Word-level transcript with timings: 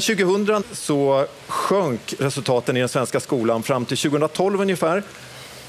Sen 0.00 0.16
2000 0.16 0.64
så 0.72 1.26
sjönk 1.46 2.14
resultaten 2.18 2.76
i 2.76 2.80
den 2.80 2.88
svenska 2.88 3.20
skolan 3.20 3.62
fram 3.62 3.84
till 3.84 3.96
2012 3.96 4.60
ungefär 4.60 5.02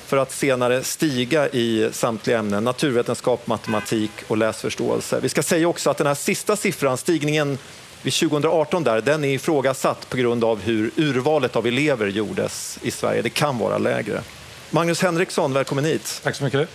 för 0.05 0.17
att 0.17 0.31
senare 0.31 0.83
stiga 0.83 1.49
i 1.49 1.89
samtliga 1.91 2.39
ämnen, 2.39 2.63
naturvetenskap, 2.63 3.47
matematik 3.47 4.11
och 4.27 4.37
läsförståelse. 4.37 5.19
Vi 5.19 5.29
ska 5.29 5.43
säga 5.43 5.67
också 5.67 5.89
att 5.89 5.97
den 5.97 6.07
här 6.07 6.15
sista 6.15 6.55
siffran, 6.55 6.97
stigningen 6.97 7.57
vid 8.01 8.13
2018 8.13 8.83
där, 8.83 9.01
den 9.01 9.23
är 9.23 9.29
ifrågasatt 9.29 10.09
på 10.09 10.17
grund 10.17 10.43
av 10.43 10.61
hur 10.61 10.91
urvalet 10.95 11.55
av 11.55 11.67
elever 11.67 12.07
gjordes 12.07 12.79
i 12.81 12.91
Sverige. 12.91 13.21
Det 13.21 13.29
kan 13.29 13.57
vara 13.57 13.77
lägre. 13.77 14.21
Magnus 14.69 15.01
Henriksson, 15.01 15.53
välkommen 15.53 15.85
hit. 15.85 16.21
Tack 16.23 16.35
så 16.35 16.43
mycket. 16.43 16.69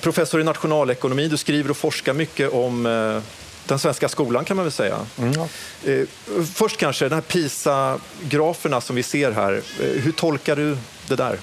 Professor 0.00 0.40
i 0.40 0.44
nationalekonomi, 0.44 1.28
du 1.28 1.36
skriver 1.36 1.70
och 1.70 1.76
forskar 1.76 2.12
mycket 2.12 2.52
om 2.52 2.86
eh, 2.86 3.22
den 3.70 3.78
svenska 3.78 4.08
skolan 4.08 4.44
kan 4.44 4.56
man 4.56 4.64
väl 4.64 4.72
säga. 4.72 5.06
Mm, 5.18 5.32
ja. 5.32 5.48
Eh, 5.90 6.06
först 6.54 6.76
kanske, 6.76 7.08
de 7.08 7.14
här 7.14 7.22
PISA-graferna 7.22 8.80
som 8.80 8.96
vi 8.96 9.02
ser 9.02 9.32
här. 9.32 9.52
Eh, 9.80 9.86
hur 9.86 10.12
tolkar 10.12 10.56
du 10.56 10.76
det 11.08 11.16
där? 11.16 11.38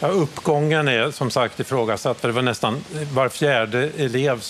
Ja, 0.00 0.08
uppgången 0.08 0.88
är 0.88 1.10
som 1.10 1.30
sagt 1.30 1.60
ifrågasatt. 1.60 2.20
För 2.20 2.28
det 2.28 2.34
var 2.34 2.42
nästan 2.42 2.84
var 3.12 3.28
fjärde 3.28 3.90
elev 3.96 4.42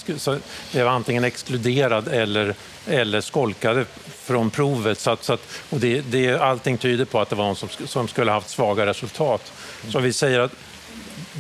blev 0.72 0.88
antingen 0.88 1.24
exkluderad 1.24 2.09
eller, 2.09 2.55
eller 2.86 3.20
skolkade 3.20 3.84
från 4.22 4.50
provet. 4.50 4.98
Så 4.98 5.10
att, 5.10 5.24
så 5.24 5.33
att, 5.33 5.41
och 5.70 5.80
det, 5.80 6.00
det, 6.00 6.34
allting 6.34 6.78
tyder 6.78 7.05
på 7.05 7.20
att 7.20 7.30
det 7.30 7.36
var 7.36 7.44
någon 7.44 7.56
som, 7.56 7.69
som 7.86 8.08
skulle 8.08 8.31
haft 8.31 8.50
svaga 8.50 8.86
resultat. 8.86 9.53
Så 9.88 9.98
vi 9.98 10.12
säger 10.12 10.41
att 10.41 10.53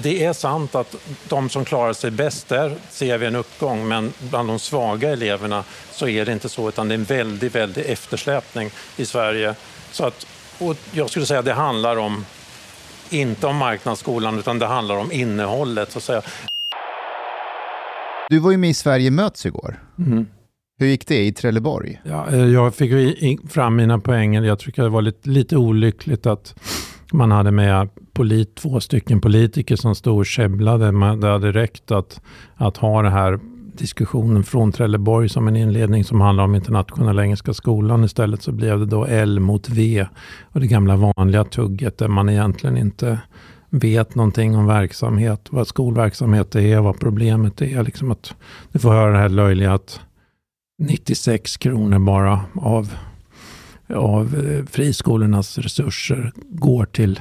det 0.02 0.24
är 0.24 0.32
sant 0.32 0.74
att 0.74 0.96
de 1.28 1.48
som 1.48 1.64
klarar 1.64 1.92
sig 1.92 2.10
bäst, 2.10 2.48
där 2.48 2.74
ser 2.90 3.18
vi 3.18 3.26
en 3.26 3.36
uppgång. 3.36 3.88
Men 3.88 4.12
bland 4.30 4.48
de 4.48 4.58
svaga 4.58 5.10
eleverna 5.10 5.64
så 5.90 6.08
är 6.08 6.24
det 6.24 6.32
inte 6.32 6.48
så, 6.48 6.68
utan 6.68 6.88
det 6.88 6.94
är 6.94 6.98
en 6.98 7.04
väldigt, 7.04 7.54
väldigt 7.54 7.86
eftersläpning 7.86 8.70
i 8.96 9.04
Sverige. 9.04 9.54
Så 9.92 10.04
att, 10.04 10.26
och 10.58 10.76
jag 10.92 11.10
skulle 11.10 11.26
säga 11.26 11.38
att 11.38 11.44
det 11.44 11.52
handlar 11.52 11.96
om 11.96 12.24
inte 13.10 13.46
om 13.46 13.56
marknadsskolan 13.56 14.38
utan 14.38 14.58
det 14.58 14.66
handlar 14.66 14.96
om 14.96 15.12
innehållet. 15.12 15.92
Så 15.92 15.98
att 15.98 16.04
säga. 16.04 16.22
Du 18.28 18.38
var 18.38 18.50
ju 18.50 18.56
med 18.56 18.70
i 18.70 18.74
Sverige 18.74 19.10
möts 19.10 19.46
igår. 19.46 19.82
Mm. 19.98 20.26
Hur 20.78 20.86
gick 20.86 21.06
det 21.06 21.24
i 21.24 21.32
Trelleborg? 21.32 22.00
Ja, 22.04 22.28
eh, 22.28 22.46
jag 22.46 22.74
fick 22.74 23.50
fram 23.50 23.76
mina 23.76 23.98
poänger. 23.98 24.42
Jag 24.42 24.58
tycker 24.58 24.82
det 24.82 24.88
var 24.88 25.02
lite, 25.02 25.28
lite 25.28 25.56
olyckligt 25.56 26.26
att 26.26 26.54
man 27.12 27.30
hade 27.30 27.50
med 27.50 27.88
polit, 28.16 28.54
två 28.54 28.80
stycken 28.80 29.20
politiker 29.20 29.76
som 29.76 29.94
stod 29.94 30.18
och 30.18 30.26
käbblade. 30.26 31.16
Det 31.16 31.28
hade 31.28 31.52
räckt 31.52 31.90
att, 31.90 32.20
att 32.54 32.76
ha 32.76 33.02
den 33.02 33.12
här 33.12 33.38
diskussionen 33.78 34.44
från 34.44 34.72
Trelleborg 34.72 35.28
som 35.28 35.48
en 35.48 35.56
inledning 35.56 36.04
som 36.04 36.20
handlar 36.20 36.44
om 36.44 36.54
internationella 36.54 37.22
engelska 37.22 37.54
skolan. 37.54 38.04
Istället 38.04 38.42
så 38.42 38.52
blev 38.52 38.78
det 38.78 38.86
då 38.86 39.04
L 39.04 39.40
mot 39.40 39.68
V 39.68 40.06
och 40.42 40.60
det 40.60 40.66
gamla 40.66 40.96
vanliga 40.96 41.44
tugget 41.44 41.98
där 41.98 42.08
man 42.08 42.28
egentligen 42.28 42.76
inte 42.76 43.18
vet 43.70 44.14
någonting 44.14 44.56
om 44.56 44.66
verksamhet, 44.66 45.46
vad 45.50 45.66
skolverksamhet 45.66 46.54
är, 46.54 46.80
vad 46.80 47.00
problemet 47.00 47.62
är. 47.62 47.82
Liksom 47.82 48.10
att 48.10 48.34
du 48.72 48.78
får 48.78 48.90
höra 48.90 49.12
det 49.12 49.18
här 49.18 49.28
löjliga 49.28 49.74
att 49.74 50.00
96 50.78 51.56
kronor 51.56 51.98
bara 51.98 52.40
av, 52.54 52.92
av 53.94 54.34
eh, 54.34 54.64
friskolornas 54.64 55.58
resurser 55.58 56.32
går 56.44 56.84
till, 56.84 57.20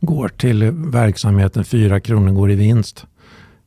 går 0.00 0.28
till 0.28 0.70
verksamheten, 0.70 1.64
4 1.64 2.00
kronor 2.00 2.32
går 2.32 2.50
i 2.50 2.54
vinst. 2.54 3.06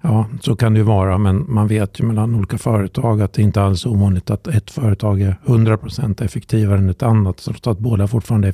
Ja, 0.02 0.28
så 0.42 0.56
kan 0.56 0.74
det 0.74 0.78
ju 0.78 0.84
vara, 0.84 1.18
men 1.18 1.46
man 1.48 1.68
vet 1.68 2.00
ju 2.00 2.06
mellan 2.06 2.36
olika 2.36 2.58
företag 2.58 3.22
att 3.22 3.34
det 3.34 3.42
inte 3.42 3.62
alls 3.62 3.86
är 3.86 3.90
ovanligt 3.90 4.30
att 4.30 4.48
ett 4.48 4.72
företag 4.72 5.22
är 5.22 5.36
100% 5.46 6.24
effektivare 6.24 6.78
än 6.78 6.90
ett 6.90 7.04
annat, 7.04 7.40
så 7.40 7.70
att 7.70 7.80
båda 7.80 8.08
fortfarande 8.08 8.54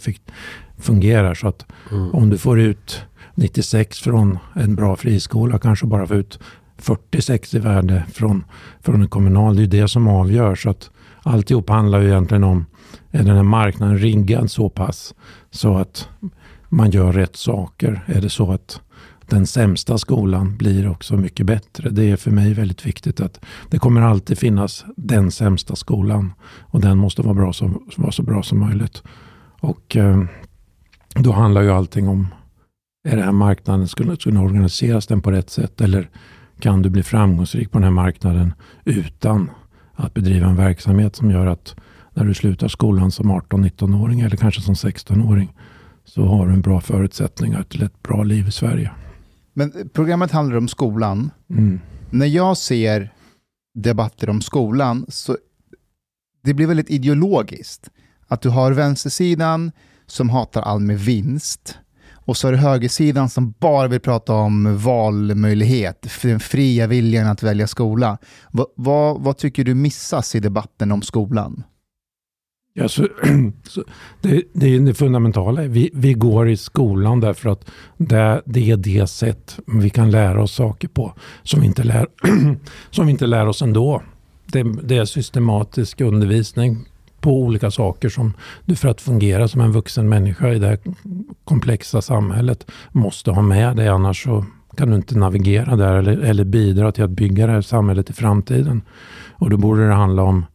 fungerar. 0.78 1.34
Så 1.34 1.48
att 1.48 1.66
mm. 1.92 2.12
om 2.12 2.30
du 2.30 2.38
får 2.38 2.60
ut 2.60 3.02
96 3.36 4.00
från 4.00 4.38
en 4.54 4.76
bra 4.76 4.96
friskola, 4.96 5.60
kanske 5.60 5.86
bara 5.86 6.08
får 6.08 6.18
ut 6.18 6.40
46 6.78 7.54
i 7.54 7.60
värde 7.60 8.04
från, 8.14 8.44
från 8.82 9.02
en 9.02 9.08
kommunal, 9.08 9.56
det 9.56 9.64
är 9.64 9.68
det 9.68 9.88
som 9.88 10.08
avgör. 10.08 10.56
Så 10.56 10.70
att 10.70 10.90
alltihop 11.24 11.70
handlar 11.70 12.02
ju 12.02 12.08
egentligen 12.08 12.44
om, 12.44 12.66
är 13.12 13.24
den 13.24 13.36
här 13.36 13.44
marknaden 13.44 13.98
riggad 13.98 14.52
så 14.52 14.70
pass 14.70 15.14
så 15.52 15.78
att 15.78 16.10
man 16.76 16.92
gör 16.92 17.14
rätt 17.14 17.36
saker? 17.36 18.04
Är 18.08 18.22
det 18.22 18.30
så 18.30 18.52
att 18.52 18.82
den 19.28 19.48
sämsta 19.48 19.98
skolan 19.98 20.58
blir 20.58 20.90
också 20.90 21.18
mycket 21.18 21.46
bättre. 21.46 21.90
Det 21.90 22.12
är 22.12 22.16
för 22.16 22.32
mig 22.32 22.54
väldigt 22.54 22.86
viktigt 22.86 23.20
att 23.20 23.40
det 23.70 23.80
kommer 23.80 24.02
alltid 24.02 24.38
finnas 24.38 24.86
den 24.98 25.32
sämsta 25.32 25.76
skolan 25.76 26.34
och 26.62 26.82
den 26.82 26.98
måste 26.98 27.22
vara, 27.22 27.34
bra 27.34 27.54
så, 27.54 27.82
vara 27.98 28.12
så 28.12 28.24
bra 28.24 28.44
som 28.44 28.60
möjligt. 28.60 29.04
Och 29.60 29.96
eh, 29.96 30.24
då 31.16 31.32
handlar 31.32 31.62
ju 31.62 31.72
allting 31.72 32.08
om, 32.08 32.28
är 33.08 33.16
den 33.16 33.26
här 33.26 33.32
marknaden, 33.32 33.88
skulle, 33.88 34.16
skulle 34.16 34.40
organiseras 34.40 35.08
den 35.08 35.22
på 35.22 35.32
rätt 35.32 35.50
sätt 35.50 35.82
eller 35.82 36.10
kan 36.60 36.82
du 36.82 36.90
bli 36.90 37.04
framgångsrik 37.04 37.72
på 37.72 37.78
den 37.78 37.84
här 37.84 37.92
marknaden 37.92 38.54
utan 38.84 39.50
att 39.96 40.14
bedriva 40.14 40.48
en 40.48 40.56
verksamhet 40.56 41.16
som 41.16 41.32
gör 41.32 41.46
att 41.46 41.76
när 42.14 42.26
du 42.26 42.34
slutar 42.34 42.68
skolan 42.68 43.12
som 43.12 43.32
18-19-åring 43.32 44.20
eller 44.20 44.38
kanske 44.38 44.62
som 44.62 44.74
16-åring 44.74 45.54
så 46.06 46.26
har 46.26 46.48
du 46.48 46.54
en 46.54 46.62
bra 46.62 46.82
förutsättningar 46.82 47.64
till 47.64 47.84
ett 47.84 48.04
bra 48.04 48.24
liv 48.24 48.48
i 48.48 48.52
Sverige. 48.52 48.92
Men 49.54 49.90
programmet 49.94 50.32
handlar 50.32 50.58
om 50.58 50.68
skolan. 50.68 51.32
Mm. 51.50 51.80
När 52.10 52.26
jag 52.26 52.58
ser 52.58 53.14
debatter 53.74 54.30
om 54.30 54.42
skolan 54.42 55.06
så 55.10 55.38
det 56.44 56.54
blir 56.54 56.68
väldigt 56.68 56.90
ideologiskt. 56.90 57.90
Att 58.28 58.42
du 58.42 58.50
har 58.50 58.72
vänstersidan 58.72 59.72
som 60.06 60.30
hatar 60.30 60.62
all 60.62 60.80
med 60.80 61.00
vinst 61.00 61.78
och 62.26 62.38
så 62.38 62.48
är 62.48 62.52
det 62.52 62.58
högersidan 62.58 63.30
som 63.30 63.54
bara 63.60 63.88
vill 63.88 64.00
prata 64.00 64.34
om 64.34 64.78
valmöjlighet, 64.78 66.08
den 66.22 66.40
fria 66.40 66.88
viljan 66.88 67.28
att 67.28 67.44
välja 67.44 67.68
skola. 67.68 68.18
Va, 68.52 68.66
va, 68.76 69.14
vad 69.14 69.38
tycker 69.38 69.64
du 69.64 69.76
missas 69.76 70.36
i 70.36 70.40
debatten 70.40 70.92
om 70.92 71.02
skolan? 71.02 71.64
Ja, 72.78 72.88
så, 72.88 73.08
så 73.64 73.84
det, 74.22 74.44
det, 74.54 74.76
är 74.76 74.80
det 74.80 74.94
fundamentala. 74.94 75.62
Vi, 75.62 75.90
vi 75.94 76.14
går 76.14 76.50
i 76.50 76.58
skolan 76.58 77.20
därför 77.20 77.50
att 77.50 77.72
det, 77.98 78.42
det 78.46 78.72
är 78.72 78.78
det 78.78 79.08
sätt 79.08 79.60
vi 79.66 79.90
kan 79.90 80.12
lära 80.12 80.44
oss 80.44 80.52
saker 80.52 80.88
på 80.88 81.14
som 81.44 81.60
vi 81.60 81.66
inte 81.66 81.84
lär, 81.84 82.08
som 82.90 83.06
vi 83.06 83.12
inte 83.12 83.28
lär 83.28 83.48
oss 83.48 83.62
ändå. 83.62 84.02
Det, 84.46 84.64
det 84.84 84.98
är 84.98 85.06
systematisk 85.06 86.02
undervisning 86.02 86.86
på 87.20 87.42
olika 87.42 87.72
saker 87.72 88.10
som 88.10 88.34
du 88.66 88.76
för 88.76 88.88
att 88.88 89.02
fungera 89.02 89.48
som 89.48 89.62
en 89.62 89.72
vuxen 89.72 90.10
människa 90.10 90.54
i 90.54 90.60
det 90.60 90.68
här 90.68 90.80
komplexa 91.44 92.02
samhället 92.02 92.72
måste 92.92 93.32
ha 93.32 93.42
med 93.42 93.76
dig. 93.76 93.88
Annars 93.88 94.24
så 94.24 94.46
kan 94.78 94.90
du 94.90 94.96
inte 94.96 95.18
navigera 95.18 95.76
där 95.76 95.94
eller, 95.94 96.18
eller 96.18 96.44
bidra 96.44 96.92
till 96.92 97.04
att 97.04 97.10
bygga 97.10 97.48
det 97.48 97.54
här 97.54 97.62
samhället 97.62 98.10
i 98.10 98.14
framtiden. 98.14 98.82
Och 99.32 99.50
då 99.50 99.58
borde 99.58 99.88
det 99.88 99.94
handla 99.94 100.24
om 100.24 100.46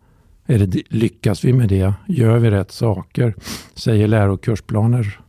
är 0.51 0.67
det, 0.67 0.83
lyckas 0.89 1.45
vi 1.45 1.53
med 1.53 1.69
det? 1.69 1.95
Gör 2.07 2.39
vi 2.39 2.51
rätt 2.51 2.73
saker? 2.73 3.35
Säger 3.75 4.09
läro 4.09 4.33
och 4.33 4.43
kursplaner? 4.43 5.21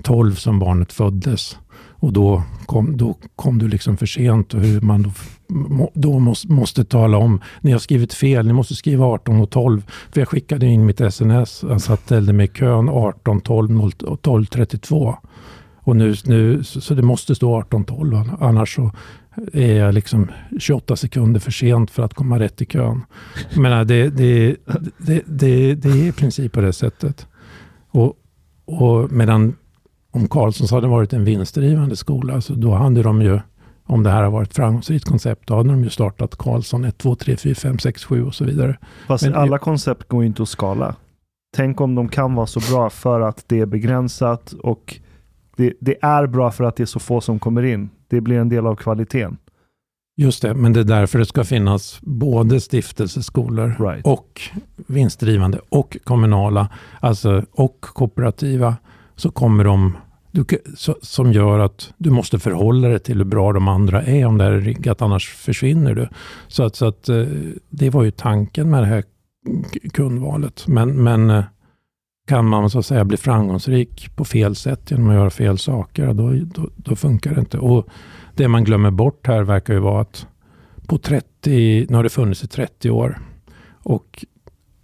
12 0.04 0.36
som 0.36 0.60
barnet 0.60 0.94
föddes. 0.94 1.58
Och 2.04 2.14
då 2.14 2.44
kom, 2.66 2.98
då 2.98 3.18
kom 3.36 3.58
du 3.58 3.68
liksom 3.68 3.98
för 3.98 4.06
sent 4.06 4.54
och 4.54 4.62
hur 4.62 4.82
man 4.82 5.04
då, 5.04 5.12
då 5.94 6.20
måste, 6.20 6.52
måste 6.52 6.86
tala 6.86 7.18
om, 7.18 7.42
ni 7.62 7.72
har 7.72 7.80
skrivit 7.80 8.14
fel, 8.14 8.48
ni 8.48 8.54
måste 8.54 8.76
skriva 8.76 9.06
18 9.06 9.42
och 9.42 9.50
12. 9.50 9.82
För 10.12 10.22
jag 10.22 10.28
skickade 10.28 10.66
in 10.66 10.86
mitt 10.86 11.02
sms, 11.02 11.64
jag 11.70 11.82
ställde 11.82 12.34
mig 12.34 12.46
i 12.46 12.48
kön 12.48 12.90
18, 12.90 13.42
12, 13.42 13.92
12, 14.22 14.46
32. 14.46 15.16
Och 15.86 15.96
nu, 15.96 16.16
nu, 16.26 16.64
så, 16.64 16.82
så 16.82 16.94
det 16.94 17.02
måste 17.02 17.36
stå 17.36 17.56
18, 17.56 17.84
12, 17.84 18.16
annars 18.40 18.76
så 18.76 18.92
är 19.54 19.74
jag 19.74 19.94
liksom 19.94 20.32
28 20.60 20.96
sekunder 20.96 21.40
för 21.40 21.52
sent 21.52 21.92
för 21.92 22.04
att 22.04 22.14
komma 22.14 22.40
rätt 22.40 22.62
i 22.62 22.66
kön. 22.66 23.02
Men 23.58 23.88
det, 23.88 24.10
det, 24.10 24.56
det, 24.98 25.22
det, 25.26 25.76
det 25.76 25.90
är 25.90 26.08
i 26.08 26.12
princip 26.12 26.52
på 26.52 26.62
det 26.62 26.74
sättet. 26.74 27.28
Och, 27.92 28.14
och 28.66 29.12
medan 29.12 29.56
om 30.12 30.28
Carlssons 30.28 30.72
hade 30.72 30.88
varit 30.88 31.14
en 31.14 31.26
vinstdrivande 31.26 31.96
skola, 31.96 32.42
så 32.42 32.54
då 32.54 32.74
hade 32.74 33.04
de 33.04 33.22
ju, 33.22 33.40
om 33.84 34.04
det 34.04 34.10
här 34.10 34.24
har 34.24 34.32
varit 34.32 34.50
ett 34.50 34.56
framgångsrikt 34.56 35.06
koncept, 35.06 35.48
då 35.48 35.56
hade 35.56 35.70
de 35.70 35.84
ju 35.84 35.90
startat 35.90 36.38
Carlsson 36.38 36.86
1, 36.86 36.98
2, 36.98 37.16
3, 37.16 37.38
4, 37.38 37.56
5, 37.56 37.80
6, 37.80 38.04
7 38.04 38.26
och 38.26 38.36
så 38.36 38.46
vidare. 38.46 38.78
Fast 39.08 39.24
Men, 39.24 39.36
alla 39.36 39.58
koncept 39.58 40.08
går 40.08 40.24
ju 40.24 40.28
inte 40.28 40.44
att 40.44 40.50
skala. 40.50 40.96
Tänk 41.56 41.82
om 41.82 41.96
de 41.96 42.10
kan 42.10 42.36
vara 42.36 42.48
så 42.48 42.60
bra 42.74 42.90
för 42.90 43.22
att 43.22 43.44
det 43.48 43.60
är 43.60 43.66
begränsat 43.66 44.54
och 44.54 45.00
det, 45.56 45.74
det 45.80 45.98
är 46.02 46.28
bra 46.28 46.52
för 46.52 46.64
att 46.64 46.76
det 46.76 46.84
är 46.84 46.86
så 46.86 47.00
få 47.00 47.22
som 47.22 47.40
kommer 47.40 47.64
in. 47.64 47.90
Det 48.08 48.22
blir 48.22 48.38
en 48.38 48.50
del 48.50 48.68
av 48.68 48.76
kvaliteten. 48.76 49.38
Just 50.16 50.42
det, 50.42 50.54
men 50.54 50.74
det 50.74 50.80
är 50.80 50.84
därför 50.84 51.20
det 51.20 51.26
ska 51.26 51.44
finnas 51.44 52.00
både 52.02 52.62
stiftelseskolor 52.62 53.76
right. 53.80 54.06
och 54.06 54.42
vinstdrivande 54.88 55.60
och 55.70 55.98
kommunala, 56.04 56.70
alltså 57.00 57.46
och 57.52 57.82
kooperativa 57.82 58.76
så 59.16 59.32
kommer 59.32 59.64
de 59.64 59.98
du, 60.32 60.46
så, 60.76 60.96
som 61.02 61.32
gör 61.32 61.60
att 61.60 61.94
du 61.98 62.10
måste 62.10 62.40
förhålla 62.40 62.88
dig 62.88 63.00
till 63.00 63.18
hur 63.18 63.26
bra 63.26 63.54
de 63.54 63.68
andra 63.68 64.04
är 64.04 64.26
om 64.26 64.38
det 64.38 64.44
här 64.44 64.52
är 64.52 64.62
riggat, 64.62 65.02
annars 65.02 65.30
försvinner 65.30 65.96
du. 65.96 66.08
Så 66.48 66.64
att, 66.64 66.76
så 66.76 66.86
att 66.86 67.10
eh, 67.10 67.26
det 67.70 67.90
var 67.90 68.04
ju 68.04 68.12
tanken 68.12 68.70
med 68.70 68.84
det 68.84 68.88
här 68.88 69.04
kundvalet. 69.94 70.68
Men, 70.68 71.04
men 71.04 71.30
eh, 71.30 71.44
kan 72.28 72.46
man 72.46 72.70
så 72.70 72.80
att 72.80 72.86
säga 72.86 73.06
bli 73.06 73.18
framgångsrik 73.18 74.16
på 74.16 74.26
fel 74.26 74.56
sätt 74.56 74.92
genom 74.92 75.10
att 75.10 75.16
göra 75.16 75.30
fel 75.30 75.58
saker, 75.58 76.14
då, 76.14 76.32
då, 76.32 76.70
då 76.76 76.96
funkar 76.96 77.34
det 77.34 77.40
inte. 77.40 77.58
Och 77.58 77.88
det 78.36 78.48
man 78.48 78.64
glömmer 78.64 78.92
bort 78.92 79.28
här 79.28 79.44
verkar 79.44 79.74
ju 79.74 79.80
vara 79.80 80.02
att 80.02 80.28
på 80.88 80.98
30, 80.98 81.86
nu 81.90 81.96
har 81.96 82.04
det 82.04 82.10
funnits 82.10 82.44
i 82.44 82.48
30 82.48 82.90
år 82.90 83.20
och 83.84 84.26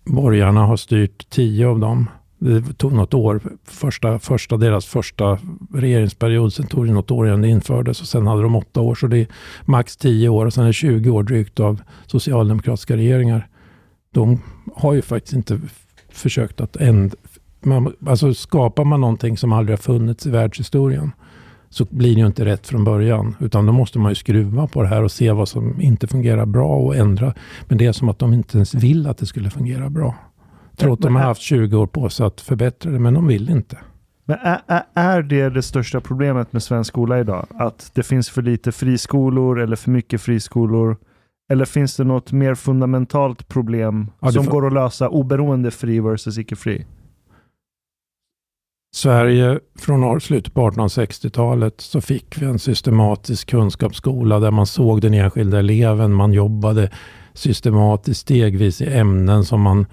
borgarna 0.06 0.66
har 0.66 0.78
styrt 0.78 1.30
10 1.30 1.68
av 1.68 1.80
dem. 1.80 2.10
Det 2.40 2.78
tog 2.78 2.94
något 2.94 3.14
år, 3.14 3.42
första, 3.66 4.20
första, 4.20 4.58
deras 4.58 4.86
första 4.86 5.40
regeringsperiod, 5.74 6.54
sen 6.54 6.68
tog 6.68 6.86
det 6.88 6.94
något 6.94 7.12
år 7.12 7.28
innan 7.28 7.42
det 7.42 7.48
infördes 7.48 8.02
och 8.02 8.08
sen 8.08 8.28
hade 8.28 8.42
de 8.42 8.56
åtta 8.56 8.82
år, 8.82 8.96
så 8.96 9.08
det 9.08 9.18
är 9.18 9.28
max 9.66 9.98
tio 9.98 10.30
år 10.30 10.46
och 10.46 10.54
sen 10.54 10.64
är 10.64 10.68
det 10.68 10.74
20 10.74 11.10
år 11.10 11.24
drygt 11.24 11.60
av 11.60 11.82
socialdemokratiska 12.08 12.98
regeringar. 12.98 13.48
De 14.14 14.42
har 14.76 14.94
ju 14.94 15.02
faktiskt 15.02 15.34
inte 15.34 15.62
försökt 16.10 16.62
att 16.62 16.76
ändra, 17.62 17.92
alltså 18.06 18.34
skapar 18.34 18.84
man 18.84 19.02
någonting 19.02 19.38
som 19.38 19.54
aldrig 19.54 19.78
har 19.78 19.82
funnits 19.82 20.26
i 20.26 20.30
världshistorien 20.30 21.12
så 21.70 21.86
blir 21.90 22.16
det 22.16 22.20
ju 22.22 22.28
inte 22.28 22.46
rätt 22.46 22.68
från 22.68 22.84
början. 22.84 23.36
Utan 23.40 23.66
då 23.66 23.74
måste 23.74 24.00
man 24.00 24.12
ju 24.12 24.16
skruva 24.16 24.68
på 24.68 24.82
det 24.82 24.88
här 24.88 25.04
och 25.04 25.12
se 25.12 25.32
vad 25.32 25.50
som 25.50 25.82
inte 25.82 26.08
fungerar 26.08 26.46
bra 26.46 26.78
och 26.78 26.96
ändra. 26.96 27.34
Men 27.68 27.78
det 27.78 27.86
är 27.86 27.92
som 27.92 28.10
att 28.10 28.20
de 28.20 28.34
inte 28.34 28.58
ens 28.58 28.74
vill 28.74 29.08
att 29.08 29.18
det 29.18 29.26
skulle 29.26 29.50
fungera 29.50 29.90
bra. 29.90 30.16
Trots 30.78 31.00
att 31.00 31.04
de 31.04 31.16
har 31.16 31.24
haft 31.24 31.42
20 31.42 31.78
år 31.78 31.88
på 31.88 32.10
sig 32.10 32.26
att 32.26 32.42
förbättra 32.42 32.92
det, 32.92 33.00
men 33.00 33.14
de 33.14 33.28
vill 33.28 33.50
inte. 33.50 33.78
Men 34.26 34.38
är, 34.42 34.84
är 34.94 35.22
det 35.22 35.50
det 35.50 35.62
största 35.62 36.02
problemet 36.02 36.54
med 36.54 36.64
svensk 36.64 36.88
skola 36.88 37.20
idag? 37.20 37.48
Att 37.56 37.92
det 37.94 38.04
finns 38.04 38.30
för 38.30 38.42
lite 38.42 38.72
friskolor 38.72 39.60
eller 39.60 39.76
för 39.76 39.92
mycket 39.92 40.22
friskolor? 40.22 40.98
Eller 41.52 41.66
finns 41.66 41.96
det 41.96 42.04
något 42.04 42.32
mer 42.32 42.56
fundamentalt 42.56 43.48
problem 43.48 44.12
ja, 44.20 44.32
som 44.32 44.46
går 44.46 44.68
att 44.68 44.74
lösa 44.74 45.10
oberoende 45.10 45.72
fri 45.72 46.00
versus 46.00 46.38
icke-fri? 46.38 46.86
Sverige 48.92 49.60
från 49.80 50.22
slutet 50.22 50.54
på 50.54 50.70
1860-talet 50.70 51.82
så 51.82 52.02
fick 52.02 52.42
vi 52.42 52.46
en 52.46 52.60
systematisk 52.60 53.50
kunskapsskola 53.50 54.40
där 54.40 54.52
man 54.52 54.66
såg 54.66 55.02
den 55.02 55.14
enskilda 55.14 55.60
eleven. 55.60 56.14
Man 56.14 56.34
jobbade 56.34 56.90
systematiskt 57.34 58.22
stegvis 58.22 58.82
i 58.82 58.98
ämnen 58.98 59.46
som 59.46 59.62
man 59.62 59.86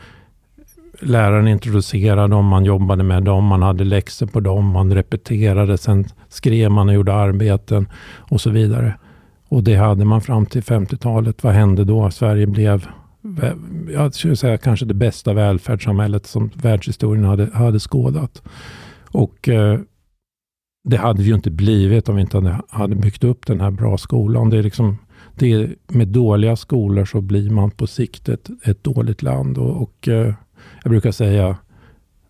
läraren 1.00 1.48
introducerade 1.48 2.28
dem, 2.28 2.46
man 2.46 2.64
jobbade 2.64 3.02
med 3.02 3.22
dem, 3.22 3.44
man 3.44 3.62
hade 3.62 3.84
läxor 3.84 4.26
på 4.26 4.40
dem, 4.40 4.66
man 4.66 4.94
repeterade, 4.94 5.78
sen 5.78 6.04
skrev 6.28 6.70
man 6.70 6.88
och 6.88 6.94
gjorde 6.94 7.14
arbeten 7.14 7.88
och 8.18 8.40
så 8.40 8.50
vidare. 8.50 8.94
Och 9.48 9.62
det 9.62 9.74
hade 9.74 10.04
man 10.04 10.20
fram 10.20 10.46
till 10.46 10.62
50-talet. 10.62 11.44
Vad 11.44 11.52
hände 11.52 11.84
då? 11.84 12.10
Sverige 12.10 12.46
blev, 12.46 12.86
jag 13.92 14.14
skulle 14.14 14.36
säga 14.36 14.58
kanske 14.58 14.86
det 14.86 14.94
bästa 14.94 15.32
välfärdssamhället 15.32 16.26
som 16.26 16.50
världshistorien 16.54 17.24
hade, 17.24 17.50
hade 17.54 17.78
skådat. 17.78 18.42
Och 19.16 19.48
eh, 19.48 19.80
det 20.88 20.96
hade 20.96 21.22
ju 21.22 21.34
inte 21.34 21.50
blivit 21.50 22.08
om 22.08 22.16
vi 22.16 22.22
inte 22.22 22.60
hade 22.68 22.96
byggt 22.96 23.24
upp 23.24 23.46
den 23.46 23.60
här 23.60 23.70
bra 23.70 23.98
skolan. 23.98 24.50
Det 24.50 24.58
är 24.58 24.62
liksom, 24.62 24.98
det 25.34 25.52
är, 25.52 25.74
med 25.88 26.08
dåliga 26.08 26.56
skolor 26.56 27.04
så 27.04 27.20
blir 27.20 27.50
man 27.50 27.70
på 27.70 27.86
sikt 27.86 28.28
ett, 28.28 28.50
ett 28.62 28.84
dåligt 28.84 29.22
land. 29.22 29.58
Och, 29.58 29.82
och 29.82 30.08
eh, 30.08 30.34
jag 30.82 30.90
brukar 30.90 31.12
säga, 31.12 31.56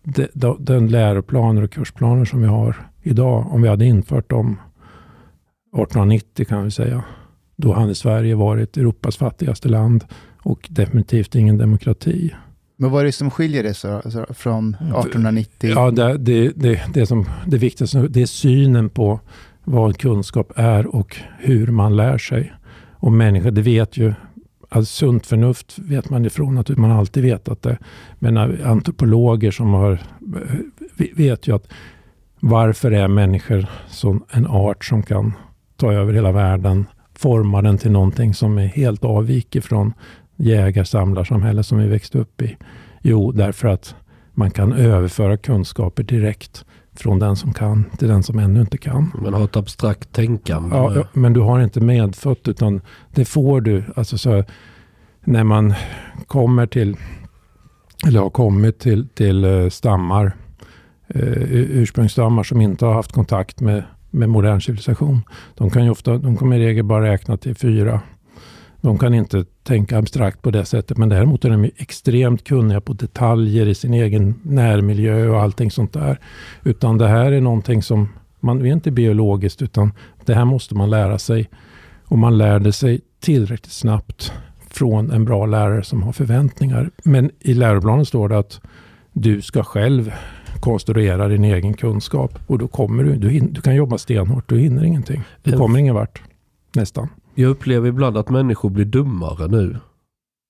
de, 0.03 0.27
de, 0.33 0.57
den 0.59 0.87
läroplaner 0.87 1.61
och 1.61 1.71
kursplaner 1.71 2.25
som 2.25 2.41
vi 2.41 2.47
har 2.47 2.75
idag, 3.03 3.53
om 3.53 3.61
vi 3.61 3.67
hade 3.67 3.85
infört 3.85 4.29
dem 4.29 4.51
1890 4.51 6.45
kan 6.45 6.63
vi 6.63 6.71
säga, 6.71 7.03
då 7.55 7.73
hade 7.73 7.95
Sverige 7.95 8.35
varit 8.35 8.77
Europas 8.77 9.17
fattigaste 9.17 9.69
land 9.69 10.05
och 10.43 10.67
definitivt 10.69 11.35
ingen 11.35 11.57
demokrati. 11.57 12.33
Men 12.79 12.91
vad 12.91 13.01
är 13.01 13.05
det 13.05 13.11
som 13.11 13.31
skiljer 13.31 13.63
det 13.63 13.73
så, 13.73 14.01
så, 14.05 14.25
från 14.33 14.73
1890? 14.73 15.69
Ja, 15.75 15.91
det, 15.91 16.17
det, 16.17 16.51
det, 16.55 16.81
det, 16.93 17.05
som, 17.05 17.25
det 17.47 17.57
viktigaste 17.57 18.07
det 18.07 18.21
är 18.21 18.25
synen 18.25 18.89
på 18.89 19.19
vad 19.63 19.97
kunskap 19.97 20.51
är 20.55 20.95
och 20.95 21.17
hur 21.39 21.67
man 21.67 21.95
lär 21.95 22.17
sig. 22.17 22.53
Och 22.93 23.11
människor, 23.11 23.51
det 23.51 23.61
vet 23.61 23.97
ju, 23.97 24.13
alltså 24.69 24.95
sunt 24.95 25.25
förnuft 25.25 25.79
vet 25.79 26.09
man 26.09 26.25
ifrån 26.25 26.57
att 26.57 26.69
man 26.69 26.91
alltid 26.91 27.23
vetat 27.23 27.61
det. 27.61 27.77
Men 28.19 28.37
antropologer 28.63 29.51
som 29.51 29.73
har, 29.73 29.99
vet 31.15 31.47
ju 31.47 31.55
att 31.55 31.67
varför 32.39 32.91
är 32.91 33.07
människor 33.07 33.65
som 33.87 34.23
en 34.31 34.47
art 34.47 34.85
som 34.85 35.03
kan 35.03 35.33
ta 35.75 35.93
över 35.93 36.13
hela 36.13 36.31
världen, 36.31 36.85
forma 37.13 37.61
den 37.61 37.77
till 37.77 37.91
någonting 37.91 38.33
som 38.33 38.57
är 38.57 38.67
helt 38.67 39.03
avviker 39.03 39.61
från 39.61 39.93
jägar-samlarsamhälle 40.37 41.63
som 41.63 41.77
vi 41.77 41.87
växte 41.87 42.17
upp 42.17 42.41
i? 42.41 42.57
Jo, 43.01 43.31
därför 43.31 43.67
att 43.67 43.95
man 44.33 44.51
kan 44.51 44.73
överföra 44.73 45.37
kunskaper 45.37 46.03
direkt 46.03 46.65
från 46.95 47.19
den 47.19 47.35
som 47.35 47.53
kan 47.53 47.85
till 47.97 48.07
den 48.07 48.23
som 48.23 48.39
ännu 48.39 48.61
inte 48.61 48.77
kan. 48.77 49.11
Man 49.23 49.33
har 49.33 49.43
ett 49.43 49.55
abstrakt 49.55 50.11
tänkande. 50.11 50.75
Ja, 50.75 51.03
men 51.13 51.33
du 51.33 51.39
har 51.39 51.59
inte 51.59 51.81
medfött 51.81 52.47
utan 52.47 52.81
det 53.13 53.25
får 53.25 53.61
du. 53.61 53.83
Alltså 53.95 54.17
så, 54.17 54.43
när 55.23 55.43
man 55.43 55.73
kommer 56.27 56.67
till, 56.67 56.97
eller 58.07 58.19
har 58.19 58.29
kommit 58.29 58.79
till, 58.79 59.07
till 59.07 59.43
eh, 59.43 59.69
stammar, 59.69 60.31
eh, 61.07 61.51
ursprungsstammar 61.51 62.43
som 62.43 62.61
inte 62.61 62.85
har 62.85 62.93
haft 62.93 63.11
kontakt 63.11 63.59
med, 63.59 63.83
med 64.11 64.29
modern 64.29 64.61
civilisation. 64.61 65.21
De 65.55 65.69
kan 65.69 65.83
ju 65.83 65.89
ofta, 65.89 66.17
de 66.17 66.37
kommer 66.37 66.57
i 66.57 66.65
regel 66.65 66.83
bara 66.83 67.11
räkna 67.11 67.37
till 67.37 67.55
fyra 67.55 68.01
de 68.81 68.97
kan 68.97 69.13
inte 69.13 69.45
tänka 69.63 69.97
abstrakt 69.97 70.41
på 70.41 70.51
det 70.51 70.65
sättet, 70.65 70.97
men 70.97 71.09
däremot 71.09 71.45
är 71.45 71.49
de 71.49 71.71
extremt 71.77 72.43
kunniga 72.43 72.81
på 72.81 72.93
detaljer 72.93 73.67
i 73.67 73.75
sin 73.75 73.93
egen 73.93 74.35
närmiljö 74.43 75.29
och 75.29 75.41
allting 75.41 75.71
sånt 75.71 75.93
där. 75.93 76.19
Utan 76.63 76.97
det 76.97 77.07
här 77.07 77.31
är 77.31 77.41
någonting 77.41 77.83
som, 77.83 78.09
man 78.39 78.65
är 78.65 78.73
inte 78.73 78.91
biologiskt, 78.91 79.61
utan 79.61 79.91
det 80.25 80.33
här 80.33 80.45
måste 80.45 80.75
man 80.75 80.89
lära 80.89 81.19
sig. 81.19 81.49
Och 82.05 82.17
man 82.17 82.37
lär 82.37 82.59
det 82.59 82.73
sig 82.73 83.01
tillräckligt 83.19 83.71
snabbt 83.71 84.33
från 84.69 85.11
en 85.11 85.25
bra 85.25 85.45
lärare 85.45 85.83
som 85.83 86.03
har 86.03 86.11
förväntningar. 86.11 86.91
Men 87.03 87.31
i 87.39 87.53
läroplanen 87.53 88.05
står 88.05 88.29
det 88.29 88.37
att 88.37 88.61
du 89.13 89.41
ska 89.41 89.63
själv 89.63 90.13
konstruera 90.59 91.27
din 91.27 91.43
egen 91.43 91.73
kunskap 91.73 92.39
och 92.47 92.57
då 92.57 92.67
kommer 92.67 93.03
du, 93.03 93.15
du, 93.15 93.39
du 93.39 93.61
kan 93.61 93.75
jobba 93.75 93.97
stenhårt, 93.97 94.49
du 94.49 94.59
hinner 94.59 94.83
ingenting. 94.83 95.23
Du 95.43 95.57
kommer 95.57 95.79
ingen 95.79 95.95
vart, 95.95 96.21
nästan. 96.75 97.09
Jag 97.39 97.49
upplever 97.49 97.89
ibland 97.89 98.17
att 98.17 98.29
människor 98.29 98.69
blir 98.69 98.85
dummare 98.85 99.47
nu. 99.47 99.77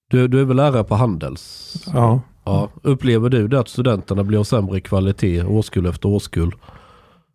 Du, 0.10 0.28
du 0.28 0.42
är 0.42 0.46
väl 0.46 0.58
lärare 0.58 0.84
på 0.84 0.96
Handels? 0.96 1.74
Ja. 1.94 2.22
ja. 2.44 2.70
Upplever 2.82 3.30
du 3.30 3.48
det 3.48 3.60
att 3.60 3.68
studenterna 3.68 4.24
blir 4.24 4.40
av 4.40 4.44
sämre 4.44 4.80
kvalitet 4.80 5.44
årskull 5.44 5.86
efter 5.86 6.10
årskull? 6.10 6.52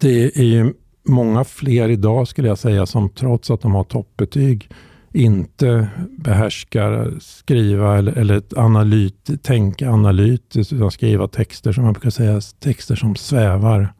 Det 0.00 0.36
är 0.36 0.44
ju 0.44 0.72
många 1.08 1.44
fler 1.44 1.88
idag 1.88 2.28
skulle 2.28 2.48
jag 2.48 2.58
säga 2.58 2.86
som 2.86 3.08
trots 3.08 3.50
att 3.50 3.60
de 3.60 3.74
har 3.74 3.84
toppbetyg 3.84 4.70
inte 5.12 5.88
behärskar 6.18 7.12
skriva 7.20 7.98
eller, 7.98 8.12
eller 8.12 8.42
analyt, 8.56 9.42
tänka 9.42 9.90
analytiskt 9.90 10.72
utan 10.72 10.90
skriva 10.90 11.28
texter 11.28 11.72
som 11.72 11.84
man 11.84 11.92
brukar 11.92 12.10
säga, 12.10 12.40
texter 12.60 12.94
som 12.94 13.16
svävar. 13.16 13.94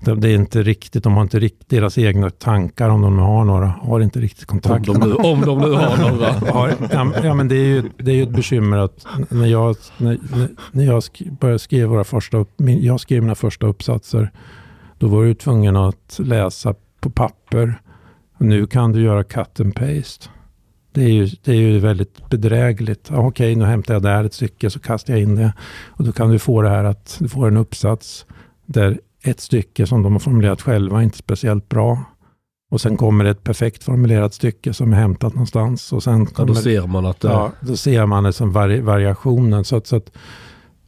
Det 0.00 0.28
är 0.28 0.34
inte 0.34 0.62
riktigt, 0.62 1.04
de 1.04 1.14
har 1.14 1.22
inte 1.22 1.38
riktigt 1.38 1.68
deras 1.68 1.98
egna 1.98 2.30
tankar 2.30 2.88
om 2.88 3.02
de 3.02 3.16
nu 3.16 3.22
har 3.22 3.44
några, 3.44 3.66
har 3.66 4.00
inte 4.00 4.20
riktigt 4.20 4.46
kontakt. 4.46 4.88
Om 4.88 5.00
de 5.00 5.08
nu, 5.08 5.14
om 5.14 5.40
de 5.40 5.58
nu 5.58 5.72
har 5.72 6.10
några. 6.10 6.32
Har, 6.52 6.74
ja, 7.24 7.34
men 7.34 7.48
det 7.48 7.54
är 7.54 7.66
ju, 7.66 7.82
det 7.96 8.10
är 8.10 8.14
ju 8.14 8.22
ett 8.22 8.30
bekymmer 8.30 8.78
att 8.78 9.06
när 9.28 9.46
jag, 9.46 9.76
när, 9.98 10.18
när 10.72 10.84
jag 10.84 11.02
började 11.40 11.58
skriva 11.58 11.88
våra 11.88 12.04
första, 12.04 12.36
upp, 12.36 12.50
jag 12.58 13.00
skrev 13.00 13.22
mina 13.22 13.34
första 13.34 13.66
uppsatser, 13.66 14.30
då 14.98 15.08
var 15.08 15.24
du 15.24 15.34
tvungen 15.34 15.76
att 15.76 16.20
läsa 16.22 16.74
på 17.00 17.10
papper. 17.10 17.80
Nu 18.38 18.66
kan 18.66 18.92
du 18.92 19.02
göra 19.02 19.24
cut 19.24 19.60
and 19.60 19.74
paste. 19.74 20.28
Det 20.92 21.04
är 21.04 21.08
ju, 21.08 21.28
det 21.44 21.52
är 21.52 21.56
ju 21.56 21.78
väldigt 21.78 22.30
bedrägligt. 22.30 23.10
Okej, 23.10 23.26
okay, 23.26 23.56
nu 23.56 23.64
hämtar 23.64 23.94
jag 23.94 24.02
där 24.02 24.24
ett 24.24 24.34
stycke 24.34 24.70
så 24.70 24.80
kastar 24.80 25.12
jag 25.12 25.22
in 25.22 25.34
det. 25.34 25.52
Och 25.86 26.04
då 26.04 26.12
kan 26.12 26.30
du 26.30 26.38
få 26.38 26.62
det 26.62 26.68
här 26.68 26.84
att 26.84 27.16
du 27.18 27.28
får 27.28 27.48
en 27.48 27.56
uppsats 27.56 28.26
där 28.66 29.00
ett 29.30 29.40
stycke 29.40 29.86
som 29.86 30.02
de 30.02 30.12
har 30.12 30.20
formulerat 30.20 30.62
själva 30.62 31.02
inte 31.02 31.18
speciellt 31.18 31.68
bra. 31.68 32.04
Och 32.70 32.80
sen 32.80 32.96
kommer 32.96 33.24
ett 33.24 33.44
perfekt 33.44 33.84
formulerat 33.84 34.34
stycke 34.34 34.74
som 34.74 34.92
är 34.92 34.96
hämtat 34.96 35.34
någonstans. 35.34 35.92
Och 35.92 36.02
sen 36.02 36.26
kommer, 36.26 36.48
ja, 36.48 36.54
då 36.54 36.60
ser 36.60 36.86
man 36.86 37.06
att 37.06 37.20
det... 37.20 37.28
Ja, 37.28 37.52
då 37.60 37.76
ser 37.76 38.06
man 38.06 38.24
det 38.24 38.32
som 38.32 38.52
vari, 38.52 38.80
variationen. 38.80 39.64
Så 39.64 39.76
att, 39.76 39.86
så 39.86 39.96
att, 39.96 40.12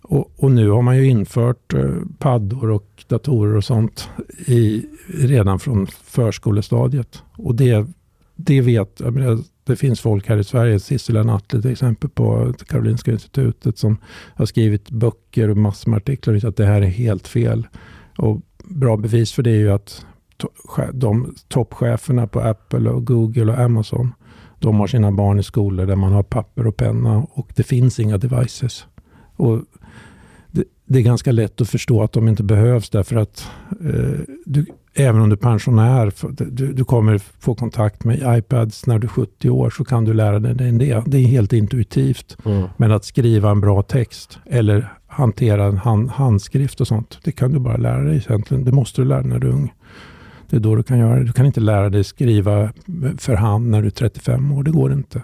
och, 0.03 0.33
och, 0.37 0.51
nu 0.51 0.71
har 0.71 0.83
man 0.83 0.97
ju 0.97 1.07
infört 1.07 1.75
eh, 1.75 1.91
paddor 2.19 2.71
och 2.71 3.05
datorer 3.09 3.57
och 3.57 3.65
sånt 3.65 4.09
i, 4.47 4.87
redan 5.07 5.59
från 5.59 5.87
förskolestadiet. 5.87 7.23
Och 7.37 7.55
det, 7.55 7.87
det 8.37 8.61
vet, 8.61 9.01
menar, 9.01 9.39
det 9.65 9.77
finns 9.77 10.01
folk 10.01 10.29
här 10.29 10.37
i 10.37 10.45
Sverige, 10.45 10.81
Sissela 10.81 11.23
Nattli 11.23 11.63
till 11.63 11.71
exempel 11.73 12.11
på 12.11 12.55
Karolinska 12.67 13.13
institutet 13.13 13.79
som 13.79 13.99
har 14.35 14.47
skrivit 14.47 14.91
böcker 14.91 15.49
och 15.49 15.57
massor 15.57 15.91
med 15.91 15.97
artiklar 15.97 16.35
och 16.35 16.45
att 16.45 16.57
det 16.57 16.67
här 16.67 16.83
är 16.83 16.87
helt 16.87 17.29
fel. 17.29 17.67
Och 18.19 18.41
bra 18.65 18.97
bevis 18.97 19.33
för 19.33 19.43
det 19.43 19.51
är 19.51 19.59
ju 19.59 19.73
att 19.73 20.07
de 20.93 21.35
toppcheferna 21.49 22.27
på 22.27 22.41
Apple 22.41 22.91
och 22.91 23.07
Google 23.07 23.53
och 23.53 23.59
Amazon, 23.59 24.13
de 24.59 24.81
har 24.81 24.87
sina 24.87 25.13
barn 25.13 25.39
i 25.39 25.43
skolor 25.43 25.87
där 25.87 25.97
man 25.97 26.13
har 26.13 26.23
papper 26.23 26.67
och 26.67 26.77
penna 26.77 27.27
och 27.31 27.53
det 27.57 27.63
finns 27.63 28.01
inga 28.01 28.19
devices. 28.19 28.87
Och 29.37 29.63
det, 30.51 30.65
det 30.85 30.99
är 30.99 31.03
ganska 31.03 31.33
lätt 31.33 31.61
att 31.61 31.69
förstå 31.69 32.03
att 32.03 32.13
de 32.13 32.29
inte 32.29 32.43
behövs 32.43 32.91
därför 32.91 33.17
att 33.17 33.49
eh, 33.71 34.21
du, 34.45 34.67
även 34.95 35.21
om 35.21 35.29
du 35.29 35.35
är 35.35 35.37
pensionär, 35.37 36.13
du, 36.51 36.73
du, 36.73 36.85
kommer 36.85 37.19
få 37.19 37.55
kontakt 37.55 38.05
med 38.05 38.39
iPads 38.39 38.87
när 38.87 38.99
du 38.99 39.07
är 39.07 39.11
70 39.11 39.51
år, 39.51 39.71
så 39.71 39.85
kan 39.85 40.05
du 40.05 40.15
lära 40.15 40.39
dig 40.39 40.55
det. 40.55 41.03
Det 41.07 41.19
är 41.19 41.27
helt 41.27 41.53
intuitivt. 41.53 42.37
Mm. 42.45 42.69
Men 42.77 42.93
att 42.93 43.05
skriva 43.05 43.51
en 43.51 43.61
bra 43.61 43.83
text 43.83 44.39
eller 44.47 44.93
hantera 45.21 45.65
en 45.65 45.79
hand, 45.79 46.11
handskrift 46.11 46.81
och 46.81 46.89
sånt, 46.89 47.19
det 47.23 47.33
kan 47.33 47.53
du 47.53 47.59
bara 47.59 47.77
lära 47.77 48.03
dig 48.03 48.17
egentligen. 48.17 48.65
Det 48.65 48.73
måste 48.73 49.01
du 49.01 49.09
lära 49.09 49.23
dig 49.23 49.31
när 49.31 49.39
du 49.39 49.49
är 49.49 49.53
ung. 49.53 49.75
Det 50.51 50.57
är 50.57 50.61
då 50.61 50.75
du 50.75 50.83
kan 50.83 50.99
göra 50.99 51.19
det. 51.19 51.25
Du 51.25 51.33
kan 51.33 51.47
inte 51.47 51.61
lära 51.61 51.91
dig 51.91 52.05
skriva 52.05 52.73
för 53.19 53.35
hand 53.35 53.71
när 53.71 53.81
du 53.83 53.87
är 53.87 53.91
35 53.91 54.53
år. 54.53 54.63
Det 54.63 54.71
går 54.71 54.93
inte. 54.93 55.23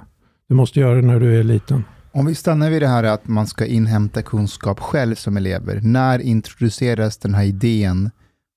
Du 0.49 0.55
måste 0.55 0.81
göra 0.81 0.95
det 0.95 1.07
när 1.07 1.21
du 1.21 1.39
är 1.41 1.45
liten. 1.45 1.85
Om 2.13 2.27
vi 2.27 2.35
stannar 2.35 2.71
vid 2.71 2.83
det 2.83 2.89
här 2.89 3.05
att 3.05 3.29
man 3.29 3.47
ska 3.47 3.67
inhämta 3.67 4.23
kunskap 4.23 4.81
själv 4.81 5.15
som 5.15 5.37
elever. 5.37 5.81
När 5.83 6.19
introduceras 6.19 7.19
den 7.19 7.35
här 7.35 7.45
idén 7.45 8.11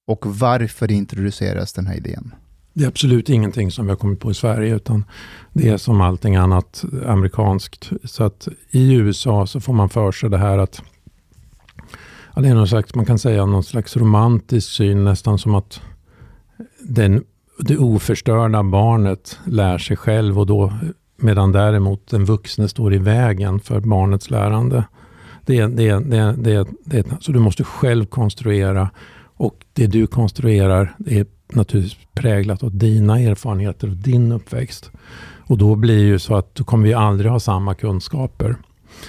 och 0.08 0.26
varför 0.26 0.92
introduceras 0.92 1.74
den 1.74 1.88
här 1.88 1.96
idén? 1.96 2.34
Det 2.74 2.84
är 2.84 2.88
absolut 2.88 3.30
ingenting 3.30 3.72
som 3.72 3.86
vi 3.86 3.92
har 3.92 3.98
kommit 3.98 4.20
på 4.20 4.32
i 4.32 4.34
Sverige, 4.34 4.76
utan 4.76 5.06
det 5.54 5.70
är 5.70 5.78
som 5.78 6.02
allting 6.02 6.36
annat 6.36 6.84
amerikanskt. 7.06 7.90
Så 8.04 8.24
att 8.24 8.48
i 8.70 8.94
USA 8.94 9.48
så 9.48 9.60
får 9.60 9.74
man 9.74 9.90
för 9.90 10.12
sig 10.12 10.30
det 10.30 10.38
här 10.38 10.58
att 10.58 10.82
ja, 12.40 12.44
det 12.44 12.50
är 12.50 12.56
någon 12.56 12.68
slags, 12.68 12.96
man 12.96 13.06
kan 13.06 13.20
säga 13.20 13.46
någon 13.46 13.64
slags 13.64 13.98
romantisk 13.98 14.70
syn, 14.70 15.04
nästan 15.04 15.38
som 15.38 15.56
att 15.56 15.82
den, 16.80 17.24
det 17.60 17.78
oförstörda 17.78 18.64
barnet 18.64 19.40
lär 19.46 19.78
sig 19.78 19.98
själv 19.98 20.40
och 20.40 20.46
då 20.46 20.74
medan 21.18 21.52
däremot 21.52 22.08
den 22.08 22.26
vuxne 22.26 22.70
står 22.70 22.94
i 22.94 22.98
vägen 22.98 23.60
för 23.60 23.80
barnets 23.80 24.30
lärande. 24.30 24.84
Det, 25.46 25.66
det, 25.66 26.00
det, 26.00 26.36
det, 26.38 26.68
det, 26.86 27.08
så 27.20 27.32
du 27.32 27.40
måste 27.40 27.64
själv 27.64 28.06
konstruera 28.06 28.90
och 29.36 29.56
det 29.74 29.88
du 29.88 30.08
konstruerar 30.08 30.96
är 31.08 31.26
naturligtvis 31.54 32.08
präglat 32.14 32.64
av 32.64 32.78
dina 32.78 33.20
erfarenheter 33.20 33.90
och 33.90 33.96
din 33.96 34.32
uppväxt. 34.32 34.92
Och 35.48 35.58
då 35.58 35.76
blir 35.76 36.04
ju 36.04 36.20
så 36.20 36.36
att 36.36 36.56
du 36.56 36.64
kommer 36.64 36.88
vi 36.88 36.94
aldrig 36.94 37.32
ha 37.32 37.40
samma 37.40 37.76
kunskaper. 37.76 38.56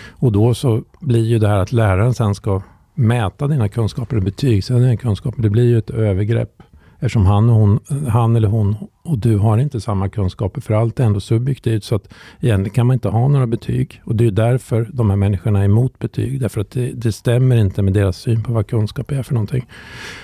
Och 0.08 0.32
då 0.32 0.54
så 0.54 0.82
blir 1.00 1.24
ju 1.24 1.38
det 1.38 1.48
här 1.48 1.58
att 1.58 1.72
läraren 1.72 2.14
sen 2.14 2.34
ska 2.34 2.62
mäta 3.00 3.46
dina 3.46 3.68
kunskaper 3.68 4.16
och 4.16 4.22
betygsätta 4.22 4.80
dina 4.80 4.96
kunskaper. 4.96 5.42
Det 5.42 5.50
blir 5.50 5.64
ju 5.64 5.78
ett 5.78 5.90
övergrepp. 5.90 6.62
Eftersom 7.02 7.26
han, 7.26 7.50
och 7.50 7.56
hon, 7.56 7.80
han 8.08 8.36
eller 8.36 8.48
hon 8.48 8.76
och 9.04 9.18
du 9.18 9.36
har 9.36 9.58
inte 9.58 9.80
samma 9.80 10.08
kunskaper, 10.08 10.60
för 10.60 10.74
allt 10.74 11.00
är 11.00 11.04
ändå 11.04 11.20
subjektivt. 11.20 11.84
Så 11.84 11.94
att 11.94 12.14
egentligen 12.40 12.74
kan 12.74 12.86
man 12.86 12.94
inte 12.94 13.08
ha 13.08 13.28
några 13.28 13.46
betyg. 13.46 14.02
Och 14.04 14.16
det 14.16 14.26
är 14.26 14.30
därför 14.30 14.88
de 14.92 15.10
här 15.10 15.16
människorna 15.16 15.60
är 15.60 15.64
emot 15.64 15.98
betyg. 15.98 16.40
Därför 16.40 16.60
att 16.60 16.70
det, 16.70 16.92
det 16.92 17.12
stämmer 17.12 17.56
inte 17.56 17.82
med 17.82 17.92
deras 17.92 18.16
syn 18.16 18.42
på 18.42 18.52
vad 18.52 18.66
kunskap 18.66 19.12
är 19.12 19.22
för 19.22 19.34
någonting. 19.34 19.66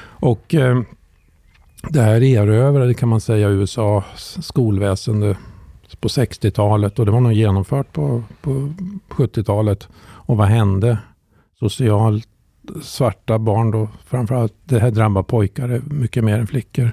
Och 0.08 0.54
eh, 0.54 0.80
det 1.88 2.00
här 2.00 2.22
erövrade 2.22 2.94
kan 2.94 3.08
man 3.08 3.20
säga 3.20 3.48
USAs 3.48 4.38
skolväsende 4.46 5.36
på 6.00 6.08
60-talet 6.08 6.98
och 6.98 7.06
det 7.06 7.12
var 7.12 7.20
nog 7.20 7.32
genomfört 7.32 7.92
på, 7.92 8.22
på 8.40 8.50
70-talet. 9.08 9.88
Och 9.98 10.36
vad 10.36 10.48
hände? 10.48 10.98
Socialt 11.58 12.28
svarta 12.82 13.38
barn 13.38 13.70
då, 13.70 13.88
framförallt, 14.04 14.54
det 14.64 14.78
här 14.78 14.90
drabbar 14.90 15.22
pojkar 15.22 15.80
mycket 15.86 16.24
mer 16.24 16.38
än 16.38 16.46
flickor. 16.46 16.92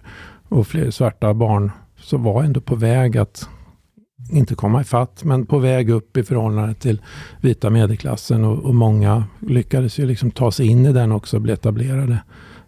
Och 0.49 0.67
fler 0.67 0.91
svarta 0.91 1.33
barn 1.33 1.71
som 1.97 2.23
var 2.23 2.43
ändå 2.43 2.61
på 2.61 2.75
väg 2.75 3.17
att 3.17 3.49
inte 4.31 4.55
komma 4.55 4.81
ifatt, 4.81 5.23
men 5.23 5.45
på 5.45 5.59
väg 5.59 5.89
upp 5.89 6.17
i 6.17 6.23
förhållande 6.23 6.73
till 6.73 7.01
vita 7.41 7.69
medelklassen 7.69 8.43
och, 8.43 8.65
och 8.65 8.75
många 8.75 9.23
lyckades 9.39 9.99
ju 9.99 10.05
liksom 10.05 10.31
ta 10.31 10.51
sig 10.51 10.67
in 10.67 10.85
i 10.85 10.93
den 10.93 11.11
också 11.11 11.37
och 11.37 11.41
bli 11.41 11.53
etablerade. 11.53 12.17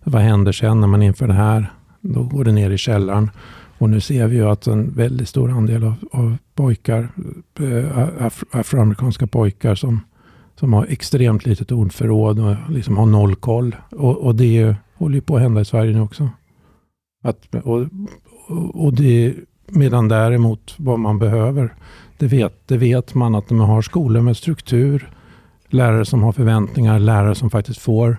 Vad 0.04 0.22
händer 0.22 0.52
sen 0.52 0.82
när 0.82 0.88
man 0.88 1.02
inför 1.02 1.28
det 1.28 1.34
här? 1.34 1.74
Då 2.02 2.24
går 2.24 2.44
det 2.44 2.52
ner 2.52 2.72
i 2.72 2.78
källaren. 2.78 3.32
Och 3.78 3.90
nu 3.90 4.02
ser 4.02 4.28
vi 4.28 4.36
ju 4.36 4.50
att 4.50 4.68
en 4.68 4.94
väldigt 4.94 5.30
stor 5.30 5.52
andel 5.52 5.84
av, 5.84 5.96
av 6.12 6.38
pojkar, 6.56 7.10
eh, 7.60 8.28
afroamerikanska 8.52 9.28
pojkar 9.28 9.76
som, 9.76 10.02
som 10.60 10.74
har 10.74 10.86
extremt 10.86 11.46
litet 11.46 11.72
ordförråd 11.72 12.40
och 12.40 12.56
liksom 12.70 12.98
har 12.98 13.06
noll 13.06 13.36
koll. 13.36 13.76
Och, 13.92 14.18
och 14.18 14.36
det 14.36 14.76
håller 14.96 15.16
ju 15.16 15.22
på 15.22 15.36
att 15.36 15.42
hända 15.42 15.62
i 15.62 15.66
Sverige 15.66 15.94
nu 15.94 16.02
också. 16.02 16.30
Att, 17.24 17.56
och, 17.64 17.88
och 18.74 18.94
det, 18.94 19.34
medan 19.68 20.08
däremot 20.08 20.76
vad 20.78 21.00
man 21.00 21.20
behöver, 21.20 21.74
det 22.18 22.28
vet, 22.28 22.68
det 22.68 22.78
vet 22.78 23.14
man 23.14 23.36
att 23.36 23.50
man 23.50 23.70
har 23.70 23.82
skolor 23.82 24.22
med 24.22 24.38
struktur, 24.38 25.10
lärare 25.68 26.06
som 26.06 26.24
har 26.24 26.32
förväntningar, 26.32 27.00
lärare 27.00 27.36
som 27.36 27.50
faktiskt 27.50 27.82
får 27.82 28.18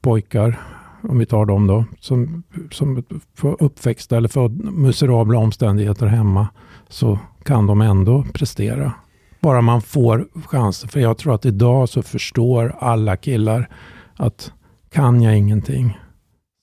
pojkar 0.00 0.58
om 1.02 1.18
vi 1.18 1.26
tar 1.26 1.46
dem 1.46 1.66
då, 1.66 1.84
som, 2.00 2.42
som 2.70 3.04
får 3.34 3.62
uppväxta 3.62 4.16
eller 4.16 4.28
får 4.28 4.48
miserabla 4.70 5.38
omständigheter 5.38 6.06
hemma, 6.06 6.48
så 6.88 7.18
kan 7.44 7.66
de 7.66 7.80
ändå 7.80 8.24
prestera. 8.32 8.92
Bara 9.40 9.60
man 9.60 9.82
får 9.82 10.28
chansen. 10.46 10.88
För 10.88 11.00
jag 11.00 11.18
tror 11.18 11.34
att 11.34 11.46
idag 11.46 11.88
så 11.88 12.02
förstår 12.02 12.76
alla 12.78 13.16
killar 13.16 13.68
att 14.16 14.52
kan 14.90 15.22
jag 15.22 15.38
ingenting, 15.38 15.98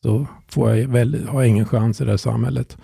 så 0.04 0.28
får 0.50 0.76
jag 0.76 0.88
väl, 0.88 1.28
har 1.28 1.42
jag 1.42 1.50
ingen 1.50 1.66
chans 1.66 2.02
i 2.02 2.06
det 2.06 2.12
här 2.12 2.18
samhället. 2.18 2.78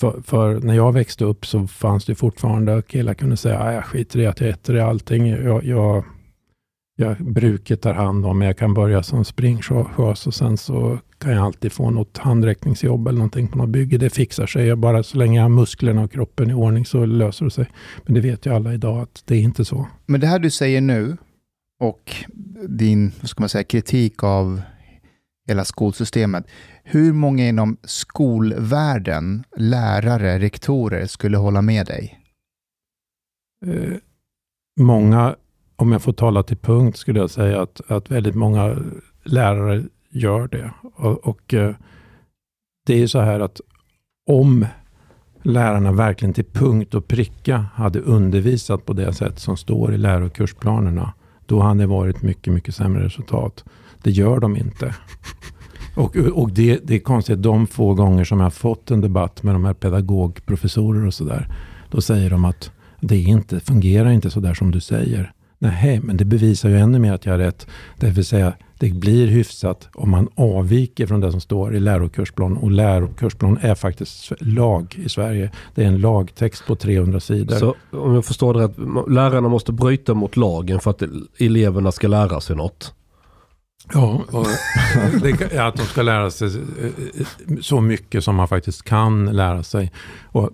För, 0.00 0.20
för, 0.24 0.60
när 0.60 0.74
jag 0.74 0.92
växte 0.92 1.24
upp 1.24 1.46
så 1.46 1.66
fanns 1.66 2.04
det 2.04 2.14
fortfarande 2.14 2.82
killar 2.82 3.14
kunde 3.14 3.36
säga, 3.36 3.60
ah, 3.60 3.72
jag 3.72 3.84
skiter 3.84 4.18
i 4.18 4.26
att 4.26 4.40
jag 4.40 4.50
äter 4.50 4.76
i 4.76 4.80
allting. 4.80 5.26
Jag, 5.26 5.64
jag, 5.64 6.04
jag 6.96 7.16
bruket 7.16 7.82
tar 7.82 7.94
hand 7.94 8.26
om. 8.26 8.42
Jag 8.42 8.58
kan 8.58 8.74
börja 8.74 9.02
som 9.02 9.24
springchaufför 9.24 10.10
och 10.26 10.34
sen 10.34 10.56
så 10.56 10.98
kan 11.18 11.32
jag 11.32 11.44
alltid 11.44 11.72
få 11.72 11.90
något 11.90 12.18
handräckningsjobb 12.18 13.08
eller 13.08 13.18
någonting 13.18 13.48
på 13.48 13.58
något 13.58 13.68
bygge. 13.68 13.98
Det 13.98 14.10
fixar 14.10 14.46
sig. 14.46 14.66
Jag 14.66 14.78
bara 14.78 15.02
så 15.02 15.18
länge 15.18 15.36
jag 15.36 15.44
har 15.44 15.48
musklerna 15.48 16.02
och 16.02 16.12
kroppen 16.12 16.50
i 16.50 16.54
ordning 16.54 16.86
så 16.86 17.06
löser 17.06 17.44
det 17.44 17.50
sig. 17.50 17.66
Men 18.04 18.14
det 18.14 18.20
vet 18.20 18.46
ju 18.46 18.54
alla 18.54 18.74
idag 18.74 18.98
att 18.98 19.22
det 19.26 19.34
är 19.34 19.40
inte 19.40 19.64
så. 19.64 19.88
Men 20.06 20.20
det 20.20 20.26
här 20.26 20.38
du 20.38 20.50
säger 20.50 20.80
nu 20.80 21.16
och 21.80 22.14
din 22.68 23.12
vad 23.20 23.28
ska 23.28 23.42
man 23.42 23.48
säga, 23.48 23.64
kritik 23.64 24.22
av 24.22 24.62
hela 25.48 25.64
skolsystemet. 25.64 26.46
Hur 26.84 27.12
många 27.12 27.48
inom 27.48 27.76
skolvärlden, 27.82 29.44
lärare, 29.56 30.38
rektorer 30.38 31.06
skulle 31.06 31.36
hålla 31.36 31.62
med 31.62 31.86
dig? 31.86 32.18
eh, 33.66 33.96
många, 34.80 35.36
om 35.76 35.92
jag 35.92 36.02
får 36.02 36.12
tala 36.12 36.42
till 36.42 36.56
punkt, 36.56 36.96
skulle 36.96 37.20
jag 37.20 37.30
säga 37.30 37.62
att, 37.62 37.80
att 37.88 38.10
väldigt 38.10 38.34
många 38.34 38.76
lärare 39.24 39.84
gör 40.10 40.48
det. 40.48 40.70
Och, 40.94 41.26
och 41.28 41.54
eh, 41.54 41.74
det 42.86 42.94
är 42.94 42.98
ju 42.98 43.08
så 43.08 43.20
här 43.20 43.40
att 43.40 43.60
om 44.26 44.66
lärarna 45.42 45.92
verkligen 45.92 46.34
till 46.34 46.44
punkt 46.44 46.94
och 46.94 47.08
pricka 47.08 47.66
hade 47.74 48.00
undervisat 48.00 48.86
på 48.86 48.92
det 48.92 49.12
sätt 49.12 49.38
som 49.38 49.56
står 49.56 49.94
i 49.94 49.98
läro 49.98 50.26
och 50.26 50.32
kursplanerna, 50.32 51.12
då 51.46 51.60
hade 51.60 51.80
det 51.80 51.86
varit 51.86 52.22
mycket, 52.22 52.52
mycket 52.52 52.74
sämre 52.74 53.04
resultat. 53.04 53.64
Det 54.02 54.10
gör 54.10 54.40
de 54.40 54.56
inte. 54.56 54.94
Och, 55.96 56.16
och 56.16 56.50
det, 56.50 56.80
det 56.84 56.94
är 56.94 56.98
konstigt, 56.98 57.42
de 57.42 57.66
få 57.66 57.94
gånger 57.94 58.24
som 58.24 58.38
jag 58.38 58.44
har 58.44 58.50
fått 58.50 58.90
en 58.90 59.00
debatt 59.00 59.42
med 59.42 59.54
de 59.54 59.64
här 59.64 59.74
pedagogprofessorer 59.74 61.06
och 61.06 61.14
sådär, 61.14 61.48
då 61.90 62.00
säger 62.00 62.30
de 62.30 62.44
att 62.44 62.70
det 63.00 63.18
inte, 63.18 63.60
fungerar 63.60 64.10
inte 64.10 64.30
så 64.30 64.40
där 64.40 64.54
som 64.54 64.70
du 64.70 64.80
säger. 64.80 65.32
Nej, 65.62 66.00
men 66.02 66.16
det 66.16 66.24
bevisar 66.24 66.68
ju 66.68 66.78
ännu 66.78 66.98
mer 66.98 67.12
att 67.12 67.26
jag 67.26 67.32
har 67.32 67.38
rätt. 67.38 67.66
Det 67.98 68.10
vill 68.10 68.24
säga, 68.24 68.52
det 68.78 68.90
blir 68.90 69.26
hyfsat 69.26 69.88
om 69.94 70.10
man 70.10 70.28
avviker 70.34 71.06
från 71.06 71.20
det 71.20 71.30
som 71.30 71.40
står 71.40 71.74
i 71.74 71.80
lärokursplan. 71.80 72.56
Och 72.56 72.70
lärokursplan 72.70 73.58
är 73.60 73.74
faktiskt 73.74 74.32
lag 74.40 74.94
i 75.04 75.08
Sverige. 75.08 75.50
Det 75.74 75.82
är 75.82 75.88
en 75.88 76.00
lagtext 76.00 76.66
på 76.66 76.76
300 76.76 77.20
sidor. 77.20 77.56
Så 77.56 77.74
om 77.90 78.14
jag 78.14 78.24
förstår 78.24 78.54
det 78.54 78.60
rätt, 78.64 78.76
lärarna 79.10 79.48
måste 79.48 79.72
bryta 79.72 80.14
mot 80.14 80.36
lagen 80.36 80.80
för 80.80 80.90
att 80.90 81.02
eleverna 81.38 81.92
ska 81.92 82.08
lära 82.08 82.40
sig 82.40 82.56
något? 82.56 82.94
Ja, 83.92 84.24
det, 85.22 85.58
att 85.58 85.76
de 85.76 85.82
ska 85.82 86.02
lära 86.02 86.30
sig 86.30 86.48
eh, 86.48 87.26
så 87.60 87.80
mycket 87.80 88.24
som 88.24 88.36
man 88.36 88.48
faktiskt 88.48 88.82
kan 88.82 89.36
lära 89.36 89.62
sig. 89.62 89.92
Och, 90.22 90.50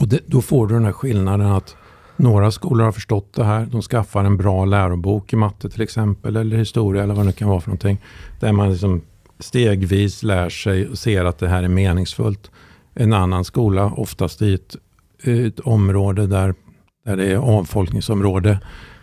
och 0.00 0.08
det, 0.08 0.20
då 0.26 0.42
får 0.42 0.66
du 0.66 0.74
den 0.74 0.84
här 0.84 0.92
skillnaden 0.92 1.46
att 1.46 1.76
några 2.16 2.50
skolor 2.50 2.84
har 2.84 2.92
förstått 2.92 3.32
det 3.34 3.44
här. 3.44 3.66
De 3.70 3.82
skaffar 3.82 4.24
en 4.24 4.36
bra 4.36 4.64
lärobok 4.64 5.32
i 5.32 5.36
matte 5.36 5.70
till 5.70 5.82
exempel, 5.82 6.36
eller 6.36 6.56
historia 6.56 7.02
eller 7.02 7.14
vad 7.14 7.26
det 7.26 7.32
kan 7.32 7.48
vara 7.48 7.60
för 7.60 7.68
någonting. 7.68 7.98
Där 8.40 8.52
man 8.52 8.70
liksom 8.70 9.02
stegvis 9.38 10.22
lär 10.22 10.48
sig 10.48 10.88
och 10.88 10.98
ser 10.98 11.24
att 11.24 11.38
det 11.38 11.48
här 11.48 11.62
är 11.62 11.68
meningsfullt. 11.68 12.50
En 12.94 13.12
annan 13.12 13.44
skola, 13.44 13.92
oftast 13.96 14.42
i 14.42 14.54
ett, 14.54 14.76
ett 15.22 15.60
område 15.60 16.26
där, 16.26 16.54
där 17.04 17.16
det 17.16 17.32
är 17.32 17.36
avfolkningsområde, 17.36 18.60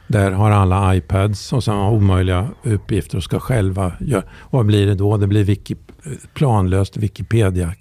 där 0.07 0.31
har 0.31 0.51
alla 0.51 0.95
iPads 0.95 1.53
och 1.53 1.63
sen 1.63 1.75
har 1.75 1.91
omöjliga 1.91 2.49
uppgifter 2.63 3.17
och 3.17 3.23
ska 3.23 3.39
själva 3.39 3.93
göra. 3.99 4.23
Vad 4.49 4.65
blir 4.65 4.87
det 4.87 4.95
då? 4.95 5.17
Det 5.17 5.27
blir 5.27 5.43
wiki, 5.43 5.75
planlöst 6.33 6.97
Wikipedia 6.97 7.73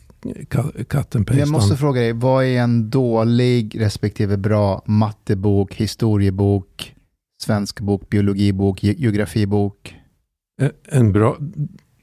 and 1.14 1.30
Jag 1.30 1.48
måste 1.48 1.76
fråga 1.76 2.00
dig, 2.00 2.12
vad 2.12 2.44
är 2.44 2.60
en 2.60 2.90
dålig 2.90 3.80
respektive 3.80 4.36
bra 4.36 4.82
mattebok, 4.86 5.74
historiebok, 5.74 6.94
svensk 7.42 7.80
bok, 7.80 8.08
biologibok, 8.08 8.82
geografibok? 8.82 9.96
En 10.88 11.12
bra, 11.12 11.36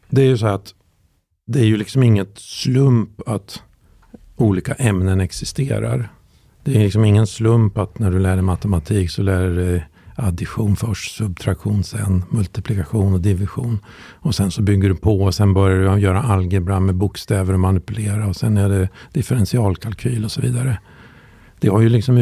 det 0.10 0.22
är 0.22 0.26
ju 0.26 0.38
så 0.38 0.48
att 0.48 0.74
det 1.46 1.60
är 1.60 1.66
ju 1.66 1.78
liksom 1.78 2.04
inget 2.04 2.40
slump 2.40 3.22
att 3.28 3.64
olika 4.36 4.74
ämnen 4.74 5.22
existerar. 5.22 6.10
Det 6.64 6.76
är 6.76 6.80
liksom 6.80 7.06
ingen 7.06 7.28
slump 7.28 7.78
att 7.78 8.00
när 8.00 8.12
du 8.12 8.20
lär 8.20 8.36
dig 8.36 8.42
matematik 8.42 9.12
så 9.12 9.22
lär 9.22 9.48
du 9.48 9.56
dig 9.56 9.88
addition 10.18 10.76
först, 10.76 11.16
subtraktion 11.16 11.84
sen, 11.84 12.24
multiplikation 12.30 13.14
och 13.14 13.22
division. 13.22 13.80
Och 14.20 14.36
sen 14.36 14.52
så 14.52 14.62
bygger 14.62 14.90
du 14.90 14.96
på 14.96 15.22
och 15.22 15.36
sen 15.36 15.54
börjar 15.54 15.96
du 15.96 16.02
göra 16.02 16.22
algebra 16.22 16.80
med 16.80 16.96
bokstäver 16.96 17.54
och 17.54 17.60
manipulera 17.60 18.28
och 18.28 18.36
sen 18.36 18.58
är 18.58 18.70
det 18.70 18.90
differentialkalkyl 19.14 20.26
och 20.26 20.32
så 20.32 20.42
vidare. 20.42 20.80
Det 21.60 21.68
har 21.68 21.82
ju 21.82 21.90
liksom 21.90 22.16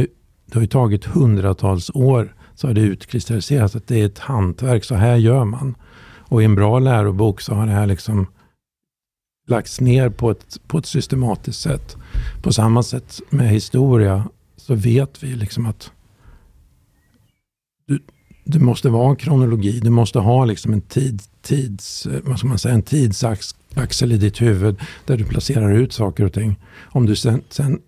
det 0.45 0.53
har 0.53 0.61
ju 0.61 0.67
tagit 0.67 1.05
hundratals 1.05 1.91
år 1.93 2.35
så 2.55 2.67
har 2.67 2.73
det 2.73 2.81
utkristalliserats 2.81 3.75
att 3.75 3.87
det 3.87 4.01
är 4.01 4.05
ett 4.05 4.19
hantverk, 4.19 4.83
så 4.83 4.95
här 4.95 5.15
gör 5.15 5.45
man. 5.45 5.75
Och 6.19 6.41
i 6.41 6.45
en 6.45 6.55
bra 6.55 6.79
lärobok 6.79 7.41
så 7.41 7.53
har 7.53 7.65
det 7.65 7.71
här 7.71 7.87
liksom 7.87 8.27
lagts 9.47 9.81
ner 9.81 10.09
på 10.09 10.31
ett, 10.31 10.57
på 10.67 10.77
ett 10.77 10.85
systematiskt 10.85 11.61
sätt. 11.61 11.97
På 12.41 12.53
samma 12.53 12.83
sätt 12.83 13.21
med 13.29 13.49
historia 13.49 14.29
så 14.57 14.75
vet 14.75 15.23
vi 15.23 15.35
liksom 15.35 15.65
att 15.65 15.91
du, 18.45 18.59
måste 18.59 18.89
vara 18.89 19.09
en 19.09 19.15
kronologi. 19.15 19.79
Du 19.79 19.89
måste 19.89 20.19
ha 20.19 20.45
liksom 20.45 20.73
en 20.73 20.81
tid, 20.81 21.21
tids, 21.41 22.05
eh, 22.05 22.19
vad 22.23 22.39
ska 22.39 22.47
man 22.47 22.59
säga, 22.59 22.75
en 22.75 22.81
tidsaxel 22.81 24.11
i 24.11 24.17
ditt 24.17 24.41
huvud 24.41 24.79
där 25.05 25.17
du 25.17 25.23
placerar 25.23 25.71
ut 25.71 25.93
saker 25.93 26.25
och 26.25 26.33
ting. 26.33 26.55
Om 26.83 27.05
du 27.05 27.15
sen, 27.15 27.41
sen 27.49 27.79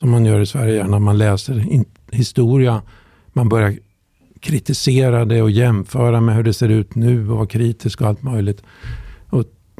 som 0.00 0.10
man 0.10 0.24
gör 0.24 0.40
i 0.40 0.46
Sverige 0.46 0.86
när 0.86 0.98
man 0.98 1.18
läser 1.18 1.72
in, 1.72 1.84
historia, 2.10 2.82
man 3.32 3.48
börjar 3.48 3.78
kritisera 4.40 5.24
det 5.24 5.42
och 5.42 5.50
jämföra 5.50 6.20
med 6.20 6.36
hur 6.36 6.42
det 6.42 6.54
ser 6.54 6.68
ut 6.68 6.94
nu 6.94 7.30
och 7.30 7.36
vara 7.36 7.46
kritisk 7.46 8.00
och 8.00 8.08
allt 8.08 8.22
möjligt 8.22 8.62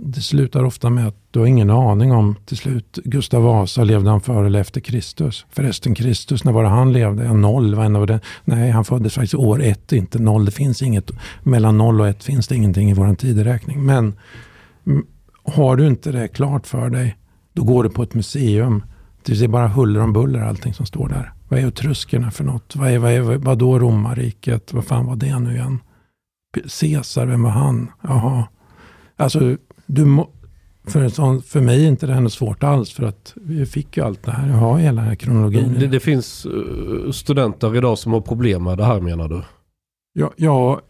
det 0.03 0.21
slutar 0.21 0.65
ofta 0.65 0.91
med 0.91 1.09
att 1.09 1.17
du 1.31 1.39
har 1.39 1.47
ingen 1.47 1.71
aning 1.71 2.13
om 2.13 2.37
till 2.47 2.57
slut 2.57 2.99
Gustav 3.05 3.43
Vasa, 3.43 3.85
levde 3.85 4.11
han 4.11 4.21
före 4.21 4.47
eller 4.47 4.61
efter 4.61 4.81
Kristus? 4.81 5.47
Förresten 5.51 5.95
Kristus, 5.95 6.45
när 6.45 6.53
var 6.53 6.63
det 6.63 6.69
han 6.69 6.93
levde? 6.93 7.25
Ja, 7.25 7.33
noll, 7.33 7.75
var 7.75 8.07
det? 8.07 8.21
Nej, 8.45 8.71
han 8.71 8.85
föddes 8.85 9.15
faktiskt 9.15 9.35
år 9.35 9.63
ett, 9.63 9.93
inte 9.93 10.19
noll. 10.19 10.45
Det 10.45 10.51
finns 10.51 10.83
inget, 10.83 11.11
mellan 11.43 11.79
noll 11.79 12.01
och 12.01 12.09
ett 12.09 12.25
finns 12.25 12.49
det 12.49 12.57
ingenting 12.57 12.91
i 12.91 12.95
vår 12.95 13.15
tideräkning. 13.15 13.87
Men 13.87 14.15
har 15.45 15.77
du 15.77 15.87
inte 15.87 16.13
det 16.13 16.29
klart 16.29 16.67
för 16.67 16.91
dig, 16.91 17.17
då 17.53 17.65
går 17.65 17.85
du 17.85 17.91
på 17.91 18.03
ett 18.03 18.15
museum. 18.15 18.83
Det 19.23 19.43
är 19.43 19.49
bara 19.49 19.69
huller 19.69 20.01
om 20.01 20.13
buller 20.13 20.41
allting 20.41 20.75
som 20.75 20.87
står 20.87 21.09
där. 21.09 21.33
Vad 21.49 21.61
är 21.61 21.69
etruskerna 21.69 22.31
för 22.31 22.45
något? 22.45 22.77
Vad, 22.77 22.91
är, 22.91 22.99
vad, 22.99 23.13
är, 23.13 23.21
vad 23.21 23.59
då 23.59 23.79
romarriket? 23.79 24.73
Vad 24.73 24.85
fan 24.85 25.07
var 25.07 25.17
det 25.17 25.39
nu 25.39 25.55
igen? 25.55 25.81
Caesar, 26.81 27.27
vem 27.27 27.43
var 27.43 27.51
han? 27.51 27.91
Jaha. 28.03 28.45
Alltså, 29.17 29.57
du 29.89 30.05
må, 30.05 30.31
för, 30.87 31.09
sån, 31.09 31.43
för 31.43 31.61
mig 31.61 31.85
är 31.85 31.89
inte 31.89 32.07
det 32.07 32.15
här 32.15 32.21
något 32.21 32.33
svårt 32.33 32.63
alls 32.63 32.93
för 32.93 33.03
att 33.03 33.33
vi 33.37 33.67
fick 33.67 33.97
ju 33.97 34.05
allt 34.05 34.23
det 34.23 34.31
här. 34.31 34.49
Jag 34.49 34.57
har 34.57 34.79
hela 34.79 35.01
den 35.01 35.09
här 35.09 35.15
kronologin. 35.15 35.77
Det, 35.79 35.87
det 35.87 36.01
finns 36.01 36.47
uh, 36.47 37.11
studenter 37.11 37.77
idag 37.77 37.99
som 37.99 38.13
har 38.13 38.21
problem 38.21 38.65
med 38.65 38.79
det 38.79 38.85
här 38.85 39.01
menar 39.01 39.29
du? 39.29 39.43
Ja, 40.13 40.33
ja, 40.37 40.81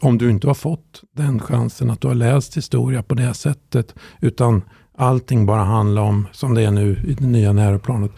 om 0.00 0.18
du 0.18 0.30
inte 0.30 0.46
har 0.46 0.54
fått 0.54 1.02
den 1.12 1.40
chansen 1.40 1.90
att 1.90 2.00
du 2.00 2.08
har 2.08 2.14
läst 2.14 2.56
historia 2.56 3.02
på 3.02 3.14
det 3.14 3.34
sättet 3.34 3.94
utan 4.20 4.62
allting 4.96 5.46
bara 5.46 5.64
handlar 5.64 6.02
om, 6.02 6.26
som 6.32 6.54
det 6.54 6.62
är 6.62 6.70
nu 6.70 7.02
i 7.06 7.14
det 7.14 7.26
nya 7.26 7.52
läroplanet, 7.52 8.10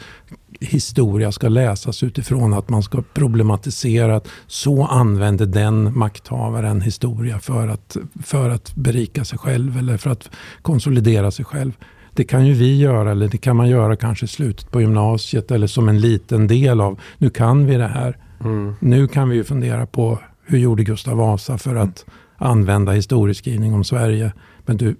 historia 0.61 1.33
ska 1.33 1.49
läsas 1.49 2.03
utifrån 2.03 2.55
att 2.55 2.69
man 2.69 2.83
ska 2.83 3.03
problematisera 3.15 4.17
att 4.17 4.29
så 4.47 4.85
använder 4.85 5.47
den 5.47 5.99
makthavaren 5.99 6.81
historia 6.81 7.39
för 7.39 7.69
att, 7.69 7.97
för 8.25 8.51
att 8.51 8.75
berika 8.75 9.25
sig 9.25 9.39
själv 9.39 9.79
eller 9.79 9.97
för 9.97 10.11
att 10.11 10.31
konsolidera 10.63 11.31
sig 11.31 11.45
själv. 11.45 11.73
Det 12.15 12.25
kan 12.25 12.47
ju 12.47 12.53
vi 12.53 12.79
göra 12.79 13.11
eller 13.11 13.29
det 13.29 13.39
kan 13.39 13.57
man 13.57 13.69
göra 13.69 13.97
kanske 13.97 14.25
i 14.25 14.29
slutet 14.29 14.71
på 14.71 14.81
gymnasiet 14.81 15.51
eller 15.51 15.67
som 15.67 15.89
en 15.89 16.01
liten 16.01 16.47
del 16.47 16.81
av, 16.81 17.01
nu 17.19 17.31
kan 17.31 17.67
vi 17.67 17.75
det 17.75 17.89
här. 17.89 18.17
Mm. 18.45 18.75
Nu 18.81 19.09
kan 19.09 19.29
vi 19.29 19.37
ju 19.37 19.45
fundera 19.45 19.87
på 19.87 20.19
hur 20.47 20.59
gjorde 20.59 20.85
Gustav 20.85 21.17
Vasa 21.17 21.59
för 21.59 21.77
att 21.77 22.05
använda 22.37 22.93
historieskrivning 22.93 23.75
om 23.75 23.85
Sverige. 23.85 24.33
Men 24.67 24.77
du, 24.77 24.97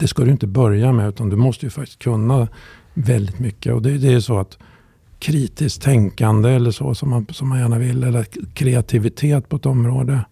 det 0.00 0.08
ska 0.08 0.24
du 0.24 0.30
inte 0.30 0.46
börja 0.46 0.92
med 0.92 1.08
utan 1.08 1.28
du 1.28 1.36
måste 1.36 1.66
ju 1.66 1.70
faktiskt 1.70 1.98
kunna 1.98 2.48
väldigt 2.94 3.38
mycket. 3.38 3.74
Och 3.74 3.82
det, 3.82 3.98
det 3.98 4.12
är 4.12 4.20
så 4.20 4.38
att 4.38 4.58
kritiskt 5.18 5.82
tänkande 5.82 6.50
eller 6.50 6.70
så 6.70 6.94
som 6.94 7.10
man, 7.10 7.26
som 7.30 7.48
man 7.48 7.58
gärna 7.58 7.78
vill. 7.78 8.04
Eller 8.04 8.26
kreativitet 8.54 9.48
på 9.48 9.56
ett 9.56 9.66
område. 9.66 10.24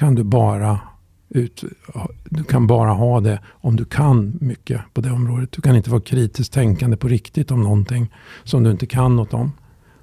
Kan 0.00 0.14
du 0.14 0.24
bara 0.24 0.80
ut, 1.28 1.64
du 2.24 2.44
kan 2.44 2.66
bara 2.66 2.90
ha 2.90 3.20
det 3.20 3.40
om 3.46 3.76
du 3.76 3.84
kan 3.84 4.38
mycket 4.40 4.80
på 4.94 5.00
det 5.00 5.10
området. 5.10 5.52
Du 5.52 5.62
kan 5.62 5.76
inte 5.76 5.90
vara 5.90 6.00
kritiskt 6.00 6.52
tänkande 6.52 6.96
på 6.96 7.08
riktigt 7.08 7.50
om 7.50 7.62
någonting 7.62 8.12
som 8.44 8.62
du 8.62 8.70
inte 8.70 8.86
kan 8.86 9.16
något 9.16 9.34
om. 9.34 9.52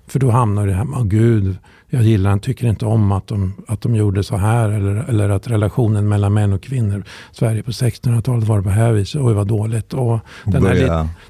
För 0.08 0.20
då 0.20 0.32
hamnar 0.32 0.68
det 0.68 0.74
här 0.74 0.86
med, 0.86 1.00
oh, 1.00 1.06
gud, 1.06 1.58
jag 1.96 2.04
gillar 2.04 2.30
den, 2.30 2.40
tycker 2.40 2.68
inte 2.68 2.86
om 2.86 3.12
att 3.12 3.28
de, 3.28 3.54
att 3.68 3.82
de 3.82 3.96
gjorde 3.96 4.24
så 4.24 4.38
här. 4.38 4.70
Eller, 4.70 5.06
eller 5.10 5.30
att 5.30 5.48
relationen 5.48 6.10
mellan 6.10 6.34
män 6.34 6.54
och 6.54 6.64
kvinnor, 6.64 7.04
Sverige 7.32 7.64
på 7.64 7.72
1600-talet 7.72 8.48
var 8.48 8.58
det 8.58 8.64
på 8.64 8.70
här 8.70 8.92
viset, 8.92 9.22
oj 9.22 9.34
vad 9.34 9.48
dåligt. 9.48 9.94
Och 9.94 10.20
den, 10.44 10.66
här, 10.66 10.76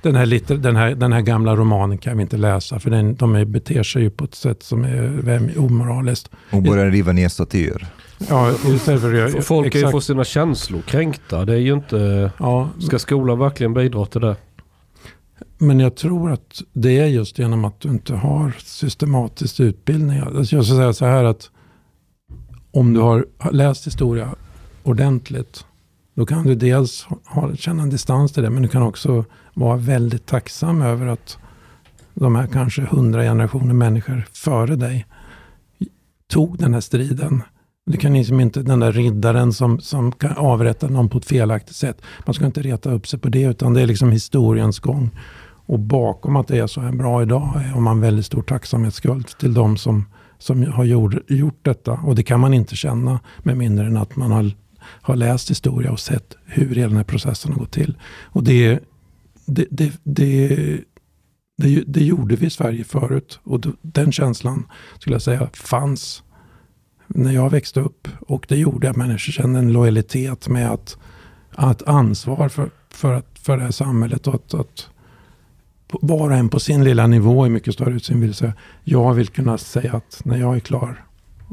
den, 0.01 0.15
här, 0.15 0.57
den, 0.57 0.75
här, 0.75 0.95
den 0.95 1.13
här 1.13 1.21
gamla 1.21 1.55
romanen 1.55 1.97
kan 1.97 2.17
vi 2.17 2.23
inte 2.23 2.37
läsa, 2.37 2.79
för 2.79 2.89
den, 2.89 3.15
de 3.15 3.51
beter 3.51 3.83
sig 3.83 4.01
ju 4.01 4.09
på 4.09 4.23
ett 4.23 4.35
sätt 4.35 4.63
som 4.63 4.83
är 4.83 5.59
omoraliskt. 5.59 6.29
Och 6.51 6.63
börjar 6.63 6.91
riva 6.91 7.11
ner 7.11 7.29
statyer. 7.29 7.87
Ja, 8.17 8.51
för, 8.53 9.41
Folk 9.41 9.71
kan 9.71 9.81
ju 9.81 9.87
få 9.87 10.01
sina 10.01 10.23
känslor 10.23 10.81
kränkta. 10.81 11.45
Det 11.45 11.53
är 11.53 11.57
ju 11.57 11.73
inte... 11.73 12.31
Ja. 12.37 12.69
Ska 12.79 12.99
skolan 12.99 13.39
verkligen 13.39 13.73
bidra 13.73 14.05
till 14.05 14.21
det? 14.21 14.35
Men 15.57 15.79
jag 15.79 15.95
tror 15.95 16.31
att 16.31 16.61
det 16.73 16.99
är 16.99 17.05
just 17.05 17.39
genom 17.39 17.65
att 17.65 17.79
du 17.79 17.89
inte 17.89 18.15
har 18.15 18.55
systematisk 18.59 19.59
utbildning. 19.59 20.19
Alltså, 20.19 20.55
jag 20.55 20.65
ska 20.65 20.75
säga 20.75 20.93
så 20.93 21.05
här 21.05 21.23
att 21.23 21.49
om 22.71 22.93
du 22.93 22.99
har 22.99 23.25
läst 23.51 23.87
historia 23.87 24.35
ordentligt. 24.83 25.65
Då 26.13 26.25
kan 26.25 26.43
du 26.43 26.55
dels 26.55 27.07
ha, 27.25 27.55
känna 27.55 27.83
en 27.83 27.89
distans 27.89 28.31
till 28.31 28.43
det. 28.43 28.49
Men 28.49 28.63
du 28.63 28.69
kan 28.69 28.81
också 28.81 29.25
vara 29.53 29.77
väldigt 29.77 30.25
tacksam 30.25 30.81
över 30.81 31.07
att 31.07 31.37
de 32.13 32.35
här 32.35 32.47
kanske 32.47 32.81
hundra 32.81 33.21
generationer 33.21 33.73
människor 33.73 34.27
före 34.33 34.75
dig 34.75 35.05
tog 36.27 36.57
den 36.57 36.73
här 36.73 36.81
striden. 36.81 37.43
Du 37.85 37.97
kan 37.97 38.13
liksom 38.13 38.39
inte 38.39 38.61
den 38.61 38.79
där 38.79 38.91
riddaren 38.91 39.53
som, 39.53 39.79
som 39.79 40.11
kan 40.11 40.37
avrätta 40.37 40.87
någon 40.87 41.09
på 41.09 41.17
ett 41.17 41.25
felaktigt 41.25 41.75
sätt. 41.75 42.01
Man 42.25 42.33
ska 42.33 42.45
inte 42.45 42.61
reta 42.61 42.91
upp 42.91 43.07
sig 43.07 43.19
på 43.19 43.29
det 43.29 43.43
utan 43.43 43.73
det 43.73 43.81
är 43.81 43.87
liksom 43.87 44.11
historiens 44.11 44.79
gång. 44.79 45.09
Och 45.65 45.79
bakom 45.79 46.35
att 46.35 46.47
det 46.47 46.57
är 46.57 46.67
så 46.67 46.81
här 46.81 46.91
bra 46.91 47.21
idag 47.21 47.39
har 47.39 47.81
man 47.81 48.01
väldigt 48.01 48.25
stor 48.25 48.41
tacksamhetsskuld 48.41 49.27
till 49.27 49.53
de 49.53 49.77
som, 49.77 50.05
som 50.37 50.63
har 50.63 50.83
gjort, 50.83 51.13
gjort 51.27 51.59
detta. 51.65 51.91
Och 51.91 52.15
det 52.15 52.23
kan 52.23 52.39
man 52.39 52.53
inte 52.53 52.75
känna 52.75 53.19
med 53.43 53.57
mindre 53.57 53.85
än 53.85 53.97
att 53.97 54.15
man 54.15 54.31
har, 54.31 54.51
har 54.79 55.15
läst 55.15 55.49
historia 55.49 55.91
och 55.91 55.99
sett 55.99 56.35
hur 56.45 56.75
hela 56.75 56.87
den 56.87 56.97
här 56.97 57.03
processen 57.03 57.53
har 57.53 57.59
gått 57.59 57.71
till. 57.71 57.97
Och 58.23 58.43
det, 58.43 58.79
det, 59.45 59.67
det, 59.71 59.93
det, 60.03 60.57
det, 61.57 61.83
det 61.87 62.03
gjorde 62.03 62.35
vi 62.35 62.45
i 62.45 62.49
Sverige 62.49 62.83
förut. 62.83 63.39
Och 63.43 63.61
den 63.81 64.11
känslan 64.11 64.67
skulle 64.99 65.15
jag 65.15 65.21
säga 65.21 65.49
fanns 65.53 66.23
när 67.07 67.31
jag 67.31 67.49
växte 67.49 67.79
upp. 67.79 68.07
Och 68.19 68.45
det 68.49 68.57
gjorde 68.57 68.89
att 68.89 68.95
människor 68.95 69.31
kände 69.31 69.59
en 69.59 69.73
lojalitet 69.73 70.47
med 70.47 70.71
att, 70.71 70.97
att 71.51 71.83
ansvar 71.87 72.49
för, 72.49 72.69
för, 72.89 73.13
att, 73.13 73.39
för 73.39 73.57
det 73.57 73.63
här 73.63 73.71
samhället. 73.71 74.27
Och 74.27 74.35
att, 74.35 74.53
att 74.53 74.89
var 75.87 76.29
och 76.29 76.35
en 76.35 76.49
på 76.49 76.59
sin 76.59 76.83
lilla 76.83 77.07
nivå 77.07 77.47
i 77.47 77.49
mycket 77.49 77.73
större 77.73 77.93
utsträckning 77.93 78.21
vill 78.21 78.33
säga, 78.33 78.53
jag 78.83 79.13
vill 79.13 79.27
kunna 79.27 79.57
säga 79.57 79.93
att 79.93 80.21
när 80.25 80.37
jag 80.37 80.55
är 80.55 80.59
klar 80.59 81.05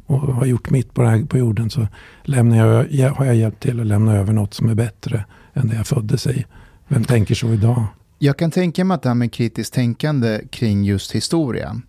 och 0.06 0.18
har 0.18 0.46
gjort 0.46 0.70
mitt 0.70 0.94
på, 0.94 1.04
här, 1.04 1.24
på 1.24 1.38
jorden 1.38 1.70
så 1.70 1.86
lämnar 2.22 2.56
jag, 2.90 3.10
har 3.10 3.24
jag 3.24 3.34
hjälpt 3.34 3.62
till 3.62 3.80
att 3.80 3.86
lämna 3.86 4.16
över 4.16 4.32
något 4.32 4.54
som 4.54 4.68
är 4.68 4.74
bättre 4.74 5.24
än 5.52 5.68
det 5.68 5.76
jag 5.76 5.86
föddes 5.86 6.26
i. 6.26 6.46
Vem 6.88 7.04
tänker 7.04 7.34
så 7.34 7.52
idag? 7.52 7.84
Jag 8.18 8.36
kan 8.36 8.50
tänka 8.50 8.84
mig 8.84 8.94
att 8.94 9.02
det 9.02 9.08
här 9.08 9.14
med 9.14 9.32
kritiskt 9.32 9.74
tänkande 9.74 10.40
kring 10.50 10.84
just 10.84 11.12
historia, 11.12 11.80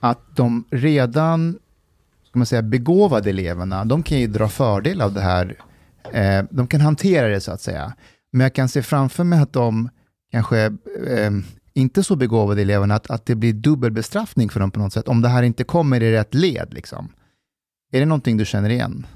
att 0.00 0.36
de 0.36 0.64
redan 0.70 1.58
ska 2.28 2.38
man 2.38 2.46
säga, 2.46 2.62
begåvade 2.62 3.30
eleverna, 3.30 3.84
de 3.84 4.02
kan 4.02 4.18
ju 4.18 4.26
dra 4.26 4.48
fördel 4.48 5.00
av 5.00 5.12
det 5.12 5.20
här. 5.20 5.56
Eh, 6.12 6.44
de 6.50 6.66
kan 6.66 6.80
hantera 6.80 7.28
det 7.28 7.40
så 7.40 7.52
att 7.52 7.60
säga. 7.60 7.92
Men 8.30 8.40
jag 8.40 8.54
kan 8.54 8.68
se 8.68 8.82
framför 8.82 9.24
mig 9.24 9.38
att 9.38 9.52
de 9.52 9.88
kanske 10.32 10.64
eh, 11.06 11.30
inte 11.76 12.02
så 12.02 12.16
begåvade 12.16 12.62
eleverna, 12.62 12.94
att, 12.94 13.10
att 13.10 13.26
det 13.26 13.34
blir 13.34 13.52
dubbelbestraffning 13.52 14.48
för 14.48 14.60
dem 14.60 14.70
på 14.70 14.80
något 14.80 14.92
sätt, 14.92 15.08
om 15.08 15.22
det 15.22 15.28
här 15.28 15.42
inte 15.42 15.64
kommer 15.64 16.02
i 16.02 16.12
rätt 16.12 16.34
led. 16.34 16.68
Liksom. 16.74 17.08
Är 17.92 18.00
det 18.00 18.06
någonting 18.06 18.36
du 18.36 18.44
känner 18.44 18.70
igen? 18.70 19.06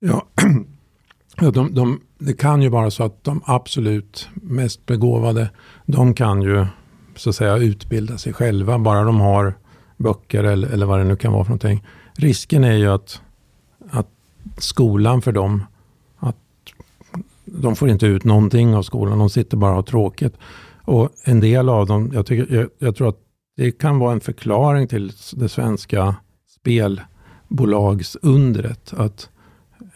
Ja, 0.00 0.26
ja 1.40 1.50
de, 1.50 1.74
de, 1.74 2.00
det 2.18 2.32
kan 2.32 2.62
ju 2.62 2.68
vara 2.68 2.90
så 2.90 3.04
att 3.04 3.24
de 3.24 3.42
absolut 3.44 4.28
mest 4.34 4.86
begåvade, 4.86 5.50
de 5.86 6.14
kan 6.14 6.42
ju 6.42 6.66
så 7.16 7.30
att 7.30 7.36
säga 7.36 7.56
utbilda 7.56 8.18
sig 8.18 8.32
själva, 8.32 8.78
bara 8.78 9.04
de 9.04 9.20
har 9.20 9.54
böcker 9.96 10.44
eller, 10.44 10.68
eller 10.68 10.86
vad 10.86 10.98
det 10.98 11.04
nu 11.04 11.16
kan 11.16 11.32
vara 11.32 11.44
för 11.44 11.50
någonting. 11.50 11.86
Risken 12.14 12.64
är 12.64 12.76
ju 12.76 12.86
att, 12.86 13.20
att 13.90 14.08
skolan 14.58 15.22
för 15.22 15.32
dem, 15.32 15.64
att 16.18 16.36
de 17.44 17.76
får 17.76 17.88
inte 17.88 18.06
ut 18.06 18.24
någonting 18.24 18.74
av 18.74 18.82
skolan, 18.82 19.18
de 19.18 19.30
sitter 19.30 19.56
bara 19.56 19.70
och 19.70 19.76
har 19.76 19.82
tråkigt. 19.82 20.34
Och 20.86 21.10
en 21.24 21.40
del 21.40 21.68
av 21.68 21.86
dem, 21.86 22.10
jag, 22.14 22.26
tycker, 22.26 22.54
jag, 22.54 22.68
jag 22.78 22.96
tror 22.96 23.08
att 23.08 23.18
det 23.56 23.72
kan 23.72 23.98
vara 23.98 24.12
en 24.12 24.20
förklaring 24.20 24.88
till 24.88 25.12
det 25.32 25.48
svenska 25.48 26.16
spelbolagsundret. 26.60 28.94
Att 28.96 29.30
eh, 29.80 29.86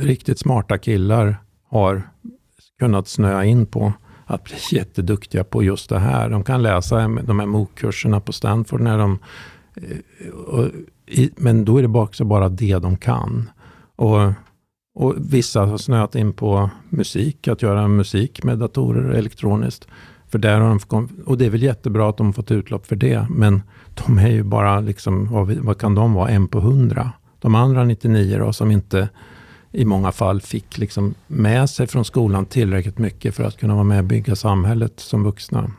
riktigt 0.00 0.38
smarta 0.38 0.78
killar 0.78 1.36
har 1.68 2.02
kunnat 2.78 3.08
snöa 3.08 3.44
in 3.44 3.66
på 3.66 3.92
att 4.26 4.44
bli 4.44 4.54
jätteduktiga 4.76 5.44
på 5.44 5.62
just 5.62 5.88
det 5.88 5.98
här. 5.98 6.30
De 6.30 6.44
kan 6.44 6.62
läsa 6.62 7.08
de 7.08 7.40
här 7.40 7.46
MOOC-kurserna 7.46 8.20
på 8.20 8.32
Stanford. 8.32 8.80
När 8.80 8.98
de, 8.98 9.18
eh, 9.74 9.98
och, 10.28 10.66
i, 11.06 11.30
men 11.36 11.64
då 11.64 11.78
är 11.78 11.82
det 11.82 11.98
också 11.98 12.24
bara 12.24 12.48
det 12.48 12.78
de 12.78 12.96
kan. 12.96 13.50
Och, 13.96 14.32
och 14.94 15.14
vissa 15.18 15.60
har 15.60 15.78
snöat 15.78 16.14
in 16.14 16.32
på 16.32 16.70
musik, 16.88 17.48
att 17.48 17.62
göra 17.62 17.88
musik 17.88 18.44
med 18.44 18.58
datorer 18.58 19.10
elektroniskt. 19.10 19.88
För 20.28 20.38
där 20.38 20.60
har 20.60 20.80
de, 20.88 21.08
och 21.26 21.38
det 21.38 21.46
är 21.46 21.50
väl 21.50 21.62
jättebra 21.62 22.08
att 22.08 22.16
de 22.16 22.26
har 22.26 22.32
fått 22.32 22.50
utlopp 22.50 22.86
för 22.86 22.96
det, 22.96 23.26
men 23.30 23.62
de 23.94 24.18
är 24.18 24.28
ju 24.28 24.42
bara, 24.42 24.80
liksom, 24.80 25.32
vad, 25.32 25.52
vad 25.52 25.78
kan 25.78 25.94
de 25.94 26.14
vara, 26.14 26.28
en 26.28 26.48
på 26.48 26.60
hundra? 26.60 27.12
De 27.40 27.54
andra 27.54 27.84
99 27.84 28.38
då, 28.38 28.52
som 28.52 28.70
inte 28.70 29.08
i 29.72 29.84
många 29.84 30.12
fall 30.12 30.40
fick 30.40 30.78
liksom 30.78 31.14
med 31.26 31.70
sig 31.70 31.86
från 31.86 32.04
skolan 32.04 32.46
tillräckligt 32.46 32.98
mycket 32.98 33.34
för 33.34 33.44
att 33.44 33.56
kunna 33.56 33.74
vara 33.74 33.84
med 33.84 33.98
och 33.98 34.04
bygga 34.04 34.36
samhället 34.36 35.00
som 35.00 35.24
vuxna. 35.24 35.70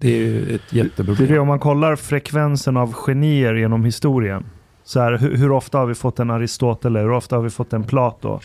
Det 0.00 0.08
är 0.08 0.18
ju 0.18 0.54
ett 0.54 0.72
jätteproblem. 0.72 1.28
Det 1.28 1.34
är 1.34 1.38
om 1.38 1.48
man 1.48 1.58
kollar 1.58 1.96
frekvensen 1.96 2.76
av 2.76 2.92
genier 2.92 3.54
genom 3.54 3.84
historien. 3.84 4.44
Så 4.84 5.00
här, 5.00 5.18
hur, 5.18 5.36
hur, 5.36 5.52
ofta 5.52 5.78
har 5.78 5.86
vi 5.86 5.94
fått 5.94 6.18
en 6.18 6.30
Aristoteles? 6.30 7.02
Hur 7.02 7.12
ofta 7.12 7.36
har 7.36 7.42
vi 7.42 7.50
fått 7.50 7.72
en 7.72 7.84
Plato? 7.84 8.40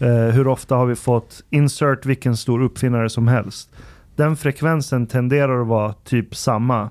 Eh, 0.00 0.34
hur 0.34 0.48
ofta 0.48 0.76
har 0.76 0.86
vi 0.86 0.96
fått 0.96 1.44
insert 1.50 2.06
vilken 2.06 2.36
stor 2.36 2.62
uppfinnare 2.62 3.10
som 3.10 3.28
helst? 3.28 3.70
Den 4.18 4.36
frekvensen 4.36 5.06
tenderar 5.06 5.60
att 5.60 5.66
vara 5.66 5.92
typ 5.92 6.36
samma 6.36 6.90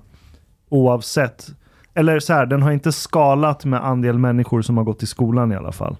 oavsett. 0.69 1.47
Eller 1.93 2.19
så 2.19 2.33
här, 2.33 2.45
den 2.45 2.61
har 2.61 2.71
inte 2.71 2.91
skalat 2.91 3.65
med 3.65 3.85
andel 3.85 4.17
människor 4.17 4.61
som 4.61 4.77
har 4.77 4.83
gått 4.83 5.03
i 5.03 5.05
skolan 5.05 5.51
i 5.51 5.55
alla 5.55 5.71
fall. 5.71 5.97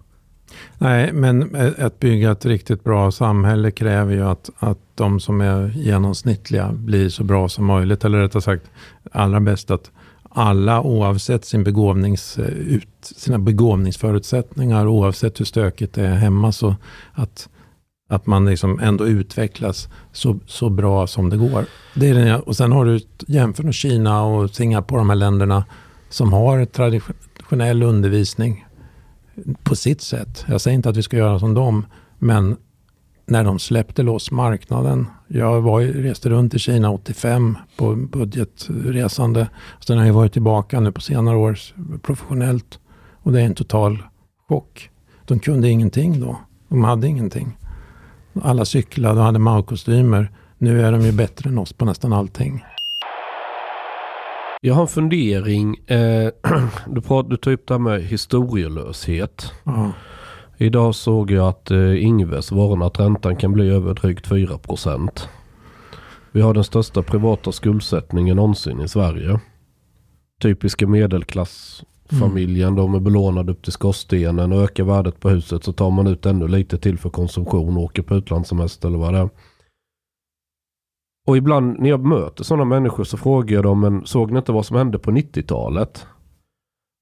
Nej, 0.78 1.14
men 1.14 1.56
att 1.80 2.00
bygga 2.00 2.32
ett 2.32 2.46
riktigt 2.46 2.84
bra 2.84 3.12
samhälle 3.12 3.72
kräver 3.72 4.14
ju 4.14 4.24
att, 4.24 4.50
att 4.60 4.78
de 4.96 5.20
som 5.20 5.42
är 5.42 5.68
genomsnittliga 5.76 6.72
blir 6.72 7.10
så 7.10 7.24
bra 7.24 7.50
som 7.50 7.66
möjligt. 7.66 8.06
Eller 8.06 8.20
rättare 8.20 8.42
sagt, 8.42 8.72
allra 9.12 9.40
bäst 9.40 9.72
att 9.72 9.92
alla 10.30 10.82
oavsett 10.82 11.46
sin 11.46 11.64
begåvnings, 11.64 12.40
ut, 12.58 12.88
sina 13.02 13.40
begåvningsförutsättningar, 13.40 14.88
oavsett 14.88 15.40
hur 15.40 15.46
stökigt 15.46 15.94
det 15.94 16.08
är 16.08 16.16
hemma, 16.16 16.52
så 16.52 16.76
att, 17.14 17.50
att 18.08 18.26
man 18.26 18.46
liksom 18.46 18.80
ändå 18.80 19.08
utvecklas 19.08 19.90
så, 20.12 20.40
så 20.46 20.70
bra 20.70 21.08
som 21.08 21.30
det 21.30 21.38
går. 21.38 21.66
Det 21.96 22.10
är 22.10 22.14
den, 22.14 22.40
och 22.40 22.56
sen 22.56 22.72
har 22.72 22.86
du 22.86 23.00
jämfört 23.28 23.66
med 23.66 23.74
Kina 23.74 24.24
och 24.24 24.50
Singapore, 24.50 25.00
de 25.00 25.10
här 25.10 25.16
länderna 25.16 25.66
som 26.10 26.34
har 26.34 26.66
traditionell 26.66 27.84
undervisning 27.84 28.66
på 29.64 29.76
sitt 29.76 30.02
sätt. 30.02 30.46
Jag 30.48 30.62
säger 30.62 30.76
inte 30.76 30.90
att 30.90 30.98
vi 30.98 31.04
ska 31.04 31.18
göra 31.18 31.40
som 31.40 31.54
dem, 31.54 31.86
men 32.20 32.58
när 33.26 33.44
de 33.44 33.60
släppte 33.60 34.04
loss 34.04 34.32
marknaden. 34.32 35.08
Jag 35.28 35.62
var, 35.62 35.82
reste 35.82 36.30
runt 36.30 36.54
i 36.54 36.60
Kina 36.60 36.92
85 36.92 37.58
på 37.78 37.96
budgetresande. 37.96 39.50
Sen 39.80 39.98
har 39.98 40.06
jag 40.06 40.14
varit 40.14 40.34
tillbaka 40.34 40.80
nu 40.80 40.92
på 40.92 41.02
senare 41.02 41.38
år 41.38 41.58
professionellt. 42.02 42.80
Och 43.24 43.32
det 43.32 43.42
är 43.42 43.46
en 43.46 43.56
total 43.56 44.04
chock. 44.48 44.90
De 45.26 45.40
kunde 45.40 45.70
ingenting 45.70 46.20
då. 46.20 46.40
De 46.70 46.84
hade 46.84 47.08
ingenting. 47.08 47.58
Alla 48.44 48.66
cyklade 48.66 49.20
och 49.20 49.26
hade 49.26 49.40
Mao-kostymer. 49.40 50.32
Nu 50.58 50.82
är 50.82 50.92
de 50.92 51.02
ju 51.02 51.12
bättre 51.12 51.50
än 51.50 51.58
oss 51.58 51.74
på 51.74 51.86
nästan 51.86 52.14
allting. 52.14 52.64
Jag 54.62 54.74
har 54.74 54.82
en 54.82 54.88
fundering. 54.88 55.76
Eh, 55.88 56.30
du, 56.88 57.02
pratar, 57.02 57.30
du 57.30 57.38
tar 57.38 57.52
upp 57.52 57.68
det 57.68 57.74
här 57.74 57.80
med 57.80 58.02
historielöshet. 58.02 59.52
Mm. 59.66 59.92
Idag 60.58 60.96
såg 60.96 61.32
jag 61.32 61.48
att 61.48 61.72
eh, 61.72 62.04
Ingves 62.04 62.52
varnar 62.52 62.88
att 62.88 63.00
räntan 63.00 63.36
kan 63.36 63.54
bli 63.54 63.70
över 63.70 63.94
drygt 63.94 64.28
4 64.28 64.58
procent. 64.58 65.30
Vi 66.32 66.42
har 66.42 66.54
den 66.54 66.64
största 66.64 67.04
privata 67.04 67.52
skuldsättningen 67.52 68.36
någonsin 68.36 68.82
i 68.82 68.88
Sverige. 68.88 69.40
Typiska 70.42 70.88
medelklassfamiljen, 70.88 71.88
mm. 72.14 72.76
de 72.76 72.96
är 72.96 73.00
belånade 73.00 73.52
upp 73.52 73.62
till 73.64 73.72
skorstenen 73.72 74.52
och 74.52 74.64
ökar 74.64 74.84
värdet 74.84 75.20
på 75.20 75.30
huset 75.30 75.64
så 75.64 75.74
tar 75.74 75.92
man 75.92 76.08
ut 76.08 76.26
ännu 76.26 76.48
lite 76.48 76.78
till 76.78 76.98
för 76.98 77.10
konsumtion 77.10 77.78
och 77.78 77.84
åker 77.84 78.02
på 78.02 78.16
utlandssemester 78.16 78.88
eller 78.88 78.98
vad 78.98 79.14
det 79.14 79.20
är. 79.20 79.30
Och 81.28 81.38
ibland 81.38 81.80
när 81.80 81.90
jag 81.90 82.06
möter 82.06 82.44
sådana 82.44 82.66
människor 82.66 83.04
så 83.04 83.18
frågar 83.18 83.56
jag 83.56 83.64
dem, 83.64 83.80
men 83.80 84.06
såg 84.06 84.32
ni 84.32 84.38
inte 84.38 84.52
vad 84.52 84.66
som 84.66 84.78
hände 84.78 85.00
på 85.00 85.12
90-talet? 85.12 86.06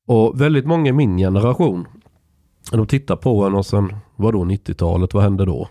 Och 0.08 0.42
väldigt 0.42 0.66
många 0.66 0.90
i 0.90 0.94
min 0.94 1.18
generation, 1.18 1.88
de 2.72 2.88
tittar 2.88 3.16
på 3.16 3.44
en 3.44 3.56
och 3.56 3.66
sen, 3.66 3.96
vadå 4.16 4.44
90-talet, 4.44 5.14
vad 5.14 5.24
hände 5.24 5.46
då? 5.46 5.70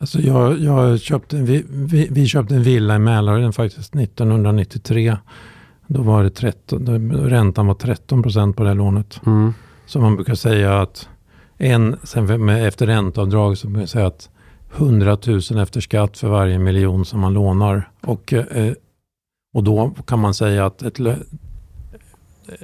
Alltså 0.00 0.20
jag, 0.20 0.58
jag 0.58 1.00
köpte 1.00 1.38
en, 1.38 1.44
vi, 1.44 1.64
vi, 1.68 2.08
vi, 2.10 2.26
köpte 2.26 2.54
en 2.54 2.62
villa 2.62 2.96
i 2.96 2.98
Mälarhöjden 2.98 3.52
faktiskt 3.52 3.94
1993. 3.94 5.16
Då 5.92 6.02
var 6.02 6.22
det 6.22 6.30
13, 6.30 6.84
då, 6.84 6.92
räntan 7.18 7.66
var 7.66 7.74
13 7.74 8.22
procent 8.22 8.56
på 8.56 8.62
det 8.62 8.68
här 8.68 8.76
lånet. 8.76 9.20
Mm. 9.26 9.54
Så 9.86 10.00
man 10.00 10.16
brukar 10.16 10.34
säga 10.34 10.80
att 10.80 11.08
en, 11.58 11.96
sen 12.02 12.48
efter 12.48 12.86
ränteavdrag 12.86 13.58
så 13.58 13.66
brukar 13.66 13.80
man 13.80 13.88
säga 13.88 14.06
att 14.06 14.30
100 14.76 15.18
000 15.26 15.62
efter 15.62 15.80
skatt 15.80 16.18
för 16.18 16.28
varje 16.28 16.58
miljon 16.58 17.04
som 17.04 17.20
man 17.20 17.32
lånar. 17.32 17.90
Och, 18.00 18.32
eh, 18.32 18.72
och 19.54 19.64
då 19.64 19.94
kan 20.06 20.18
man 20.18 20.34
säga 20.34 20.66
att 20.66 20.82
ett 20.82 20.98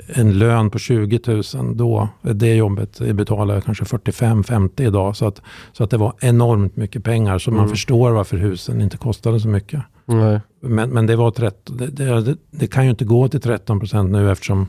en 0.06 0.38
lön 0.38 0.70
på 0.70 0.78
20 0.78 1.20
000 1.54 1.76
då, 1.76 2.08
det 2.22 2.54
jobbet 2.54 3.00
betalar 3.14 3.54
jag 3.54 3.64
kanske 3.64 3.84
45-50 3.84 4.82
idag. 4.82 5.16
Så 5.16 5.26
att, 5.26 5.42
så 5.72 5.84
att 5.84 5.90
det 5.90 5.96
var 5.96 6.14
enormt 6.20 6.76
mycket 6.76 7.04
pengar. 7.04 7.38
Så 7.38 7.50
mm. 7.50 7.60
man 7.60 7.68
förstår 7.68 8.10
varför 8.10 8.36
husen 8.36 8.80
inte 8.80 8.96
kostade 8.96 9.40
så 9.40 9.48
mycket. 9.48 9.82
Nej. 10.06 10.40
Men, 10.60 10.90
men 10.90 11.06
det 11.06 11.16
var 11.16 11.30
13, 11.30 11.76
det, 11.76 11.86
det, 11.86 12.36
det, 12.50 12.66
kan 12.66 12.84
ju 12.84 12.90
inte 12.90 13.04
gå 13.04 13.28
till 13.28 13.40
13 13.40 13.80
procent 13.80 14.10
nu 14.10 14.32
eftersom 14.32 14.68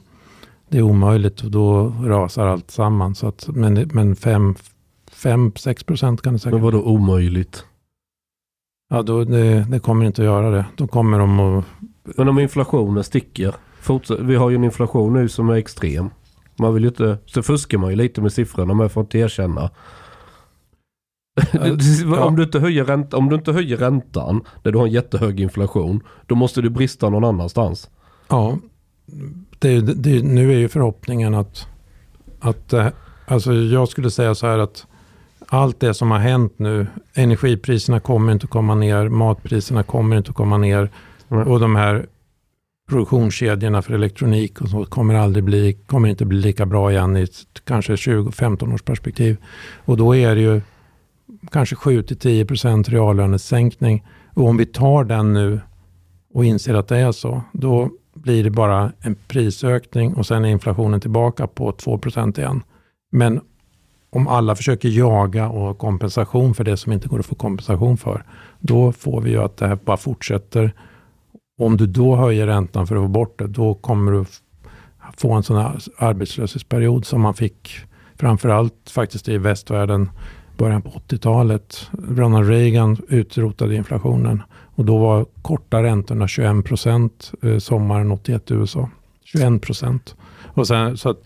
det 0.69 0.77
är 0.77 0.81
omöjligt 0.81 1.43
och 1.43 1.51
då 1.51 1.93
rasar 2.03 2.47
allt 2.47 2.71
samman. 2.71 3.15
Så 3.15 3.27
att, 3.27 3.47
men 3.47 3.73
men 3.93 4.15
5-6 4.15 5.85
procent 5.85 6.21
kan 6.21 6.33
det 6.33 6.39
säkert. 6.39 6.53
Men 6.53 6.63
vadå 6.63 6.81
omöjligt? 6.81 7.65
Ja, 8.89 9.01
då, 9.01 9.23
det, 9.23 9.65
det, 9.69 9.79
kommer 9.79 10.05
inte 10.05 10.21
att 10.21 10.25
göra 10.25 10.49
det. 10.49 10.65
Då 10.75 10.87
kommer 10.87 11.19
de 11.19 11.39
att... 11.39 11.65
Men 12.03 12.29
om 12.29 12.39
inflationen 12.39 13.03
sticker. 13.03 13.55
Fortsätt, 13.81 14.19
vi 14.19 14.35
har 14.35 14.49
ju 14.49 14.55
en 14.55 14.63
inflation 14.63 15.13
nu 15.13 15.29
som 15.29 15.49
är 15.49 15.53
extrem. 15.53 16.09
Man 16.59 16.73
vill 16.73 16.83
ju 16.83 16.89
inte... 16.89 17.17
Så 17.25 17.43
fuskar 17.43 17.77
man 17.77 17.89
ju 17.89 17.95
lite 17.95 18.21
med 18.21 18.33
siffrorna 18.33 18.73
men 18.73 18.89
får 18.89 19.01
inte 19.01 19.17
erkänna. 19.17 19.69
Ja. 22.05 22.25
om, 22.25 22.35
du 22.35 22.43
inte 22.43 22.59
höjer 22.59 22.85
ränta, 22.85 23.17
om 23.17 23.29
du 23.29 23.35
inte 23.35 23.51
höjer 23.51 23.77
räntan 23.77 24.41
när 24.63 24.71
du 24.71 24.77
har 24.77 24.85
en 24.85 24.91
jättehög 24.91 25.39
inflation. 25.39 26.03
Då 26.25 26.35
måste 26.35 26.61
du 26.61 26.69
brista 26.69 27.09
någon 27.09 27.23
annanstans. 27.23 27.89
Ja, 28.27 28.57
det, 29.59 29.81
det, 29.81 30.23
nu 30.23 30.53
är 30.53 30.57
ju 30.57 30.69
förhoppningen 30.69 31.35
att, 31.35 31.67
att 32.39 32.73
eh, 32.73 32.87
alltså 33.25 33.53
jag 33.53 33.89
skulle 33.89 34.11
säga 34.11 34.35
så 34.35 34.47
här 34.47 34.59
att 34.59 34.87
allt 35.47 35.79
det 35.79 35.93
som 35.93 36.11
har 36.11 36.19
hänt 36.19 36.53
nu, 36.59 36.87
energipriserna 37.13 37.99
kommer 37.99 38.31
inte 38.31 38.43
att 38.43 38.49
komma 38.49 38.75
ner, 38.75 39.09
matpriserna 39.09 39.83
kommer 39.83 40.17
inte 40.17 40.29
att 40.29 40.35
komma 40.35 40.57
ner 40.57 40.89
mm. 41.29 41.47
och 41.47 41.59
de 41.59 41.75
här 41.75 42.05
produktionskedjorna 42.89 43.81
för 43.81 43.93
elektronik 43.93 44.61
och 44.61 44.69
så 44.69 44.85
kommer 44.85 45.15
aldrig 45.15 45.43
bli, 45.43 45.73
kommer 45.73 46.09
inte 46.09 46.25
bli 46.25 46.37
lika 46.37 46.65
bra 46.65 46.91
igen 46.91 47.17
i 47.17 47.21
ett, 47.21 47.45
kanske 47.63 47.93
20-15 47.93 48.73
års 48.73 48.81
perspektiv. 48.81 49.37
Och 49.85 49.97
då 49.97 50.15
är 50.15 50.35
det 50.35 50.41
ju 50.41 50.61
kanske 51.51 51.75
7-10% 51.75 52.89
reallönesänkning. 52.89 54.05
Och 54.33 54.47
om 54.47 54.57
vi 54.57 54.65
tar 54.65 55.03
den 55.03 55.33
nu 55.33 55.61
och 56.33 56.45
inser 56.45 56.73
att 56.73 56.87
det 56.87 56.97
är 56.97 57.11
så, 57.11 57.41
då 57.51 57.89
blir 58.13 58.43
det 58.43 58.49
bara 58.49 58.91
en 58.99 59.15
prisökning 59.27 60.13
och 60.13 60.25
sen 60.25 60.45
är 60.45 60.49
inflationen 60.49 61.01
tillbaka 61.01 61.47
på 61.47 61.71
2% 61.71 62.39
igen. 62.39 62.63
Men 63.11 63.41
om 64.09 64.27
alla 64.27 64.55
försöker 64.55 64.89
jaga 64.89 65.49
och 65.49 65.61
ha 65.61 65.73
kompensation 65.73 66.53
för 66.53 66.63
det 66.63 66.77
som 66.77 66.91
inte 66.91 67.07
går 67.07 67.19
att 67.19 67.25
få 67.25 67.35
kompensation 67.35 67.97
för, 67.97 68.23
då 68.59 68.91
får 68.91 69.21
vi 69.21 69.29
ju 69.29 69.37
att 69.37 69.57
det 69.57 69.67
här 69.67 69.77
bara 69.85 69.97
fortsätter. 69.97 70.73
Om 71.59 71.77
du 71.77 71.87
då 71.87 72.15
höjer 72.15 72.47
räntan 72.47 72.87
för 72.87 72.95
att 72.95 73.03
få 73.03 73.07
bort 73.07 73.39
det, 73.39 73.47
då 73.47 73.73
kommer 73.73 74.11
du 74.11 74.25
få 75.17 75.33
en 75.33 75.43
sån 75.43 75.57
här 75.57 75.79
arbetslöshetsperiod 75.97 77.05
som 77.05 77.21
man 77.21 77.33
fick 77.33 77.69
framförallt 78.15 78.89
faktiskt 78.89 79.29
i 79.29 79.37
västvärlden 79.37 80.09
början 80.57 80.81
på 80.81 80.89
80-talet. 80.89 81.89
Ronald 82.09 82.49
Reagan 82.49 82.97
utrotade 83.07 83.75
inflationen 83.75 84.43
och 84.75 84.85
då 84.85 84.97
var 84.97 85.25
korta 85.41 85.83
räntorna 85.83 86.27
21 86.27 86.65
procent 86.65 87.31
eh, 87.41 87.57
sommaren 87.57 88.11
81 88.11 88.51
i 88.51 88.53
USA. 88.53 88.89
21 89.23 89.61
procent. 89.61 90.15
Och, 90.57 90.67
sen, 90.67 90.97
så 90.97 91.09
att, 91.09 91.17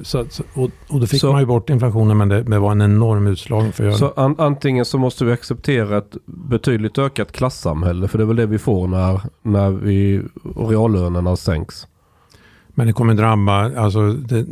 så, 0.00 0.24
och, 0.54 0.70
och 0.88 1.00
då 1.00 1.06
fick 1.06 1.20
så, 1.20 1.32
man 1.32 1.40
ju 1.40 1.46
bort 1.46 1.70
inflationen 1.70 2.18
men 2.18 2.28
det, 2.28 2.42
det 2.42 2.58
var 2.58 2.72
en 2.72 2.82
enorm 2.82 3.26
utslagning 3.26 3.72
för 3.72 3.90
Så 3.92 4.12
an, 4.16 4.34
antingen 4.38 4.84
så 4.84 4.98
måste 4.98 5.24
vi 5.24 5.32
acceptera 5.32 5.98
ett 5.98 6.16
betydligt 6.26 6.98
ökat 6.98 7.32
klassamhälle 7.32 8.08
för 8.08 8.18
det 8.18 8.24
är 8.24 8.26
väl 8.26 8.36
det 8.36 8.46
vi 8.46 8.58
får 8.58 8.88
när, 8.88 9.20
när 9.42 9.70
vi, 9.70 10.22
reallönerna 10.56 11.36
sänks. 11.36 11.86
Men 12.68 12.86
det 12.86 12.92
kommer 12.92 13.14
drabba, 13.14 13.80
alltså 13.80 14.12
det, 14.12 14.46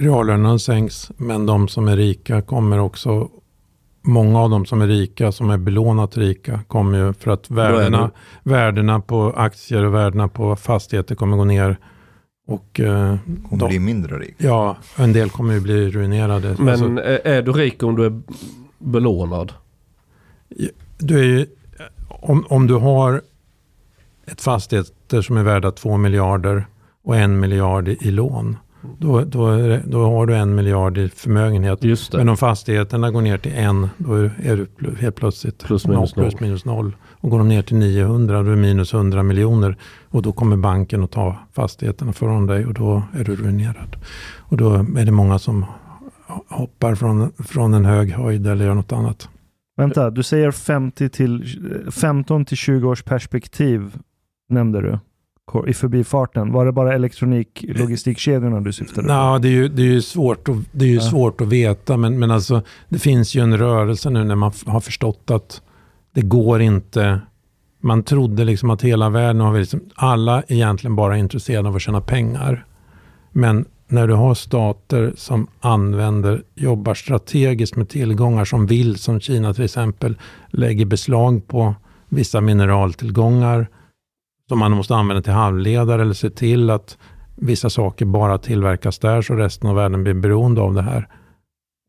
reallönerna 0.00 0.58
sänks 0.58 1.10
men 1.16 1.46
de 1.46 1.68
som 1.68 1.88
är 1.88 1.96
rika 1.96 2.42
kommer 2.42 2.78
också 2.78 3.28
Många 4.08 4.40
av 4.40 4.50
de 4.50 4.66
som 4.66 4.82
är 4.82 4.86
rika, 4.86 5.32
som 5.32 5.50
är 5.50 5.58
belånat 5.58 6.16
rika, 6.16 6.60
kommer 6.68 6.98
ju 6.98 7.12
för 7.12 7.30
att 7.30 7.50
värdena, 7.50 8.10
värdena 8.42 9.00
på 9.00 9.32
aktier 9.36 9.84
och 9.84 9.94
värdena 9.94 10.28
på 10.28 10.56
fastigheter 10.56 11.14
kommer 11.14 11.36
gå 11.36 11.44
ner 11.44 11.76
och, 12.46 12.80
eh, 12.80 13.16
kommer 13.48 13.58
de, 13.58 13.68
bli 13.68 13.78
mindre 13.78 14.18
rik? 14.18 14.34
Ja, 14.38 14.76
en 14.96 15.12
del 15.12 15.30
kommer 15.30 15.54
ju 15.54 15.60
bli 15.60 15.90
ruinerade. 15.90 16.56
Men 16.58 16.68
alltså, 16.68 16.86
är 17.24 17.42
du 17.42 17.52
rik 17.52 17.82
om 17.82 17.96
du 17.96 18.04
är 18.06 18.20
belånad? 18.78 19.52
Du 20.98 21.18
är 21.18 21.24
ju, 21.24 21.46
om, 22.08 22.44
om 22.48 22.66
du 22.66 22.74
har 22.74 23.22
ett 24.26 24.40
fastigheter 24.40 25.22
som 25.22 25.36
är 25.36 25.42
värda 25.42 25.70
2 25.70 25.96
miljarder 25.96 26.66
och 27.04 27.16
en 27.16 27.40
miljard 27.40 27.88
i, 27.88 27.98
i 28.00 28.10
lån. 28.10 28.56
Då, 28.98 29.20
då, 29.20 29.78
då, 29.84 30.04
har 30.04 30.26
du 30.26 30.34
en 30.34 30.54
miljard 30.54 30.98
i 30.98 31.08
förmögenhet. 31.08 32.12
Men 32.12 32.28
om 32.28 32.36
fastigheterna 32.36 33.10
går 33.10 33.20
ner 33.20 33.38
till 33.38 33.52
en, 33.54 33.88
då 33.98 34.14
är 34.14 34.66
du 34.78 34.96
helt 35.00 35.16
plötsligt 35.16 35.64
plus 35.64 35.86
minus, 35.86 36.16
noll. 36.16 36.24
Plus 36.24 36.40
minus 36.40 36.64
noll. 36.64 36.96
Och 37.20 37.30
går 37.30 37.38
de 37.38 37.48
ner 37.48 37.62
till 37.62 37.76
900, 37.76 38.42
då 38.42 38.46
är 38.46 38.50
det 38.50 38.56
minus 38.56 38.94
100 38.94 39.22
miljoner. 39.22 39.76
Och 40.08 40.22
då 40.22 40.32
kommer 40.32 40.56
banken 40.56 41.04
att 41.04 41.10
ta 41.10 41.36
fastigheterna 41.52 42.12
från 42.12 42.46
dig 42.46 42.66
och 42.66 42.74
då 42.74 43.02
är 43.12 43.24
du 43.24 43.36
ruinerad. 43.36 43.96
Och 44.38 44.56
då 44.56 44.74
är 44.74 45.04
det 45.04 45.12
många 45.12 45.38
som 45.38 45.64
hoppar 46.48 46.94
från, 46.94 47.32
från 47.32 47.74
en 47.74 47.84
hög 47.84 48.12
höjd 48.12 48.46
eller 48.46 48.64
gör 48.64 48.74
något 48.74 48.92
annat. 48.92 49.28
Vänta, 49.76 50.10
du 50.10 50.22
säger 50.22 50.50
50 50.50 51.08
till, 51.08 51.44
15 51.90 52.44
till 52.44 52.56
20 52.56 52.88
års 52.88 53.02
perspektiv 53.02 53.98
nämnde 54.48 54.80
du 54.80 54.98
i 55.66 55.74
förbifarten. 55.74 56.52
Var 56.52 56.66
det 56.66 56.72
bara 56.72 56.94
elektronik, 56.94 57.64
logistikkedjorna 57.68 58.60
du 58.60 58.72
syftade 58.72 59.06
på? 59.06 59.12
Ja, 59.12 59.38
det 59.38 59.48
är 59.48 59.52
ju, 59.52 59.68
det 59.68 59.82
är 59.82 59.86
ju, 59.86 60.02
svårt, 60.02 60.48
att, 60.48 60.56
det 60.72 60.84
är 60.84 60.88
ju 60.88 60.94
ja. 60.94 61.00
svårt 61.00 61.40
att 61.40 61.48
veta, 61.48 61.96
men, 61.96 62.18
men 62.18 62.30
alltså, 62.30 62.62
det 62.88 62.98
finns 62.98 63.34
ju 63.34 63.42
en 63.42 63.58
rörelse 63.58 64.10
nu 64.10 64.24
när 64.24 64.34
man 64.34 64.52
har 64.66 64.80
förstått 64.80 65.30
att 65.30 65.62
det 66.14 66.22
går 66.22 66.60
inte. 66.60 67.20
Man 67.80 68.02
trodde 68.02 68.44
liksom 68.44 68.70
att 68.70 68.82
hela 68.82 69.10
världen 69.10 69.40
har 69.40 69.58
liksom, 69.58 69.80
alla 69.94 70.42
egentligen 70.48 70.96
bara 70.96 71.16
är 71.16 71.20
intresserade 71.20 71.68
av 71.68 71.76
att 71.76 71.82
tjäna 71.82 72.00
pengar. 72.00 72.66
Men 73.32 73.64
när 73.88 74.08
du 74.08 74.14
har 74.14 74.34
stater 74.34 75.12
som 75.16 75.46
använder, 75.60 76.42
jobbar 76.54 76.94
strategiskt 76.94 77.76
med 77.76 77.88
tillgångar 77.88 78.44
som 78.44 78.66
vill, 78.66 78.96
som 78.96 79.20
Kina 79.20 79.54
till 79.54 79.64
exempel, 79.64 80.16
lägger 80.50 80.84
beslag 80.84 81.46
på 81.48 81.74
vissa 82.08 82.40
mineraltillgångar 82.40 83.66
som 84.48 84.58
man 84.58 84.72
måste 84.72 84.94
använda 84.94 85.22
till 85.22 85.32
halvledare 85.32 86.02
eller 86.02 86.14
se 86.14 86.30
till 86.30 86.70
att 86.70 86.98
vissa 87.36 87.70
saker 87.70 88.04
bara 88.04 88.38
tillverkas 88.38 88.98
där 88.98 89.22
så 89.22 89.34
resten 89.34 89.70
av 89.70 89.76
världen 89.76 90.02
blir 90.02 90.14
beroende 90.14 90.60
av 90.60 90.74
det 90.74 90.82
här. 90.82 91.08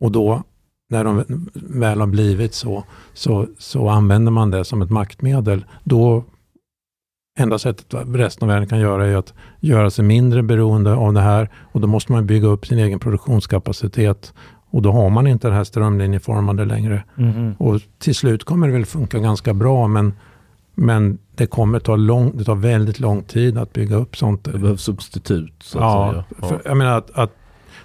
Och 0.01 0.11
då 0.11 0.43
när 0.89 1.03
de 1.03 1.23
väl 1.53 1.99
har 1.99 2.07
blivit 2.07 2.53
så, 2.53 2.83
så, 3.13 3.47
så 3.57 3.89
använder 3.89 4.31
man 4.31 4.51
det 4.51 4.65
som 4.65 4.81
ett 4.81 4.89
maktmedel. 4.89 5.65
Då 5.83 6.23
enda 7.39 7.59
sättet 7.59 7.93
resten 8.07 8.49
av 8.49 8.53
världen 8.53 8.67
kan 8.67 8.79
göra 8.79 9.07
är 9.07 9.15
att 9.15 9.33
göra 9.59 9.89
sig 9.89 10.05
mindre 10.05 10.43
beroende 10.43 10.93
av 10.93 11.13
det 11.13 11.21
här 11.21 11.49
och 11.71 11.81
då 11.81 11.87
måste 11.87 12.11
man 12.11 12.27
bygga 12.27 12.47
upp 12.47 12.65
sin 12.65 12.79
egen 12.79 12.99
produktionskapacitet 12.99 14.33
och 14.69 14.81
då 14.81 14.91
har 14.91 15.09
man 15.09 15.27
inte 15.27 15.47
det 15.47 15.53
här 15.53 15.63
strömlinjeformade 15.63 16.65
längre. 16.65 17.03
Mm. 17.17 17.53
Och 17.53 17.81
till 17.97 18.15
slut 18.15 18.43
kommer 18.43 18.67
det 18.67 18.73
väl 18.73 18.85
funka 18.85 19.19
ganska 19.19 19.53
bra 19.53 19.87
men, 19.87 20.13
men 20.79 21.17
det 21.35 21.47
kommer 21.47 21.79
ta 21.79 21.95
lång, 21.95 22.37
det 22.37 22.43
tar 22.43 22.55
väldigt 22.55 22.99
lång 22.99 23.23
tid 23.23 23.57
att 23.57 23.73
bygga 23.73 23.95
upp 23.95 24.17
sånt. 24.17 24.43
Det 24.43 24.59
behövs 24.59 24.81
substitut 24.81 25.63
så 25.63 25.77
att 25.77 25.83
ja, 25.83 26.11
säga. 26.11 26.23
Ja. 26.41 26.47
För, 26.47 26.61
jag 26.65 26.77
menar 26.77 26.97
att, 26.97 27.11
att 27.11 27.35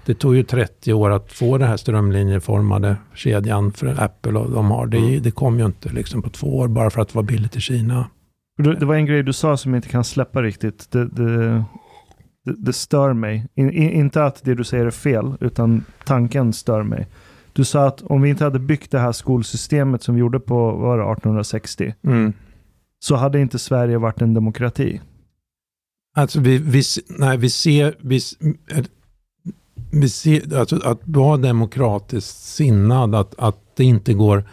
det 0.06 0.14
tog 0.14 0.36
ju 0.36 0.42
30 0.42 0.92
år 0.92 1.10
att 1.10 1.32
få 1.32 1.58
den 1.58 1.68
här 1.68 1.76
strömlinjeformade 1.76 2.96
kedjan 3.14 3.72
för 3.72 4.02
Apple 4.02 4.38
och 4.38 4.50
de 4.50 4.70
har. 4.70 4.86
Det, 4.86 4.98
mm. 4.98 5.22
det 5.22 5.30
kom 5.30 5.58
ju 5.58 5.66
inte 5.66 5.88
liksom 5.88 6.22
på 6.22 6.30
två 6.30 6.58
år 6.58 6.68
bara 6.68 6.90
för 6.90 7.02
att 7.02 7.08
det 7.08 7.14
var 7.14 7.22
billigt 7.22 7.56
i 7.56 7.60
Kina. 7.60 8.06
Det 8.56 8.84
var 8.84 8.94
en 8.94 9.06
grej 9.06 9.22
du 9.22 9.32
sa 9.32 9.56
som 9.56 9.74
jag 9.74 9.78
inte 9.78 9.88
kan 9.88 10.04
släppa 10.04 10.42
riktigt. 10.42 10.90
Det, 10.90 11.08
det, 11.08 11.46
det, 12.44 12.54
det 12.56 12.72
stör 12.72 13.12
mig. 13.12 13.46
In, 13.54 13.70
in, 13.70 13.90
inte 13.90 14.24
att 14.24 14.44
det 14.44 14.54
du 14.54 14.64
säger 14.64 14.86
är 14.86 14.90
fel, 14.90 15.34
utan 15.40 15.84
tanken 16.04 16.52
stör 16.52 16.82
mig. 16.82 17.06
Du 17.52 17.64
sa 17.64 17.86
att 17.86 18.02
om 18.02 18.22
vi 18.22 18.30
inte 18.30 18.44
hade 18.44 18.58
byggt 18.58 18.90
det 18.90 18.98
här 18.98 19.12
skolsystemet 19.12 20.02
som 20.02 20.14
vi 20.14 20.20
gjorde 20.20 20.40
på 20.40 20.70
var 20.70 20.98
det, 20.98 21.02
1860, 21.02 21.94
mm 22.02 22.32
så 23.02 23.16
hade 23.16 23.40
inte 23.40 23.58
Sverige 23.58 23.98
varit 23.98 24.22
en 24.22 24.34
demokrati. 24.34 25.00
Alltså 26.16 26.40
vi, 26.40 26.58
vi, 26.58 26.82
nej, 27.08 27.38
vi 27.38 27.50
ser, 27.50 27.94
vi, 28.00 28.20
alltså 30.54 30.76
att 30.76 31.00
vara 31.04 31.36
demokratiskt 31.36 32.42
sinnad, 32.42 33.14
att, 33.14 33.34
att 33.38 33.76
det 33.76 33.84
inte 33.84 34.14
går... 34.14 34.44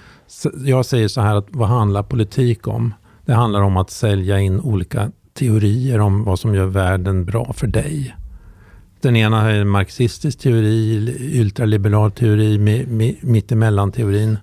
Jag 0.65 0.85
säger 0.85 1.07
så 1.07 1.21
här, 1.21 1.35
att 1.35 1.47
vad 1.49 1.67
handlar 1.67 2.03
politik 2.03 2.67
om? 2.67 2.93
Det 3.25 3.33
handlar 3.33 3.61
om 3.61 3.77
att 3.77 3.89
sälja 3.89 4.39
in 4.39 4.59
olika 4.59 5.11
teorier 5.33 5.99
om 5.99 6.23
vad 6.23 6.39
som 6.39 6.55
gör 6.55 6.65
världen 6.65 7.25
bra 7.25 7.53
för 7.53 7.67
dig. 7.67 8.15
Den 9.01 9.15
ena 9.15 9.51
är 9.51 9.61
en 9.61 9.69
marxistisk 9.69 10.39
teori, 10.39 11.15
ultraliberal 11.41 12.11
teori, 12.11 12.57
mittemellan-teorin. 13.21 14.37